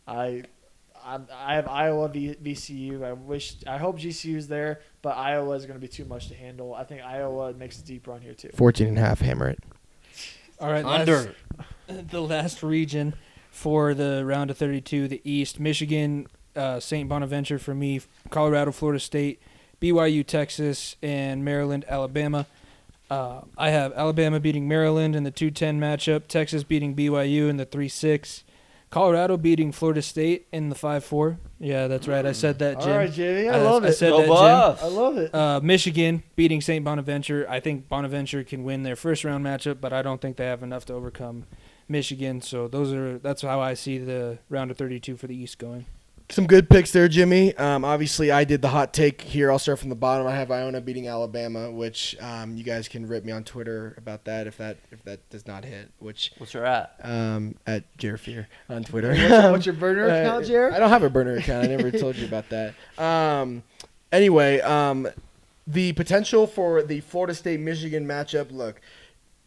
[0.06, 0.44] I.
[1.06, 3.04] I I have Iowa v, VCU.
[3.04, 6.34] I wish, I hope GCU's there, but Iowa is going to be too much to
[6.34, 6.74] handle.
[6.74, 8.48] I think Iowa makes a deep run here too.
[8.54, 9.58] 14 and a half, hammer it.
[10.58, 11.34] All right, Under.
[11.88, 13.14] last- the last region
[13.50, 16.26] for the round of 32, the East, Michigan,
[16.56, 17.08] uh, St.
[17.08, 18.00] Bonaventure for me,
[18.30, 19.40] Colorado, Florida State,
[19.80, 22.46] BYU, Texas, and Maryland, Alabama.
[23.10, 27.66] Uh, I have Alabama beating Maryland in the 2-10 matchup, Texas beating BYU in the
[27.66, 28.42] 3-6,
[28.90, 31.36] Colorado beating Florida State in the 5-4.
[31.58, 32.24] Yeah, that's right.
[32.24, 32.92] I said that, Jim.
[32.92, 33.48] All right, Jimmy.
[33.48, 33.92] I, I, love I it.
[33.94, 34.34] said Go that, Jim.
[34.34, 34.82] Buffs.
[34.82, 35.34] I love it.
[35.34, 36.84] Uh, Michigan beating St.
[36.84, 37.46] Bonaventure.
[37.48, 40.62] I think Bonaventure can win their first round matchup, but I don't think they have
[40.62, 41.44] enough to overcome
[41.88, 42.40] Michigan.
[42.40, 45.86] So those are that's how I see the round of 32 for the East going.
[46.34, 47.54] Some good picks there, Jimmy.
[47.54, 49.52] Um, obviously, I did the hot take here.
[49.52, 50.26] I'll start from the bottom.
[50.26, 54.24] I have Iona beating Alabama, which um, you guys can rip me on Twitter about
[54.24, 55.92] that if that if that does not hit.
[56.00, 56.96] Which What's your at?
[57.04, 59.10] um, at Jerfear on Twitter.
[59.10, 60.74] what's, your, what's your burner Uh, account, Jared?
[60.74, 61.66] I don't have a burner account.
[61.66, 62.74] I never told you about that.
[62.98, 63.62] Um,
[64.10, 65.06] anyway, um,
[65.68, 68.50] the potential for the Florida State Michigan matchup.
[68.50, 68.80] Look,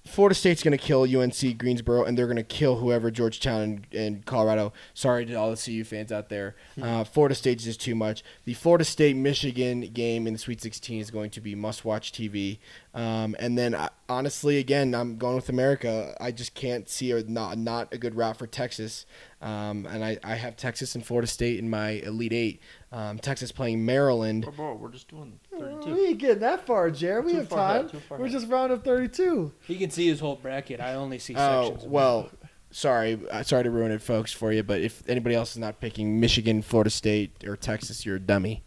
[0.08, 3.88] Florida State's going to kill UNC Greensboro, and they're going to kill whoever Georgetown and,
[3.94, 4.74] and Colorado.
[4.94, 6.56] Sorry to all the CU fans out there.
[6.82, 8.24] Uh, Florida State's just too much.
[8.46, 12.12] The Florida State Michigan game in the Sweet 16 is going to be must watch
[12.12, 12.60] TV.
[12.94, 16.16] Um, and then, uh, honestly, again, I'm going with America.
[16.20, 19.06] I just can't see a not not a good route for Texas.
[19.40, 22.62] Um, and I, I have Texas and Florida State in my Elite Eight.
[22.92, 24.44] Um, Texas playing Maryland.
[24.44, 27.26] Bro, bro, we're just doing We ain't getting that far, Jared.
[27.26, 27.76] We Too have far time.
[27.82, 28.40] ahead, too far We're ahead.
[28.40, 29.52] just round of 32.
[29.68, 30.82] He can see his whole bracket.
[30.82, 31.84] I only see Oh sections.
[31.84, 31.92] of it.
[31.94, 32.30] well,
[32.72, 34.64] sorry, uh, sorry to ruin it, folks, for you.
[34.64, 38.64] But if anybody else is not picking Michigan, Florida State, or Texas, you're a dummy.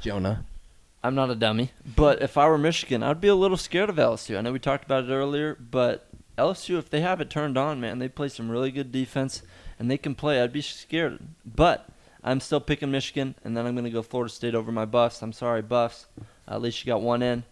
[0.00, 0.46] Jonah.
[1.04, 3.96] I'm not a dummy, but if I were Michigan, I'd be a little scared of
[3.96, 4.38] LSU.
[4.38, 6.06] I know we talked about it earlier, but
[6.38, 9.42] LSU, if they have it turned on, man, they play some really good defense
[9.82, 10.40] and they can play.
[10.40, 11.88] I'd be scared, but
[12.22, 15.20] I'm still picking Michigan, and then I'm going to go Florida State over my Buffs.
[15.22, 16.06] I'm sorry, Buffs.
[16.46, 17.42] at least you got one in.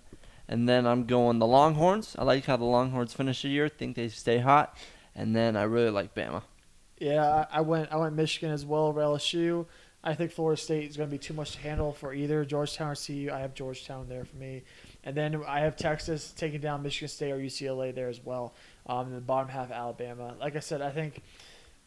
[0.46, 2.14] And then I'm going the Longhorns.
[2.16, 3.68] I like how the Longhorns finish the year.
[3.68, 4.76] Think they stay hot.
[5.16, 6.42] And then I really like Bama.
[6.98, 9.66] Yeah, I went I went Michigan as well over LSU.
[10.04, 12.92] I think Florida State is going to be too much to handle for either Georgetown
[12.92, 13.30] or CU.
[13.32, 14.62] I have Georgetown there for me,
[15.02, 18.54] and then I have Texas taking down Michigan State or UCLA there as well.
[18.86, 20.36] Um, in the bottom half, Alabama.
[20.38, 21.22] Like I said, I think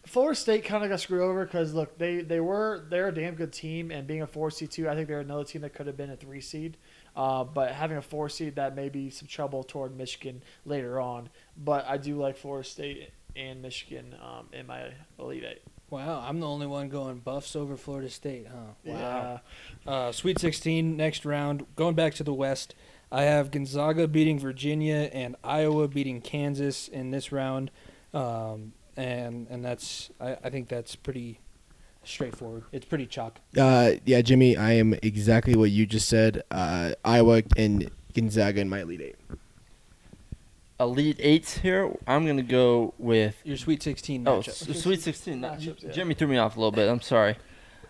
[0.06, 3.36] Florida State kind of got screwed over because look, they they were they're a damn
[3.36, 5.88] good team, and being a four seed too, I think they're another team that could
[5.88, 6.78] have been a three seed.
[7.16, 11.30] Uh, but having a four seed that may be some trouble toward Michigan later on.
[11.56, 15.62] But I do like Florida State and Michigan um, in my Elite Eight.
[15.90, 18.74] Wow, I'm the only one going Buffs over Florida State, huh?
[18.84, 19.40] Yeah.
[19.86, 21.68] Uh, Sweet 16, next round.
[21.76, 22.74] Going back to the West,
[23.12, 27.70] I have Gonzaga beating Virginia and Iowa beating Kansas in this round,
[28.12, 31.40] um, and and that's I, I think that's pretty
[32.04, 32.64] straightforward.
[32.72, 33.40] It's pretty chalk.
[33.58, 36.44] Uh, yeah, Jimmy, I am exactly what you just said.
[36.52, 39.16] Uh, Iowa and Gonzaga in my Elite Eight.
[40.80, 41.96] Elite Eights here.
[42.08, 43.36] I'm going to go with.
[43.44, 44.70] Your Sweet 16 Oh, matchup.
[44.70, 45.42] s- Sweet 16.
[45.42, 45.92] That- Matchups, yeah.
[45.92, 46.90] Jimmy threw me off a little bit.
[46.90, 47.38] I'm sorry.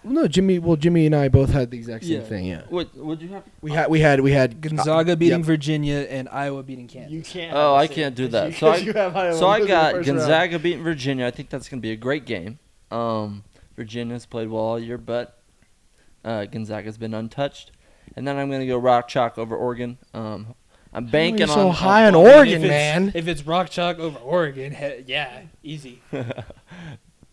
[0.04, 0.60] Well, no, Jimmy.
[0.60, 2.28] Well, Jimmy and I both had the exact same Yeah.
[2.28, 2.46] thing.
[2.46, 3.44] Yeah, What would you have?
[3.62, 5.46] we had we had we had Gonzaga beating Yep.
[5.46, 7.12] Virginia and Iowa beating Kansas.
[7.14, 7.54] You can't.
[7.56, 8.54] Oh, I can't do that.
[8.60, 10.20] So I- you have Iowa So I got first round.
[10.20, 11.26] Gonzaga beating Virginia.
[11.26, 12.60] I think that's going to be a great game.
[12.92, 13.44] Um,
[13.78, 15.40] Virginia's played well all year, but
[16.26, 17.72] uh, Gonzaga's been untouched.
[18.16, 19.98] And then I'm going to go Rock Chalk over Oregon.
[20.14, 20.54] Um,
[20.94, 23.12] I'm banking you're so on high on Oregon, if it's- man.
[23.16, 26.02] If it's Rock Chalk over Oregon, he- yeah, easy.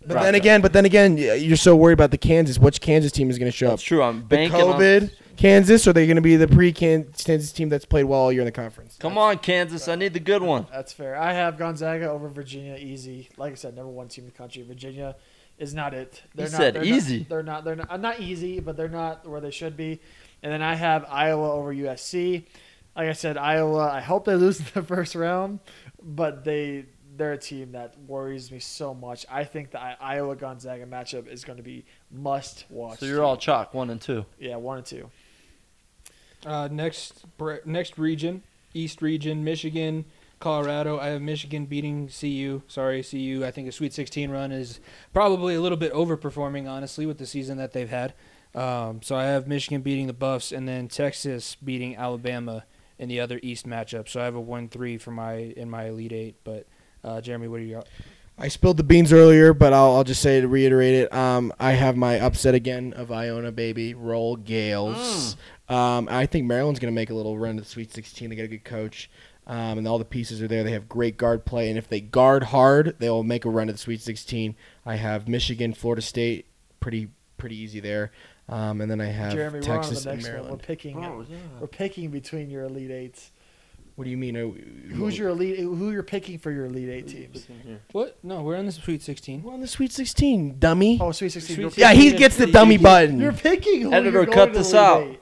[0.07, 0.43] But Rock then Chalk.
[0.43, 2.59] again, but then again, you're so worried about the Kansas.
[2.59, 3.73] Which Kansas team is going to show up?
[3.73, 4.03] That's true.
[4.03, 4.81] I'm The banking on.
[4.81, 8.33] COVID Kansas, or are they going to be the pre-Kansas team that's played well all
[8.33, 8.97] year in the conference?
[9.01, 9.89] Come on, Kansas.
[9.89, 10.67] I need the good one.
[10.71, 11.17] That's fair.
[11.17, 13.29] I have Gonzaga over Virginia easy.
[13.37, 14.63] Like I said, number one team in the country.
[14.63, 15.17] Virginia
[15.59, 16.23] is not it.
[16.35, 17.21] They're not, said they're easy.
[17.21, 17.65] Not, they're not.
[17.65, 17.91] They're not.
[17.91, 20.01] uh, Not easy, but they're not where they should be.
[20.43, 22.45] And then I have Iowa over USC.
[22.97, 23.91] Like I said, Iowa.
[23.91, 25.61] I hope they lose in the first round,
[26.03, 26.87] but they
[27.21, 29.27] they're a team that worries me so much.
[29.31, 33.01] I think the Iowa Gonzaga matchup is going to be must watch.
[33.01, 34.25] So you're all chalk, one and two.
[34.39, 35.11] yeah one and two.
[36.47, 37.27] Uh, next
[37.67, 38.43] next region,
[38.73, 40.07] East region, Michigan,
[40.39, 40.99] Colorado.
[40.99, 42.63] I have Michigan beating CU.
[42.69, 43.45] Sorry, CU.
[43.45, 44.81] I think a Sweet 16 run is
[45.13, 48.15] probably a little bit overperforming, honestly, with the season that they've had.
[48.55, 52.65] Um, so I have Michigan beating the Buffs, and then Texas beating Alabama
[52.99, 54.09] in the other East matchup.
[54.09, 56.37] So I have a one-three for my in my Elite Eight.
[56.45, 56.67] But
[57.05, 57.75] uh, Jeremy, what are you?
[57.77, 57.89] got?
[58.39, 61.13] I spilled the beans earlier, but I'll, I'll just say to reiterate it.
[61.13, 63.93] Um, I have my upset again of Iona, baby.
[63.93, 65.37] Roll Gaels.
[65.69, 68.31] Um, I think Maryland's going to make a little run to the Sweet 16.
[68.31, 69.11] They got a good coach,
[69.47, 70.65] um, and all the pieces are there.
[70.65, 73.67] They have great guard play, and if they guard hard, they will make a run
[73.67, 74.57] to the Sweet 16.
[74.87, 76.47] I have Michigan, Florida State,
[76.81, 78.11] pretty pretty easy there,
[78.49, 80.33] um, and then I have Jeremy, Texas we're on and the next one.
[80.33, 80.63] We're Maryland.
[80.63, 81.27] picking.
[81.61, 83.31] We're picking between your Elite Eights.
[84.01, 84.35] What do you mean?
[84.95, 85.59] Who's your elite?
[85.59, 87.47] Who you're picking for your elite eight teams?
[87.93, 88.17] What?
[88.23, 89.43] No, we're in the Sweet 16.
[89.43, 90.97] We're on the Sweet 16, dummy.
[90.99, 91.57] Oh, Sweet Sixteen.
[91.57, 91.83] Sweet Sixteen.
[91.83, 93.21] yeah, he gets the dummy button.
[93.21, 93.83] You're picking.
[93.83, 95.03] Who Editor, you're cut going to this Elite out.
[95.03, 95.21] Eight.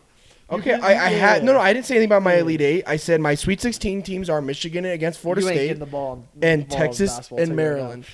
[0.51, 1.09] Okay, can- I, I yeah.
[1.09, 1.59] had no, no.
[1.59, 2.85] I didn't say anything about my Elite Eight.
[2.87, 5.87] I said my Sweet 16 teams are Michigan against Florida you ain't State getting the
[5.87, 8.05] ball in- and the ball in Texas basketball, and I'll you right Maryland.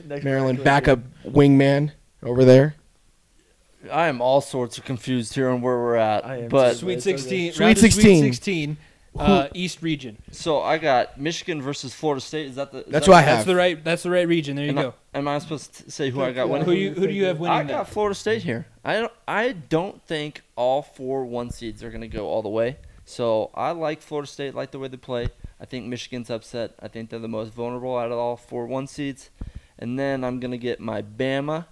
[0.00, 0.04] now.
[0.16, 1.92] Next Maryland back backup wingman
[2.24, 2.74] over there.
[3.92, 6.26] I am all sorts of confused here on where we're at.
[6.26, 6.78] I am but too.
[6.78, 7.16] Sweet It's okay.
[7.16, 7.52] 16.
[7.52, 8.02] Sweet round of 16.
[8.18, 8.76] Sweet 16.
[9.20, 10.16] Uh, East region.
[10.30, 12.46] so I got Michigan versus Florida State.
[12.46, 12.78] Is that the?
[12.78, 13.46] is That's that what I That's have.
[13.46, 13.84] the right.
[13.84, 14.56] That's the right region.
[14.56, 14.94] There you Am I, go.
[15.14, 16.64] am I supposed to say who I got winning?
[16.66, 17.56] Who you who do you have winning?
[17.56, 18.66] I got Florida State here.
[18.84, 22.48] I don't, I don't think all four one seeds are going to go all the
[22.48, 22.76] way.
[23.04, 25.28] So I like Florida State, like the way they play.
[25.60, 26.74] I think Michigan's upset.
[26.80, 29.30] I think they're the most vulnerable out of all four one seeds.
[29.78, 31.66] And then I'm going to get my Bama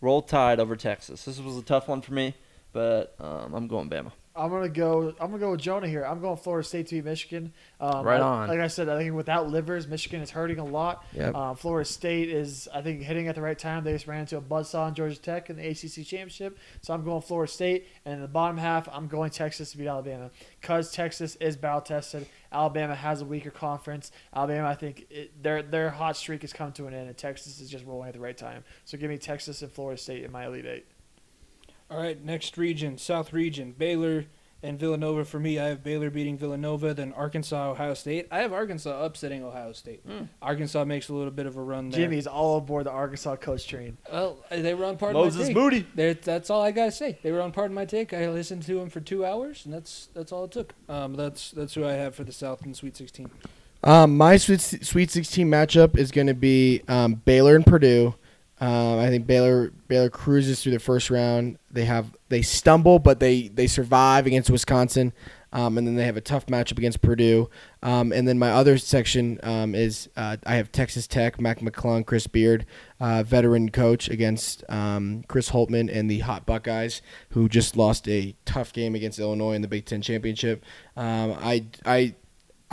[0.00, 1.24] roll tide over Texas.
[1.24, 2.34] This was a tough one for me,
[2.72, 4.12] but um, I'm going Bama.
[4.36, 5.14] I'm gonna go.
[5.20, 6.04] I'm gonna go with Jonah here.
[6.04, 7.52] I'm going Florida State to beat Michigan.
[7.78, 8.48] Um, Right on.
[8.48, 11.04] Like I said, I think without Livers, Michigan is hurting a lot.
[11.12, 11.34] Yep.
[11.36, 13.84] Um, Florida State is, I think, hitting at the right time.
[13.84, 16.58] They just ran into a buzzsaw in Georgia Tech in the ACC championship.
[16.82, 19.86] So I'm going Florida State, and in the bottom half, I'm going Texas to beat
[19.86, 20.30] Alabama
[20.60, 22.26] because Texas is battle tested.
[22.50, 24.10] Alabama has a weaker conference.
[24.34, 27.60] Alabama, I think, it, their their hot streak has come to an end, and Texas
[27.60, 28.64] is just rolling at the right time.
[28.84, 30.86] So give me Texas and Florida State in my Elite Eight.
[31.90, 34.26] All right, next region, South region, Baylor
[34.62, 35.24] and Villanova.
[35.26, 38.26] For me, I have Baylor beating Villanova, then Arkansas, Ohio State.
[38.32, 40.00] I have Arkansas upsetting Ohio State.
[40.06, 40.24] Hmm.
[40.40, 42.00] Arkansas makes a little bit of a run there.
[42.00, 43.98] Jimmy's all aboard the Arkansas coach train.
[44.10, 45.56] well, they were on part of my Moses take.
[45.56, 45.86] Moody.
[45.94, 47.18] They're- That's all I gotta say.
[47.22, 48.14] They were on part of my take.
[48.14, 50.72] I listened to them for two hours, and that's that's all it took.
[50.88, 53.30] Um, that's that's who I have for the South in Sweet 16.
[53.84, 58.14] Um, my Sweet Sweet 16 matchup is going to be um, Baylor and Purdue.
[58.64, 61.58] Um, I think Baylor Baylor cruises through the first round.
[61.70, 65.12] They have they stumble, but they they survive against Wisconsin,
[65.52, 67.50] um, and then they have a tough matchup against Purdue.
[67.82, 72.06] Um, and then my other section um, is uh, I have Texas Tech, Mac McClung,
[72.06, 72.64] Chris Beard,
[73.00, 78.34] uh, veteran coach against um, Chris Holtmann and the Hot Buckeyes, who just lost a
[78.46, 80.64] tough game against Illinois in the Big Ten championship.
[80.96, 82.14] Um, I I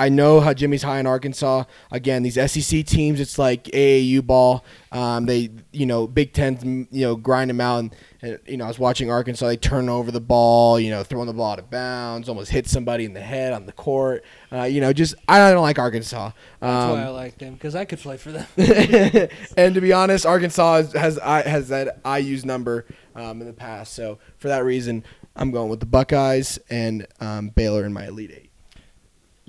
[0.02, 1.66] I know how Jimmy's high in Arkansas.
[1.92, 4.66] Again, these SEC teams, it's like AAU ball.
[4.92, 7.78] Um, they, you know, Big Ten, you know, grind them out.
[7.80, 9.48] And, and, you know, I was watching Arkansas.
[9.48, 12.68] They turn over the ball, you know, throwing the ball out of bounds, almost hit
[12.68, 14.24] somebody in the head on the court.
[14.52, 16.32] Uh, you know, just I don't like Arkansas.
[16.60, 18.48] That's why I Um, like them because I could play for them.
[19.58, 23.54] and to be honest, Arkansas has has, I- has that IU's number um, in the
[23.54, 23.94] past.
[23.94, 25.04] So for that reason,
[25.36, 28.51] I'm going with the Buckeyes and um, Baylor in my Elite Eight.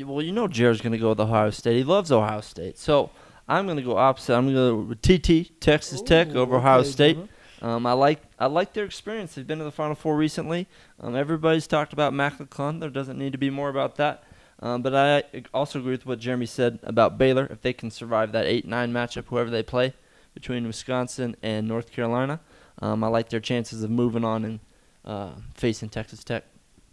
[0.05, 1.77] Well, you know Jared's going to go with Ohio State.
[1.77, 2.79] He loves Ohio State.
[2.79, 3.11] So
[3.49, 4.35] I'm going to go opposite.
[4.35, 7.17] I'm going to go with TT, Texas Tech, Ooh, over Ohio okay, State.
[7.17, 7.29] Jonah.
[7.63, 9.35] Um, I like I like their experience.
[9.35, 10.67] They've been to the Final Four recently.
[11.01, 12.81] Um, everybody's talked about Mac McClung.
[12.81, 14.25] There doesn't need to be more about that.
[14.59, 17.47] Um, but I also agree with what Jeremy said about Baylor.
[17.51, 19.93] If they can survive that 8-9 matchup, whoever they play,
[20.35, 22.41] between Wisconsin and North Carolina,
[22.81, 24.61] um, I like their chances of moving on and
[25.05, 26.45] uh, facing Texas Tech.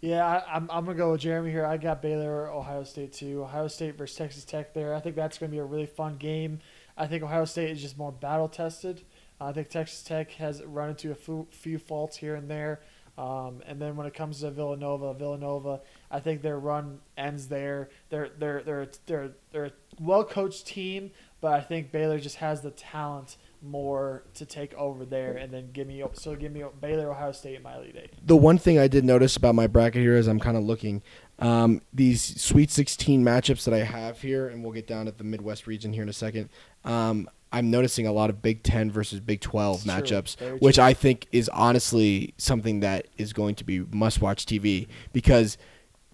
[0.01, 1.65] Yeah, I, I'm, I'm gonna go with Jeremy here.
[1.65, 3.43] I got Baylor, Ohio State too.
[3.43, 4.93] Ohio State versus Texas Tech there.
[4.93, 6.59] I think that's gonna be a really fun game.
[6.97, 9.01] I think Ohio State is just more battle tested.
[9.41, 12.81] I think Texas Tech has run into a few, few faults here and there.
[13.17, 17.89] Um, and then when it comes to Villanova, Villanova, I think their run ends there.
[18.09, 21.11] They're they're they're they're they're a well coached team,
[21.41, 25.33] but I think Baylor just has the talent more to take over there.
[25.37, 28.13] And then give me so give me Baylor, Ohio State and my Elite Eight.
[28.25, 31.01] the one thing I did notice about my bracket here is I'm kind of looking
[31.39, 35.23] um, these Sweet 16 matchups that I have here, and we'll get down at the
[35.23, 36.49] Midwest region here in a second.
[36.83, 39.93] Um, I'm noticing a lot of Big Ten versus Big 12 It's true.
[39.93, 40.77] matchups, which.
[40.77, 45.57] I think is honestly something that is going to be must-watch TV because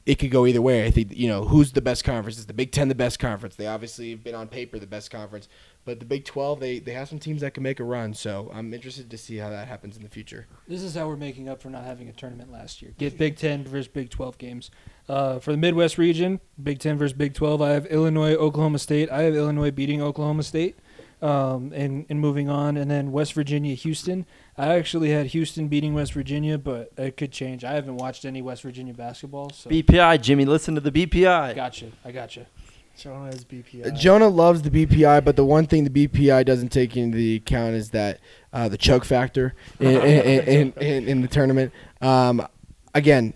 [0.06, 0.86] it could go either way.
[0.86, 2.38] I think you know who's the best conference.
[2.38, 3.56] Is the Big Ten the best conference?
[3.56, 5.50] They obviously have been on paper the best conference,
[5.86, 8.14] but the Big 12 they they have some teams that can make a run.
[8.14, 10.48] So I'm interested to see how that happens in the future.
[10.68, 12.94] This is how we're making up for not having a tournament last year.
[12.98, 14.72] Get Big Ten versus Big Twelve games.
[15.08, 17.62] Uh, for the Midwest region, Big Ten versus Big Twelve.
[17.62, 19.10] I have Illinois, Oklahoma State.
[19.12, 20.78] I have Illinois beating Oklahoma State,
[21.22, 22.76] um, and and moving on.
[22.78, 24.26] And then West Virginia, Houston.
[24.58, 27.64] I actually had Houston beating West Virginia, but it could change.
[27.64, 31.56] I haven't watched any West Virginia basketball, so BPI, Jimmy, listen to the BPI.
[31.56, 31.92] gotcha.
[32.04, 32.48] I gotcha.
[32.98, 33.88] Jonah is BPI.
[33.88, 37.36] Uh, Jonah loves the BPI, but the one thing the BPI doesn't take into the
[37.36, 38.20] account is that
[38.54, 41.74] uh, the choke factor in, in, in, in, in the tournament.
[42.02, 42.48] Um,
[42.94, 43.34] again,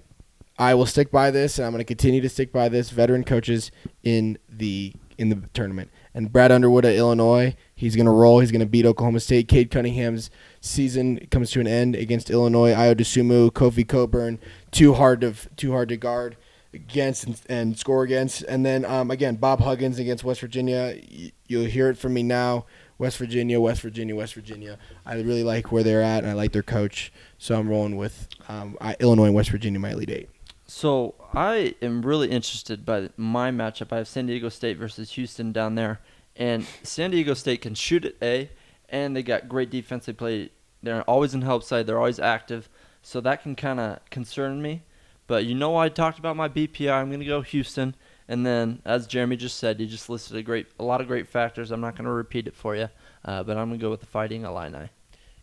[0.57, 2.90] I will stick by this, and I'm going to continue to stick by this.
[2.90, 3.72] Veteran coaches
[4.03, 8.40] in the in the tournament, and Brad Underwood at Illinois, he's going to roll.
[8.40, 9.49] He's going to beat Oklahoma State.
[9.49, 10.30] Cade Cunningham's
[10.61, 12.72] season comes to an end against Illinois.
[12.73, 14.40] Ayo Dosunmu, Kofi Cockburn,
[14.72, 16.38] too hard to too hard to guard
[16.74, 18.44] against and, and score against.
[18.44, 21.00] And then um, again, Bob Huggins against West Virginia.
[21.12, 22.66] Y- you'll hear it from me now.
[22.98, 24.78] West Virginia, West Virginia, West Virginia.
[25.06, 27.14] I really like where they're at, and I like their coach.
[27.38, 30.30] So I'm rolling with um, I, Illinois and West Virginia, my Elite Eight.
[30.68, 33.94] So I am really interested by my matchup.
[33.94, 36.02] I have San Diego State versus Houston down there,
[36.36, 38.52] and San Diego State can shoot at A,
[38.90, 40.06] and they got great defense.
[40.06, 40.52] They play.
[40.84, 41.88] They're always in help side.
[41.88, 42.70] They're always active,
[43.02, 44.84] so that can kind of concern me.
[45.30, 46.92] But you know, I talked about my BPI.
[46.92, 47.96] I'm gonna go Houston,
[48.28, 51.28] and then as Jeremy just said, he just listed a great, a lot of great
[51.28, 51.70] factors.
[51.70, 52.90] I'm not gonna repeat it for you,
[53.24, 54.90] uh, but I'm gonna go with the Fighting Illini.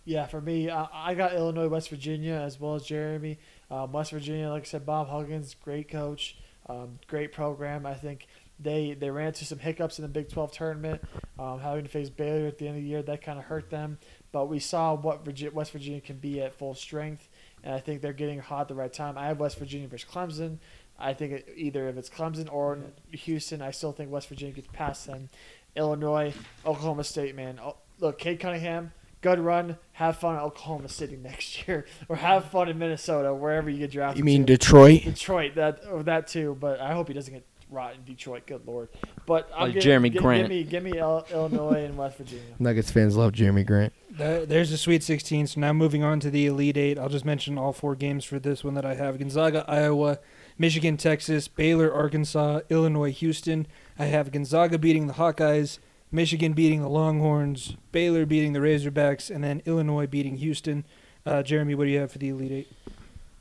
[0.04, 3.38] Yeah, for me, I, I got Illinois, West Virginia, as well as Jeremy.
[3.70, 6.36] Um, West Virginia, like I said, Bob Huggins, great coach,
[6.68, 7.86] um, great program.
[7.86, 8.26] I think
[8.58, 11.00] they they ran into some hiccups in the Big 12 tournament,
[11.38, 13.02] um, having to face Baylor at the end of the year.
[13.02, 13.98] That kind of hurt them.
[14.32, 17.28] But we saw what Virgi- West Virginia can be at full strength,
[17.66, 19.18] and I think they're getting hot at the right time.
[19.18, 20.58] I have West Virginia versus Clemson.
[21.00, 22.78] I think it, either if it's Clemson or
[23.10, 25.28] Houston, I still think West Virginia gets past them.
[25.74, 26.32] Illinois,
[26.64, 27.58] Oklahoma State, man.
[27.60, 29.78] Oh, look, Cade Cunningham, good run.
[29.94, 33.90] Have fun at Oklahoma City next year, or have fun in Minnesota, wherever you get
[33.90, 34.18] drafted.
[34.18, 34.56] You mean to.
[34.56, 35.02] Detroit?
[35.02, 35.56] Detroit?
[35.56, 36.56] That or that too.
[36.60, 37.44] But I hope he doesn't get
[37.76, 38.46] rot in Detroit.
[38.46, 38.88] Good lord.
[39.26, 40.42] But I'm Like giving- Jeremy gi- Grant.
[40.42, 42.42] Give me, give me Illinois and West Virginia.
[42.58, 43.92] Nuggets fans love Jeremy Grant.
[44.10, 45.46] There's the Sweet 16.
[45.48, 46.98] So now moving on to the Elite Eight.
[46.98, 50.18] I'll just mention all four games for this one that I have: Gonzaga, Iowa,
[50.58, 53.66] Michigan, Texas, Baylor, Arkansas, Illinois, Houston.
[53.98, 55.78] I have Gonzaga beating the Hawkeyes,
[56.10, 60.84] Michigan beating the Longhorns, Baylor beating the Razorbacks, and then Illinois beating Houston.
[61.26, 62.72] Uh, Jeremy, what do you have for the Elite Eight?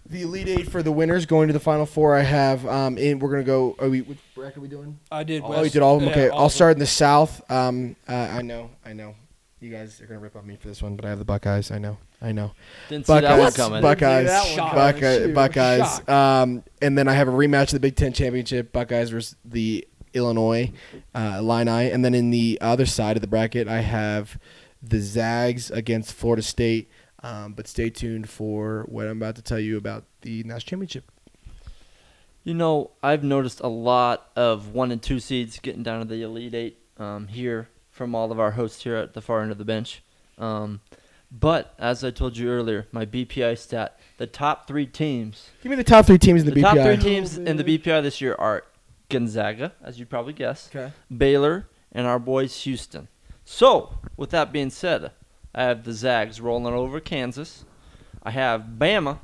[0.07, 2.15] The Elite Eight for the winners going to the Final Four.
[2.15, 2.65] I have.
[2.68, 3.76] Um, in we're gonna go.
[3.80, 4.02] Are we?
[4.02, 4.99] What bracket are we doing?
[5.11, 5.41] I did.
[5.44, 6.11] Oh, you did all of them.
[6.11, 7.41] Okay, I'll start in the South.
[7.52, 9.15] Um, uh, I know, I know.
[9.60, 11.72] You guys are gonna rip on me for this one, but I have the Buckeyes.
[11.72, 12.52] I know, I know.
[12.88, 13.82] Didn't see that one Buckeyes, coming.
[13.82, 15.27] Buckeyes, Didn't see that one Buckeye- coming.
[15.27, 15.80] Shoot, Buckeyes.
[15.80, 16.10] shocked.
[16.10, 19.88] Um, and then I have a rematch of the Big Ten championship: Buckeyes versus the
[20.14, 20.72] Illinois
[21.15, 21.90] uh, Illini.
[21.90, 24.38] And then in the other side of the bracket, I have
[24.84, 26.90] the Zags against Florida State.
[27.26, 31.11] Um, but stay tuned for what I'm about to tell you about the national championship.
[32.43, 36.22] You know, I've noticed a lot of one and two seeds getting down to the
[36.22, 39.57] Elite Eight um, here from all of our hosts here at the far end of
[39.57, 40.03] the bench.
[40.38, 40.81] Um,
[41.31, 45.76] but as I told you earlier, my BPI stat, the top three teams, Give me
[45.76, 46.64] the top three teams in the, the, BPI.
[46.64, 47.64] top three teams Oh, in the.
[47.64, 48.64] BPI this year are
[49.10, 50.93] Gonzaga, as you'd probably guess, Okay.
[51.15, 53.07] Baylor, and our boys Houston.
[53.43, 55.11] So, with that being said,
[55.56, 57.64] I have the Zags rolling over Kansas.
[58.22, 59.19] I have Bama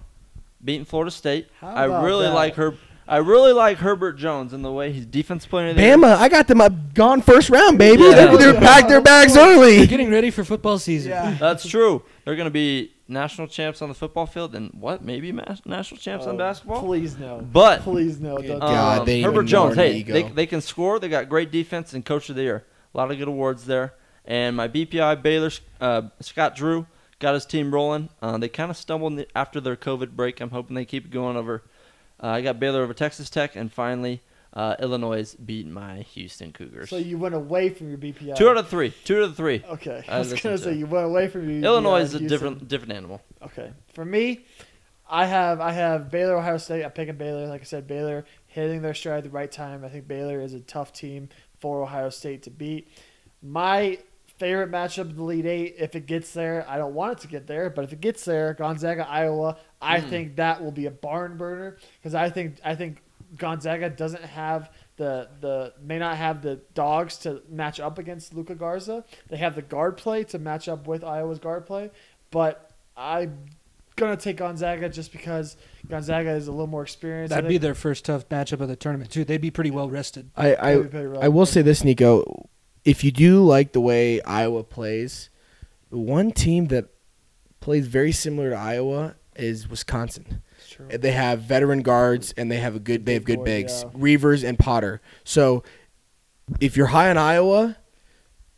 [0.63, 1.49] beating Florida State.
[1.59, 2.33] How I really that?
[2.33, 2.77] like Herb.
[3.07, 5.71] I really like Herbert Jones and the way he's defense player.
[5.71, 5.75] of.
[5.75, 8.03] Bama, I got them up gone first round, baby.
[8.03, 8.11] Yeah.
[8.13, 9.71] They're, they're packed their bags early.
[9.71, 9.87] They're early.
[9.87, 11.11] getting ready for football season.
[11.39, 12.03] That's true.
[12.23, 15.03] They're going to be national champs on the football field, and what?
[15.03, 16.83] Maybe ma- national champs on Oh, basketball.
[16.83, 17.45] Please no.
[17.51, 18.37] But Please no.
[18.37, 20.97] Good Don't God, um, they Herbert know Jones, hey, they, they can score.
[20.97, 22.65] They got great defense and coach of the year.
[22.93, 23.95] A lot of good awards there.
[24.25, 25.49] And my BPI Baylor,
[25.79, 26.85] uh, Scott Drew,
[27.19, 28.09] got his team rolling.
[28.21, 30.39] Uh, they kind of stumbled the- after their COVID break.
[30.41, 31.63] I'm hoping they keep going over.
[32.21, 34.21] Uh, I got Baylor over Texas Tech, and finally,
[34.53, 36.89] uh, Illinois beat my Houston Cougars.
[36.89, 38.35] So you went away from your BPI.
[38.35, 38.93] two out of three.
[39.05, 39.63] Two out of three.
[39.67, 40.03] Okay.
[40.07, 41.63] I I was gonna to say you went away from your.
[41.63, 42.27] Illinois BPI is a Houston.
[42.27, 43.21] different different animal.
[43.41, 43.71] Okay.
[43.93, 44.45] For me,
[45.09, 46.83] I have I have Baylor, Ohio State.
[46.83, 47.47] I'm picking Baylor.
[47.47, 49.83] Like I said, Baylor hitting their stride at the right time.
[49.85, 51.29] I think Baylor is a tough team
[51.59, 52.87] for Ohio State to beat.
[53.41, 53.97] My
[54.41, 57.27] favorite matchup in the Elite Eight, if it gets there, I don't want it to
[57.27, 60.09] get there, but if it gets there, Gonzaga, Iowa, I Hmm.
[60.09, 63.01] think that will be a barn burner because I think I think
[63.37, 68.55] Gonzaga doesn't have the the may not have the dogs to match up against Luka
[68.55, 69.03] Garza.
[69.29, 71.91] They have the guard play to match up with Iowa's guard play,
[72.31, 73.45] but I'm
[73.95, 75.55] gonna take Gonzaga just because
[75.87, 77.31] Gonzaga is a little more experienced.
[77.31, 79.23] I That'd be their first tough matchup of the tournament too.
[79.23, 80.29] They'd be pretty well rested.
[80.35, 82.49] I, I, They'd be pretty I will say this, Nico.
[82.83, 85.29] If you do like the way Iowa plays,
[85.91, 86.85] the one team that
[87.59, 90.41] plays very similar to Iowa is Wisconsin.
[90.69, 90.87] True.
[90.89, 93.89] They have veteran guards and they have a good they have good bigs, yeah.
[93.93, 95.01] Reuvers and Potter.
[95.23, 95.63] So
[96.59, 97.77] if you're high on Iowa,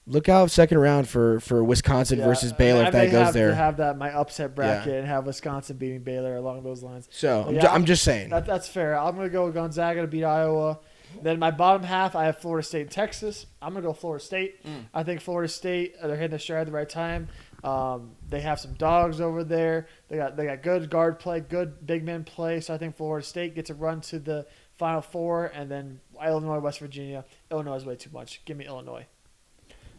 [0.05, 3.33] look out second round for for Wisconsin Yeah, versus Baylor I if that goes have
[3.33, 3.49] there.
[3.49, 4.99] To have that my upset bracket Yeah.
[4.99, 7.09] and have Wisconsin beating Baylor along those lines.
[7.11, 8.29] so I'm, Yeah, ju- I'm just saying.
[8.29, 8.97] That, that's fair.
[8.97, 10.79] I'm gonna go with Gonzaga to beat Iowa.
[11.22, 13.45] Then my bottom half, I have Florida State, and Texas.
[13.61, 14.64] I'm gonna go Florida State.
[14.65, 14.85] Mm.
[14.94, 17.27] I think Florida State uh, they're hitting the stride at the right time.
[17.64, 19.88] Um, they have some dogs over there.
[20.10, 22.60] They got they got good guard play, good big man play.
[22.60, 24.45] So I think Florida State gets a run to the
[24.77, 27.23] Final Four, and then Illinois, West Virginia.
[27.52, 28.44] Illinois is way too much.
[28.45, 29.06] Give me Illinois.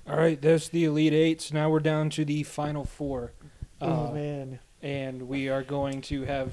[0.07, 1.41] All right, there's the Elite Eight.
[1.41, 3.33] So now we're down to the Final Four.
[3.81, 6.53] oh Uh, man, and we are going to have.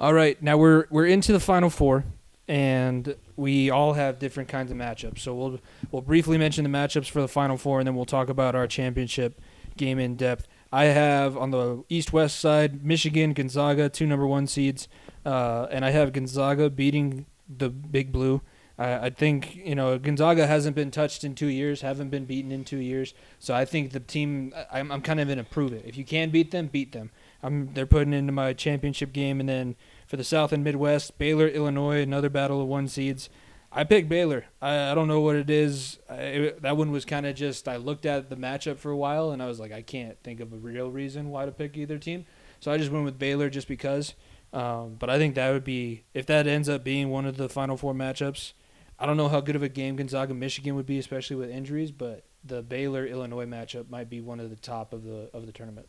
[0.00, 2.04] All right, now we're we're into the final four,
[2.46, 5.18] and we all have different kinds of matchups.
[5.18, 5.58] So we'll
[5.90, 8.68] we'll briefly mention the matchups for the final four, and then we'll talk about our
[8.68, 9.40] championship
[9.76, 10.46] game in depth.
[10.72, 14.86] I have on the east west side Michigan, Gonzaga, two number one seeds,
[15.26, 18.40] uh, and I have Gonzaga beating the Big Blue.
[18.78, 22.52] I, I think you know Gonzaga hasn't been touched in two years, haven't been beaten
[22.52, 23.14] in two years.
[23.40, 25.84] So I think the team, I'm, I'm kind of in a prove it.
[25.84, 27.10] If you can beat them, beat them.
[27.42, 31.46] I'm, they're putting into my championship game, and then for the South and Midwest, Baylor,
[31.48, 33.28] Illinois, another battle of one seeds.
[33.70, 34.46] I picked Baylor.
[34.62, 35.98] I, I don't know what it is.
[36.08, 38.96] I, it- that one was kind of just I looked at the matchup for a
[38.96, 41.76] while and I was like, I can't think of a real reason why to pick
[41.76, 42.24] either team.
[42.60, 44.14] So I just went with Baylor just because.
[44.54, 47.50] Um, but I think that would be if that ends up being one of the
[47.50, 48.54] Final Four matchups.
[48.98, 51.92] I don't know how good of a game Gonzaga Michigan would be, especially with injuries,
[51.92, 55.52] but the Baylor Illinois matchup might be one of the top of the of the
[55.52, 55.86] tournament.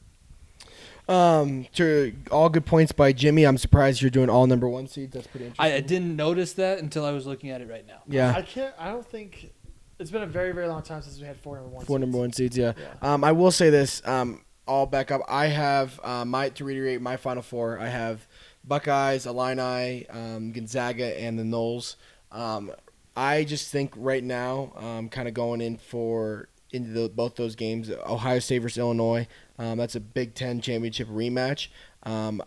[1.10, 3.44] Um, to all good points by Jimmy.
[3.44, 5.14] I'm surprised you're doing all number one seeds.
[5.14, 5.74] That's pretty interesting.
[5.74, 8.02] I, I didn't notice that until I was looking at it right now.
[8.08, 8.74] Yeah, I can't.
[8.78, 9.52] I don't think
[9.98, 11.86] it's been a very very long time since we had four number one.
[11.86, 12.02] four seeds.
[12.02, 12.58] number one seeds.
[12.58, 12.74] Yeah.
[12.78, 13.14] Yeah.
[13.14, 14.06] Um, I will say this.
[14.08, 15.22] Um, I'll back up.
[15.28, 17.80] I have uh, my to reiterate my final four.
[17.80, 18.28] I have
[18.64, 21.96] Buckeyes, Illini, um, Gonzaga, and the Noles.
[22.32, 22.72] Um,
[23.16, 27.56] I just think right now, um, kind of going in for into the, both those
[27.56, 29.28] games, Ohio State versus Illinois.
[29.58, 31.68] Um, that's a Big Ten championship rematch.
[32.04, 32.42] Um,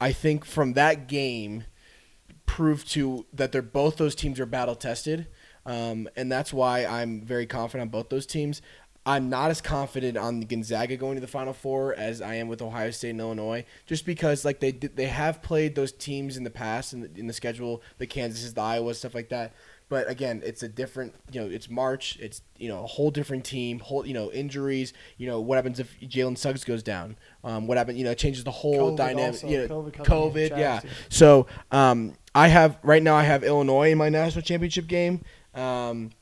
[0.00, 1.64] I think from that game,
[2.46, 5.26] proved to that they're both those teams are battle tested,
[5.64, 8.60] um, and that's why I'm very confident on both those teams.
[9.04, 12.62] I'm not as confident on Gonzaga going to the Final Four as I am with
[12.62, 16.50] Ohio State and Illinois, just because like they they have played those teams in the
[16.50, 19.54] past in the, in the schedule, the Kansas, the Iowa, stuff like that.
[19.92, 22.16] But again, it's a different, you know, it's March.
[22.18, 23.78] It's you know a whole different team.
[23.78, 24.94] Whole you know injuries.
[25.18, 27.14] You know what happens if Jalen Suggs goes down?
[27.44, 27.98] Um, what happens?
[27.98, 29.34] You know, it changes the whole COVID dynamic.
[29.34, 29.46] also.
[29.48, 30.80] You know, COVID COVID, yeah.
[30.80, 30.88] too.
[31.10, 35.20] So um, I have right now I have Illinois in my national championship game.
[35.52, 36.12] Um,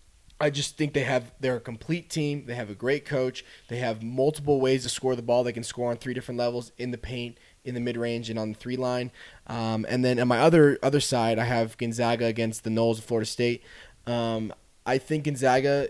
[0.41, 2.47] I just think they have they're a complete team.
[2.47, 3.45] They have a great coach.
[3.69, 5.45] They have multiple ways to score the ball.
[5.45, 8.39] They can score on three different levels in the paint, in the mid range, and
[8.39, 9.11] on the three line.
[9.47, 13.05] Um, and then on my other other side, I have Gonzaga against the Noles of
[13.05, 13.63] Florida State.
[14.07, 14.53] Um,
[14.87, 15.89] I think Gonzaga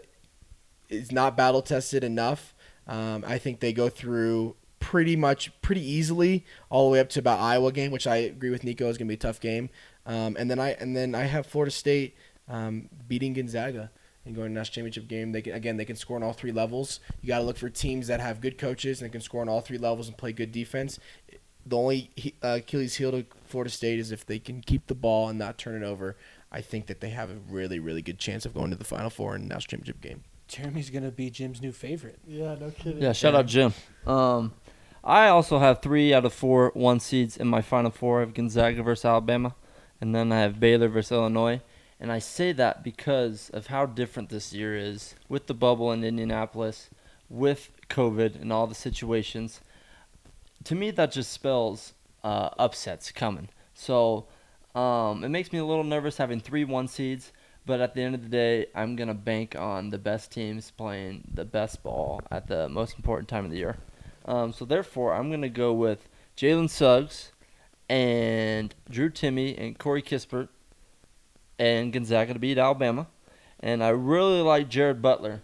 [0.88, 2.55] is not battle tested enough.
[2.86, 7.20] Um, I think they go through pretty much pretty easily all the way up to
[7.20, 9.70] about Iowa game, which I agree with Nico is going to be a tough game.
[10.06, 12.16] Um, and then I and then I have Florida State
[12.48, 13.90] um, beating Gonzaga
[14.24, 15.32] and going to national championship game.
[15.32, 17.01] They can, again they can score on all three levels.
[17.20, 19.60] You got to look for teams that have good coaches and can score on all
[19.60, 20.98] three levels and play good defense.
[21.66, 22.11] The only
[22.43, 25.59] uh, Achilles heel to Florida State is if they can keep the ball and not
[25.59, 26.16] turn it over.
[26.53, 29.11] I think that they have a really really good chance of going to the Final
[29.11, 30.24] Four in the national championship game.
[30.49, 32.19] Jeremy's gonna be Jim's new favorite.
[32.27, 33.03] Yeah, no kidding.
[33.03, 33.73] Yeah, shout out Jim.
[34.07, 34.53] Um,
[35.05, 38.19] I also have three out of four one seeds in my final four.
[38.19, 39.55] I have Gonzaga versus Alabama,
[40.01, 41.61] and then I have Baylor versus Illinois.
[42.01, 46.03] And I say that because of how different this year is with the bubble in
[46.03, 46.89] Indianapolis,
[47.28, 49.61] with COVID and all the situations.
[50.65, 53.49] To me, that just spells uh, upsets coming.
[53.74, 54.27] So
[54.74, 57.32] um, it makes me a little nervous having three one seeds.
[57.66, 61.24] But at the end of the day, I'm gonna bank on the best teams playing
[61.32, 63.77] the best ball at the most important time of the year.
[64.24, 67.32] Um, so therefore, I'm gonna go with Jalen Suggs
[67.89, 70.49] and Drew Timme and Corey Kispert
[71.59, 73.09] and Gonzaga to beat Alabama.
[73.61, 75.43] And I really like Jared Butler,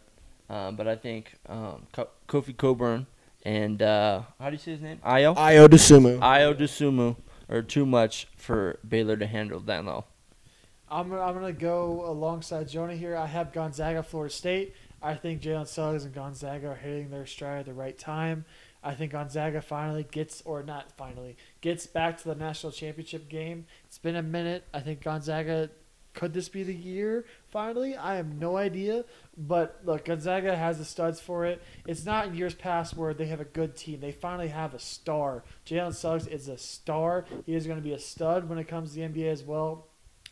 [0.49, 1.87] um, but I think um,
[2.29, 3.07] Kofi Cockburn
[3.47, 4.99] and uh, how do you say his name?
[5.07, 5.37] Ayo.
[5.37, 6.19] Ayo Dosunmu.
[6.19, 7.17] Ayo Dosunmu
[7.49, 10.05] or too much for Baylor to handle down low.
[10.91, 13.17] I'm gonna, I'm gonna go alongside Jonah here.
[13.17, 14.75] I have Gonzaga, Florida State.
[15.01, 18.45] I think Jalen Suggs and Gonzaga are hitting their stride at the right time.
[18.83, 23.67] I think Gonzaga finally gets, or not finally, gets back to the national championship game.
[23.85, 24.65] It's been a minute.
[24.75, 25.71] I think Gonzaga,
[26.15, 27.25] could this be the year
[27.57, 27.97] finally?
[27.97, 29.07] I have no idea.
[29.35, 31.63] But look, Gonzaga has the studs for it.
[31.87, 34.01] It's not in years past where they have a good team.
[34.01, 35.43] They finally have a star.
[35.67, 37.25] Jalen Suggs is a star.
[37.47, 39.87] He is going to be a stud when it comes to the NBA as well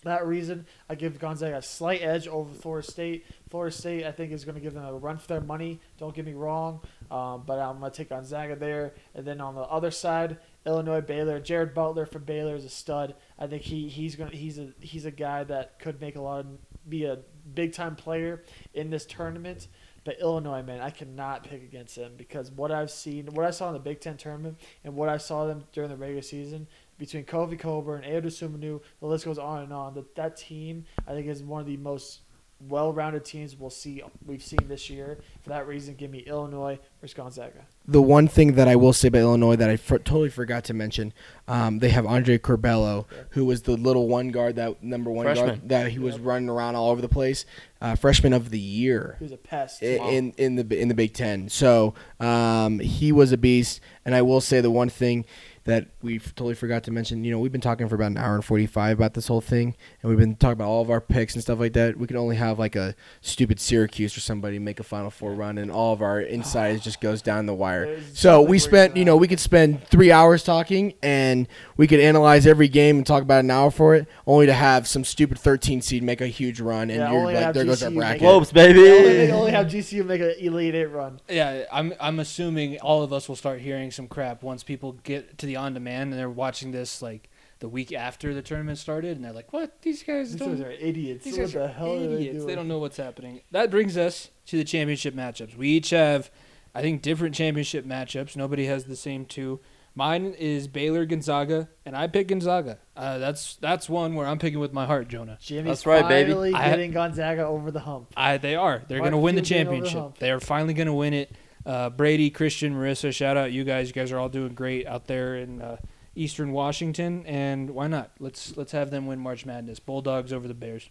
[0.05, 3.27] that reason, I give Gonzaga a slight edge over Florida State.
[3.51, 5.81] Florida State, I think, is going to give them a run for their money.
[5.99, 6.81] Don't get me wrong,
[7.11, 8.95] um, but I'm going to take Gonzaga there.
[9.15, 11.41] And then on the other side, Illinois Baylor.
[11.41, 13.15] Jared Butler from Baylor is a stud.
[13.39, 16.41] I think he he's going he's a he's a guy that could make a lot
[16.41, 16.47] of
[16.89, 17.19] be a
[17.55, 18.43] big time player
[18.73, 19.69] in this tournament.
[20.05, 23.69] But Illinois, man, I cannot pick against them because what I've seen, what I saw
[23.69, 26.67] in the Big Ten tournament, and what I saw them during the regular season,
[26.99, 29.95] between Kofi Cockburn, Ayo Sumanu, the list goes on and on.
[29.95, 32.21] That that team, I think, is one of the most
[32.69, 35.19] well-rounded teams we'll see we've seen this year.
[35.43, 37.67] For that reason, give me Illinois versus Gonzaga.
[37.87, 40.75] The one thing that I will say about Illinois that I for- totally forgot to
[40.75, 41.13] mention,
[41.47, 45.47] um, they have Andre Curbelo, who was the little one guard, that number one Freshman.
[45.49, 46.25] guard that he was Yep.
[46.25, 47.45] running around all over the place,
[47.83, 49.17] uh, freshman of the year.
[49.19, 49.83] He was a pest?
[49.83, 51.49] i- in in the in the Big Ten.
[51.51, 55.27] So um, he was a beast, and I will say the one thing
[55.65, 57.25] that we totally forgot to mention.
[57.25, 59.41] You know, we've been talking for about an hour and forty five about this whole
[59.41, 61.97] thing, and we've been talking about all of our picks and stuff like that.
[61.97, 65.59] We can only have like a stupid Syracuse or somebody make a Final Four run,
[65.59, 67.99] and all of our insides just goes down the wire.
[68.13, 72.47] So we spent, you know, we could spend three hours talking, and we could analyze
[72.47, 75.81] every game and talk about an hour for it, only to have some stupid thirteen
[75.81, 78.17] seed make a huge run, and Yeah, you're like, have there goes our bracket.
[78.17, 78.21] it.
[78.21, 81.21] Globes, They only, only have GCU make an Elite Eight run.
[81.29, 85.39] Yeah, I'm I'm assuming all of us will start hearing some crap once people get
[85.39, 89.17] to the on demand and they're watching this like the week after the tournament started
[89.17, 89.81] and they're like, "What?
[89.83, 91.25] These guys These don't guys are idiots.
[91.25, 92.37] These what guys the are hell are they idiots.
[92.37, 92.47] doing?
[92.49, 93.41] They don't know what's happening.
[93.53, 95.57] That brings us to the championship matchups.
[95.57, 96.31] We each have,
[96.75, 98.37] I think, different championship matchups.
[98.37, 99.61] Nobody has the same two.
[99.97, 102.79] Mine is Baylor Gonzaga, and I pick Gonzaga.
[102.97, 105.39] Uh, that's that's one where I'm picking with my heart, Jonah.
[105.41, 106.33] Jimmy's That's right, baby.
[106.33, 108.13] finally I- getting Gonzaga over the hump.
[108.17, 108.83] I, they are.
[108.89, 110.19] They're going to win the Few getting over the championship.
[110.19, 111.31] They are finally going to win it.
[111.67, 113.89] Uh, Brady, Christian, Marissa, shout out you guys.
[113.89, 115.77] You guys are all doing great out there in uh,
[116.15, 118.11] Eastern Washington, and why not?
[118.19, 119.79] Let's let's have them win March Madness.
[119.79, 120.91] Bulldogs over the Bears.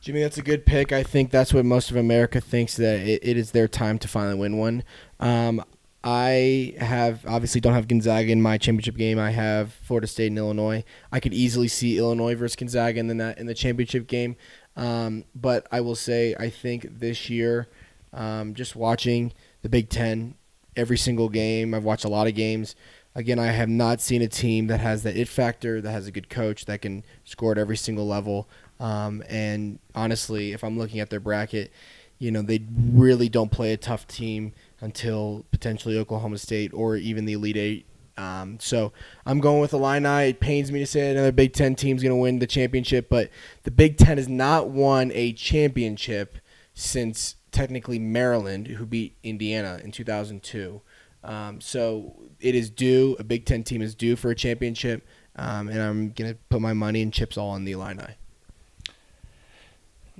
[0.00, 0.92] Jimmy, that's a good pick.
[0.92, 4.08] I think that's what most of America thinks that it, it is their time to
[4.08, 4.84] finally win one.
[5.18, 5.64] Um,
[6.04, 9.18] I have obviously don't have Gonzaga in my championship game.
[9.18, 10.84] I have Florida State and Illinois.
[11.10, 14.36] I could easily see Illinois versus Gonzaga in the in the championship game.
[14.76, 17.68] Um, but I will say I think this year,
[18.12, 19.32] um, just watching
[19.62, 20.34] the Big Ten
[20.76, 22.76] every single game, I've watched a lot of games.
[23.14, 26.12] Again, I have not seen a team that has that it factor, that has a
[26.12, 28.48] good coach, that can score at every single level.
[28.78, 31.72] Um, and honestly, if I'm looking at their bracket,
[32.18, 32.62] you know, they
[32.92, 37.86] really don't play a tough team until potentially Oklahoma State or even the Elite Eight.
[38.16, 38.92] Um, so
[39.26, 40.30] I'm going with Illini.
[40.30, 43.30] It pains me to say another Big Ten team's going to win the championship, but
[43.62, 46.36] the Big Ten has not won a championship
[46.74, 50.80] since technically Maryland, who beat Indiana in 2002.
[51.24, 53.16] Um, so it is due.
[53.18, 55.06] A Big Ten team is due for a championship,
[55.36, 58.14] um, and I'm to put my money and chips all on the Illini.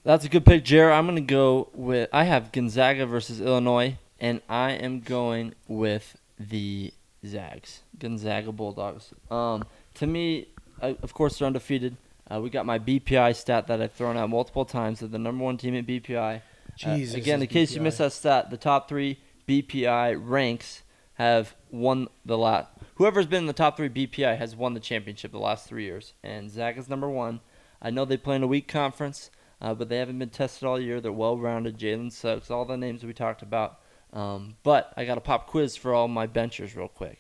[0.05, 0.95] That's a good pick, Jared.
[0.95, 2.09] I'm gonna go with.
[2.13, 6.93] I have Gonzaga versus Illinois, and I am going with the
[7.25, 9.13] Zags, Gonzaga Bulldogs.
[9.31, 9.65] Um,
[9.95, 10.49] to me,
[10.81, 11.97] uh, of course, they're undefeated.
[12.31, 15.01] Uh, we got my BPI stat that I've thrown out multiple times.
[15.01, 16.43] They're the number one team at BPI.
[16.87, 17.85] Uh, again, in case you BPI.
[17.85, 20.83] missed that stat, the top three BPI ranks
[21.15, 22.79] have won the lot.
[22.97, 26.15] Whoever's been in the top three BPI has won the championship the last three years,
[26.23, 27.41] and Zags is number one.
[27.81, 29.31] I know they play in a weak conference,
[29.61, 31.01] uh, but they haven't been tested all year.
[31.01, 31.79] They're well rounded.
[31.79, 33.81] Jalen Suggs, all the names we talked about.
[34.13, 37.19] Um, but I got a pop quiz for all my benchers real quick.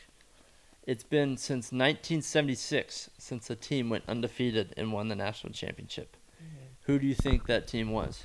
[0.84, 6.16] It's been since 1976 since a team went undefeated and won the national championship.
[6.82, 8.24] Who do you think that team was?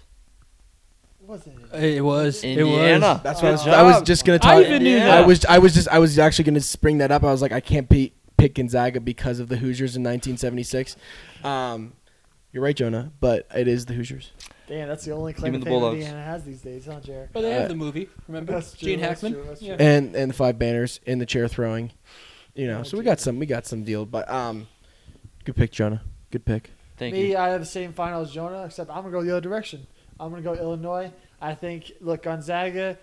[1.26, 1.84] Wasn't it?
[1.98, 2.44] It was.
[2.44, 3.02] It was.
[3.24, 4.52] That's what what I was- I was just gonna talk.
[4.52, 4.66] I talk.
[4.70, 5.16] even knew Yeah.
[5.16, 7.24] I was I was just I was actually gonna spring that up.
[7.24, 10.96] I was like I can't beat pick Gonzaga because of the Hoosiers in 1976.
[11.44, 11.94] Um,
[12.52, 14.32] you're right, Jonah, but it is the Hoosiers.
[14.68, 16.00] Damn, that's the only claim me to the fame Bulldogs.
[16.00, 17.30] Indiana has these days, huh, Jared?
[17.34, 18.10] But they have Uh, the movie.
[18.28, 18.54] Remember?
[18.54, 19.34] That's true, Gene that's Hackman.
[19.34, 19.76] true, that's Yeah.
[19.78, 19.86] true.
[19.86, 21.92] And and the five banners in the chair throwing.
[22.54, 24.06] You know, Oh, so we got some we got some deal.
[24.06, 24.68] But um,
[25.46, 26.02] good pick, Jonah.
[26.32, 26.72] Good pick.
[26.98, 27.38] Thank Me, you.
[27.38, 29.88] I have the same final as Jonah, except I'm gonna go the other direction.
[30.20, 31.12] I'm gonna go Illinois.
[31.42, 32.98] I think look Gonzaga.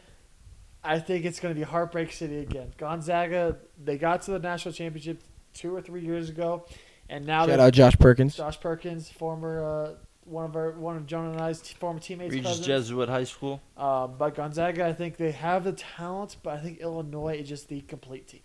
[0.82, 2.72] I think it's gonna be Heartbreak City again.
[2.78, 5.22] Gonzaga, they got to the national championship
[5.52, 6.66] two or three years ago,
[7.08, 8.36] and now Shout they're out Josh Perkins.
[8.36, 12.32] Josh Perkins, former uh, one of our one of Jonah and I's t- former teammates.
[12.32, 12.66] Regis cousins.
[12.66, 13.60] Jesuit High School.
[13.76, 17.68] Uh, but Gonzaga, I think they have the talent, but I think Illinois is just
[17.68, 18.40] the complete team.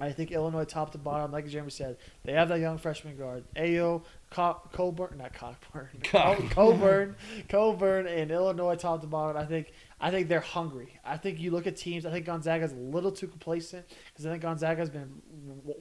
[0.00, 3.44] I think Illinois, top to bottom, like Jeremy said, they have that young freshman guard,
[3.54, 7.16] Ayo, Co- Coburn, not Coburn, Co- Coburn,
[7.48, 9.36] Coburn, and Illinois, top to bottom.
[9.36, 10.98] I think, I think they're hungry.
[11.04, 12.06] I think you look at teams.
[12.06, 15.20] I think Gonzaga's a little too complacent because I think Gonzaga's been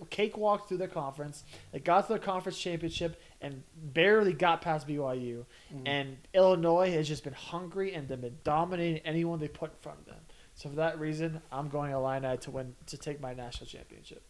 [0.10, 1.44] cakewalked through their conference.
[1.72, 5.46] They got to their conference championship and barely got past BYU.
[5.74, 5.88] Mm-hmm.
[5.88, 10.00] And Illinois has just been hungry and they've been dominating anyone they put in front
[10.00, 10.16] of them.
[10.56, 14.22] So for that reason, I'm going Illini to win to take my national championship.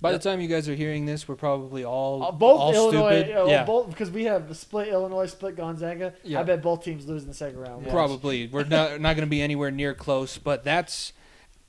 [0.00, 3.20] By the time you guys are hearing this, we're probably all Uh, both all Illinois,
[3.22, 3.36] stupid.
[3.36, 6.12] uh, yeah, both because we have split Illinois, split Gonzaga.
[6.24, 6.40] Yeah.
[6.40, 7.84] I bet both teams lose in the second round.
[7.84, 7.92] Watch.
[7.94, 8.48] probably.
[8.52, 10.38] We're not not going to be anywhere near close.
[10.38, 11.12] But that's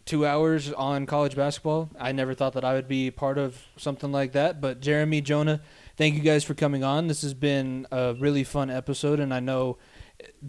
[0.05, 1.89] two hours on college basketball.
[1.99, 4.59] I never thought that I would be part of something like that.
[4.59, 5.61] But Jeremy, Jonah,
[5.95, 7.05] thank you guys for coming on.
[7.07, 9.77] This has been a really fun episode, and I know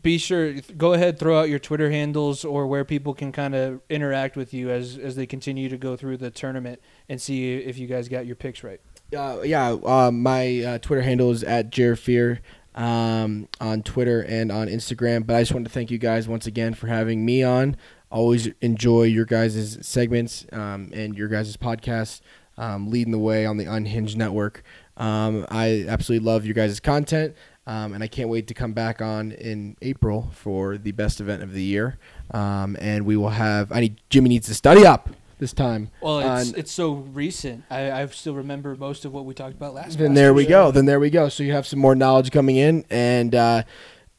[0.03, 3.81] be sure go ahead throw out your Twitter handles or where people can kind of
[3.89, 7.79] interact with you as as they continue to go through the tournament and see if
[7.79, 8.81] you guys got your picks right.
[9.17, 12.41] Uh, yeah, uh, my uh, Twitter handle is at Jerfear
[12.75, 15.27] um, on Twitter and on Instagram.
[15.27, 17.77] But I just wanted to thank you guys once again for having me on.
[18.11, 22.21] Always enjoy your guys' segments um, and your guys' podcast,
[22.57, 24.63] um, leading the way on the Unhinged Network.
[24.97, 27.35] Um, I absolutely love your guys' content.
[27.67, 31.43] Um, and I can't wait to come back on in April for the best event
[31.43, 31.99] of the year.
[32.33, 33.73] Um, and we will have.
[33.73, 35.09] I need Jimmy needs to study up
[35.39, 35.91] this time.
[36.03, 37.65] Well, it's on- it's so recent.
[37.71, 39.91] I, I still remember most of what we talked about last.
[39.91, 39.99] Week.
[39.99, 40.71] Then last there we go.
[40.71, 41.29] Then there we go.
[41.31, 43.63] So you have some more knowledge coming in, and uh,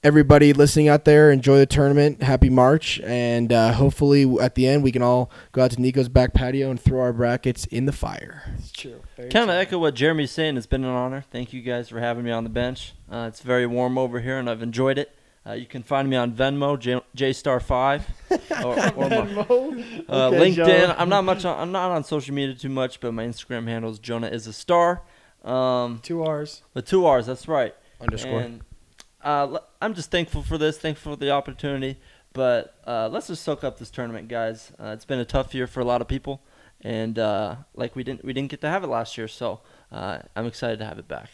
[0.04, 2.24] everybody listening out there, enjoy the tournament.
[2.24, 6.10] Happy March, and uh, hopefully at the end we can all go out to Nico's
[6.10, 8.44] back patio and throw our brackets in the fire.
[8.58, 9.02] It's true.
[9.18, 10.58] Very Kind of echo what Jeremy's saying.
[10.58, 11.24] It's been an honor.
[11.32, 12.94] Thank you guys for having me on the bench.
[13.10, 15.16] Uh, it's very warm over here, and I've enjoyed it.
[15.48, 18.02] Uh, you can find me on Venmo, J- JStar5,
[18.66, 20.56] or, or my, uh, Okay, LinkedIn.
[20.56, 20.96] Joe.
[20.98, 21.46] I'm not much.
[21.46, 24.48] On, I'm not on social media too much, but my Instagram handle is Jonah is
[24.48, 25.04] a star.
[25.44, 26.64] Um, Two R's.
[26.74, 27.28] The two R's.
[27.28, 27.76] That's right.
[28.02, 28.40] Underscore.
[28.42, 28.62] And
[29.24, 31.98] uh, l- I'm just thankful for this, thankful for the opportunity.
[32.34, 34.72] But uh, let's just soak up this tournament, guys.
[34.80, 36.42] Uh, it's been a tough year for a lot of people,
[36.86, 40.20] and uh, like we didn't we didn't get to have it last year, so uh,
[40.36, 41.30] I'm excited to have it back.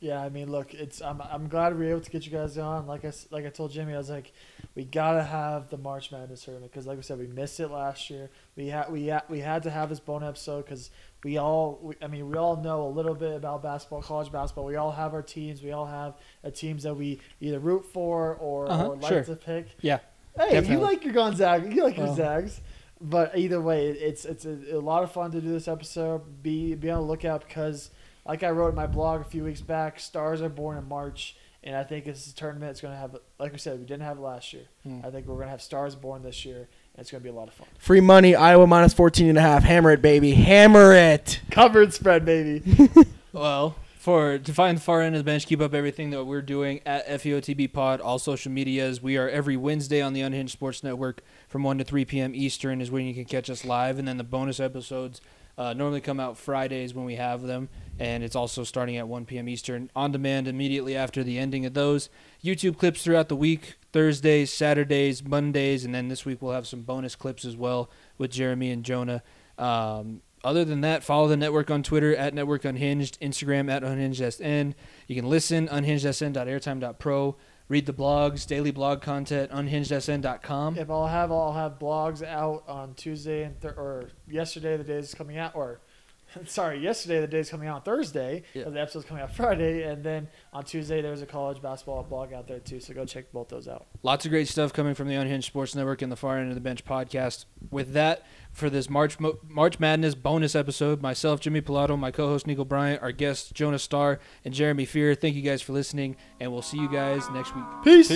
[0.00, 2.58] Yeah, I mean, look, it's I'm I'm glad we were able to get you guys
[2.58, 2.86] on.
[2.88, 4.32] Like I s- like I told Jimmy, I was like,
[4.74, 8.10] we gotta have the March Madness tournament because, like we said, we missed it last
[8.10, 8.28] year.
[8.56, 10.90] We had we had we had to have this bone episode because
[11.22, 14.64] we all we, I mean we all know a little bit about basketball, college basketball.
[14.64, 15.62] We all have our teams.
[15.62, 16.14] We all have
[16.44, 19.22] uh, teams that we either root for or, Uh-huh, or like sure.
[19.24, 19.68] to pick.
[19.82, 20.00] Yeah.
[20.36, 20.74] Hey, Definitely.
[20.74, 22.16] you like your Gonzaga, you like your Well.
[22.16, 22.60] Zags.
[23.04, 26.42] But either way, it's it's a, a lot of fun to do this episode.
[26.42, 27.90] Be be on the lookout because,
[28.24, 31.36] like I wrote in my blog a few weeks back, stars are born in March,
[31.64, 34.18] and I think this tournament is going to have, like we said, we didn't have
[34.18, 34.64] it last year.
[34.84, 35.00] Hmm.
[35.04, 37.30] I think we're going to have stars born this year, and it's going to be
[37.30, 37.66] a lot of fun.
[37.78, 39.64] Free money, Iowa minus 14 and a half.
[39.64, 40.32] Hammer it, baby.
[40.34, 41.40] Hammer it.
[41.50, 42.62] Covered spread, baby.
[43.32, 46.42] Well, for to find the far end of the bench, keep up everything that we're
[46.42, 49.02] doing at E FEOTB Pod, all social medias.
[49.02, 51.22] We are every Wednesday on the Unhinged Sports Network
[51.52, 52.34] from 1 to 3 p.m.
[52.34, 55.20] Eastern is when you can catch us live, and then the bonus episodes
[55.58, 57.68] uh, normally come out Fridays when we have them,
[57.98, 59.50] and it's also starting at 1 p.m.
[59.50, 62.08] Eastern on demand immediately after the ending of those.
[62.42, 66.80] YouTube clips throughout the week, Thursdays, Saturdays, Mondays, and then this week we'll have some
[66.80, 69.22] bonus clips as well with Jeremy and Jonah.
[69.58, 74.72] Um, other than that, follow the network on Twitter at Network Unhinged, Instagram at UnhingedSN.
[75.06, 77.36] You can listen unhingedsn.airtime.pro,
[77.72, 80.76] read the blogs, daily blog content, unhingedsn.com.
[80.78, 84.94] if I'll have I'll have blogs out on Tuesday and th- or yesterday the day
[84.98, 85.80] is coming out or
[86.46, 88.68] sorry yesterday the day is coming out on Thursday Yeah.
[88.68, 92.46] the episode's coming out Friday and then on Tuesday there's a college basketball blog out
[92.46, 93.86] there too so go check both those out.
[94.02, 96.54] Lots of great stuff coming from the Unhinged Sports Network and the Far End of
[96.54, 97.44] the Bench podcast.
[97.70, 102.46] With that, for this March Mo- March Madness bonus episode, myself, Jimmy Pilato, my co-host
[102.46, 105.14] Nico Bryant, our guests Jonah Starr and Jeremy Fear.
[105.14, 107.64] Thank you guys for listening, and we'll see you guys next week.
[107.82, 108.08] Peace.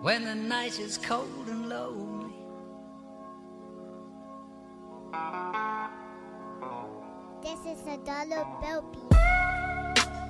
[0.00, 2.32] When the night is cold and lonely.
[7.42, 9.16] This is a dollar bill beat.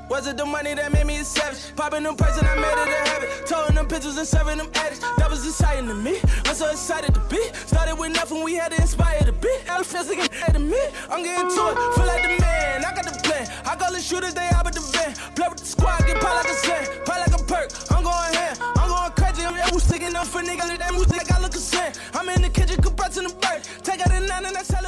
[0.08, 1.74] Was it the money that made me a savage?
[1.74, 3.46] Popping them prices, I made it a habit.
[3.46, 5.00] Towing them pictures and serving them addicts.
[5.18, 6.20] That was exciting to me.
[6.44, 7.42] I'm so excited to be.
[7.66, 9.60] Started with nothing, we had to inspire the beat.
[9.66, 10.78] Elephants looking at me.
[11.10, 12.84] I'm getting to it, feel like the man.
[12.84, 13.50] I got the plan.
[13.66, 15.10] I call the shooters, they out with the van.
[15.34, 16.84] Play with the squad, get pop like a slam.
[17.04, 17.66] Pop like a perk.
[17.90, 18.56] I'm going ham.
[18.78, 19.42] I'm going crazy.
[19.42, 20.78] I'm that sticking up for niggas.
[20.78, 21.92] That music, I look a sin.
[22.14, 23.66] I'm in the kitchen, compressing the bird.
[23.82, 24.86] Take out the nine and that's hella.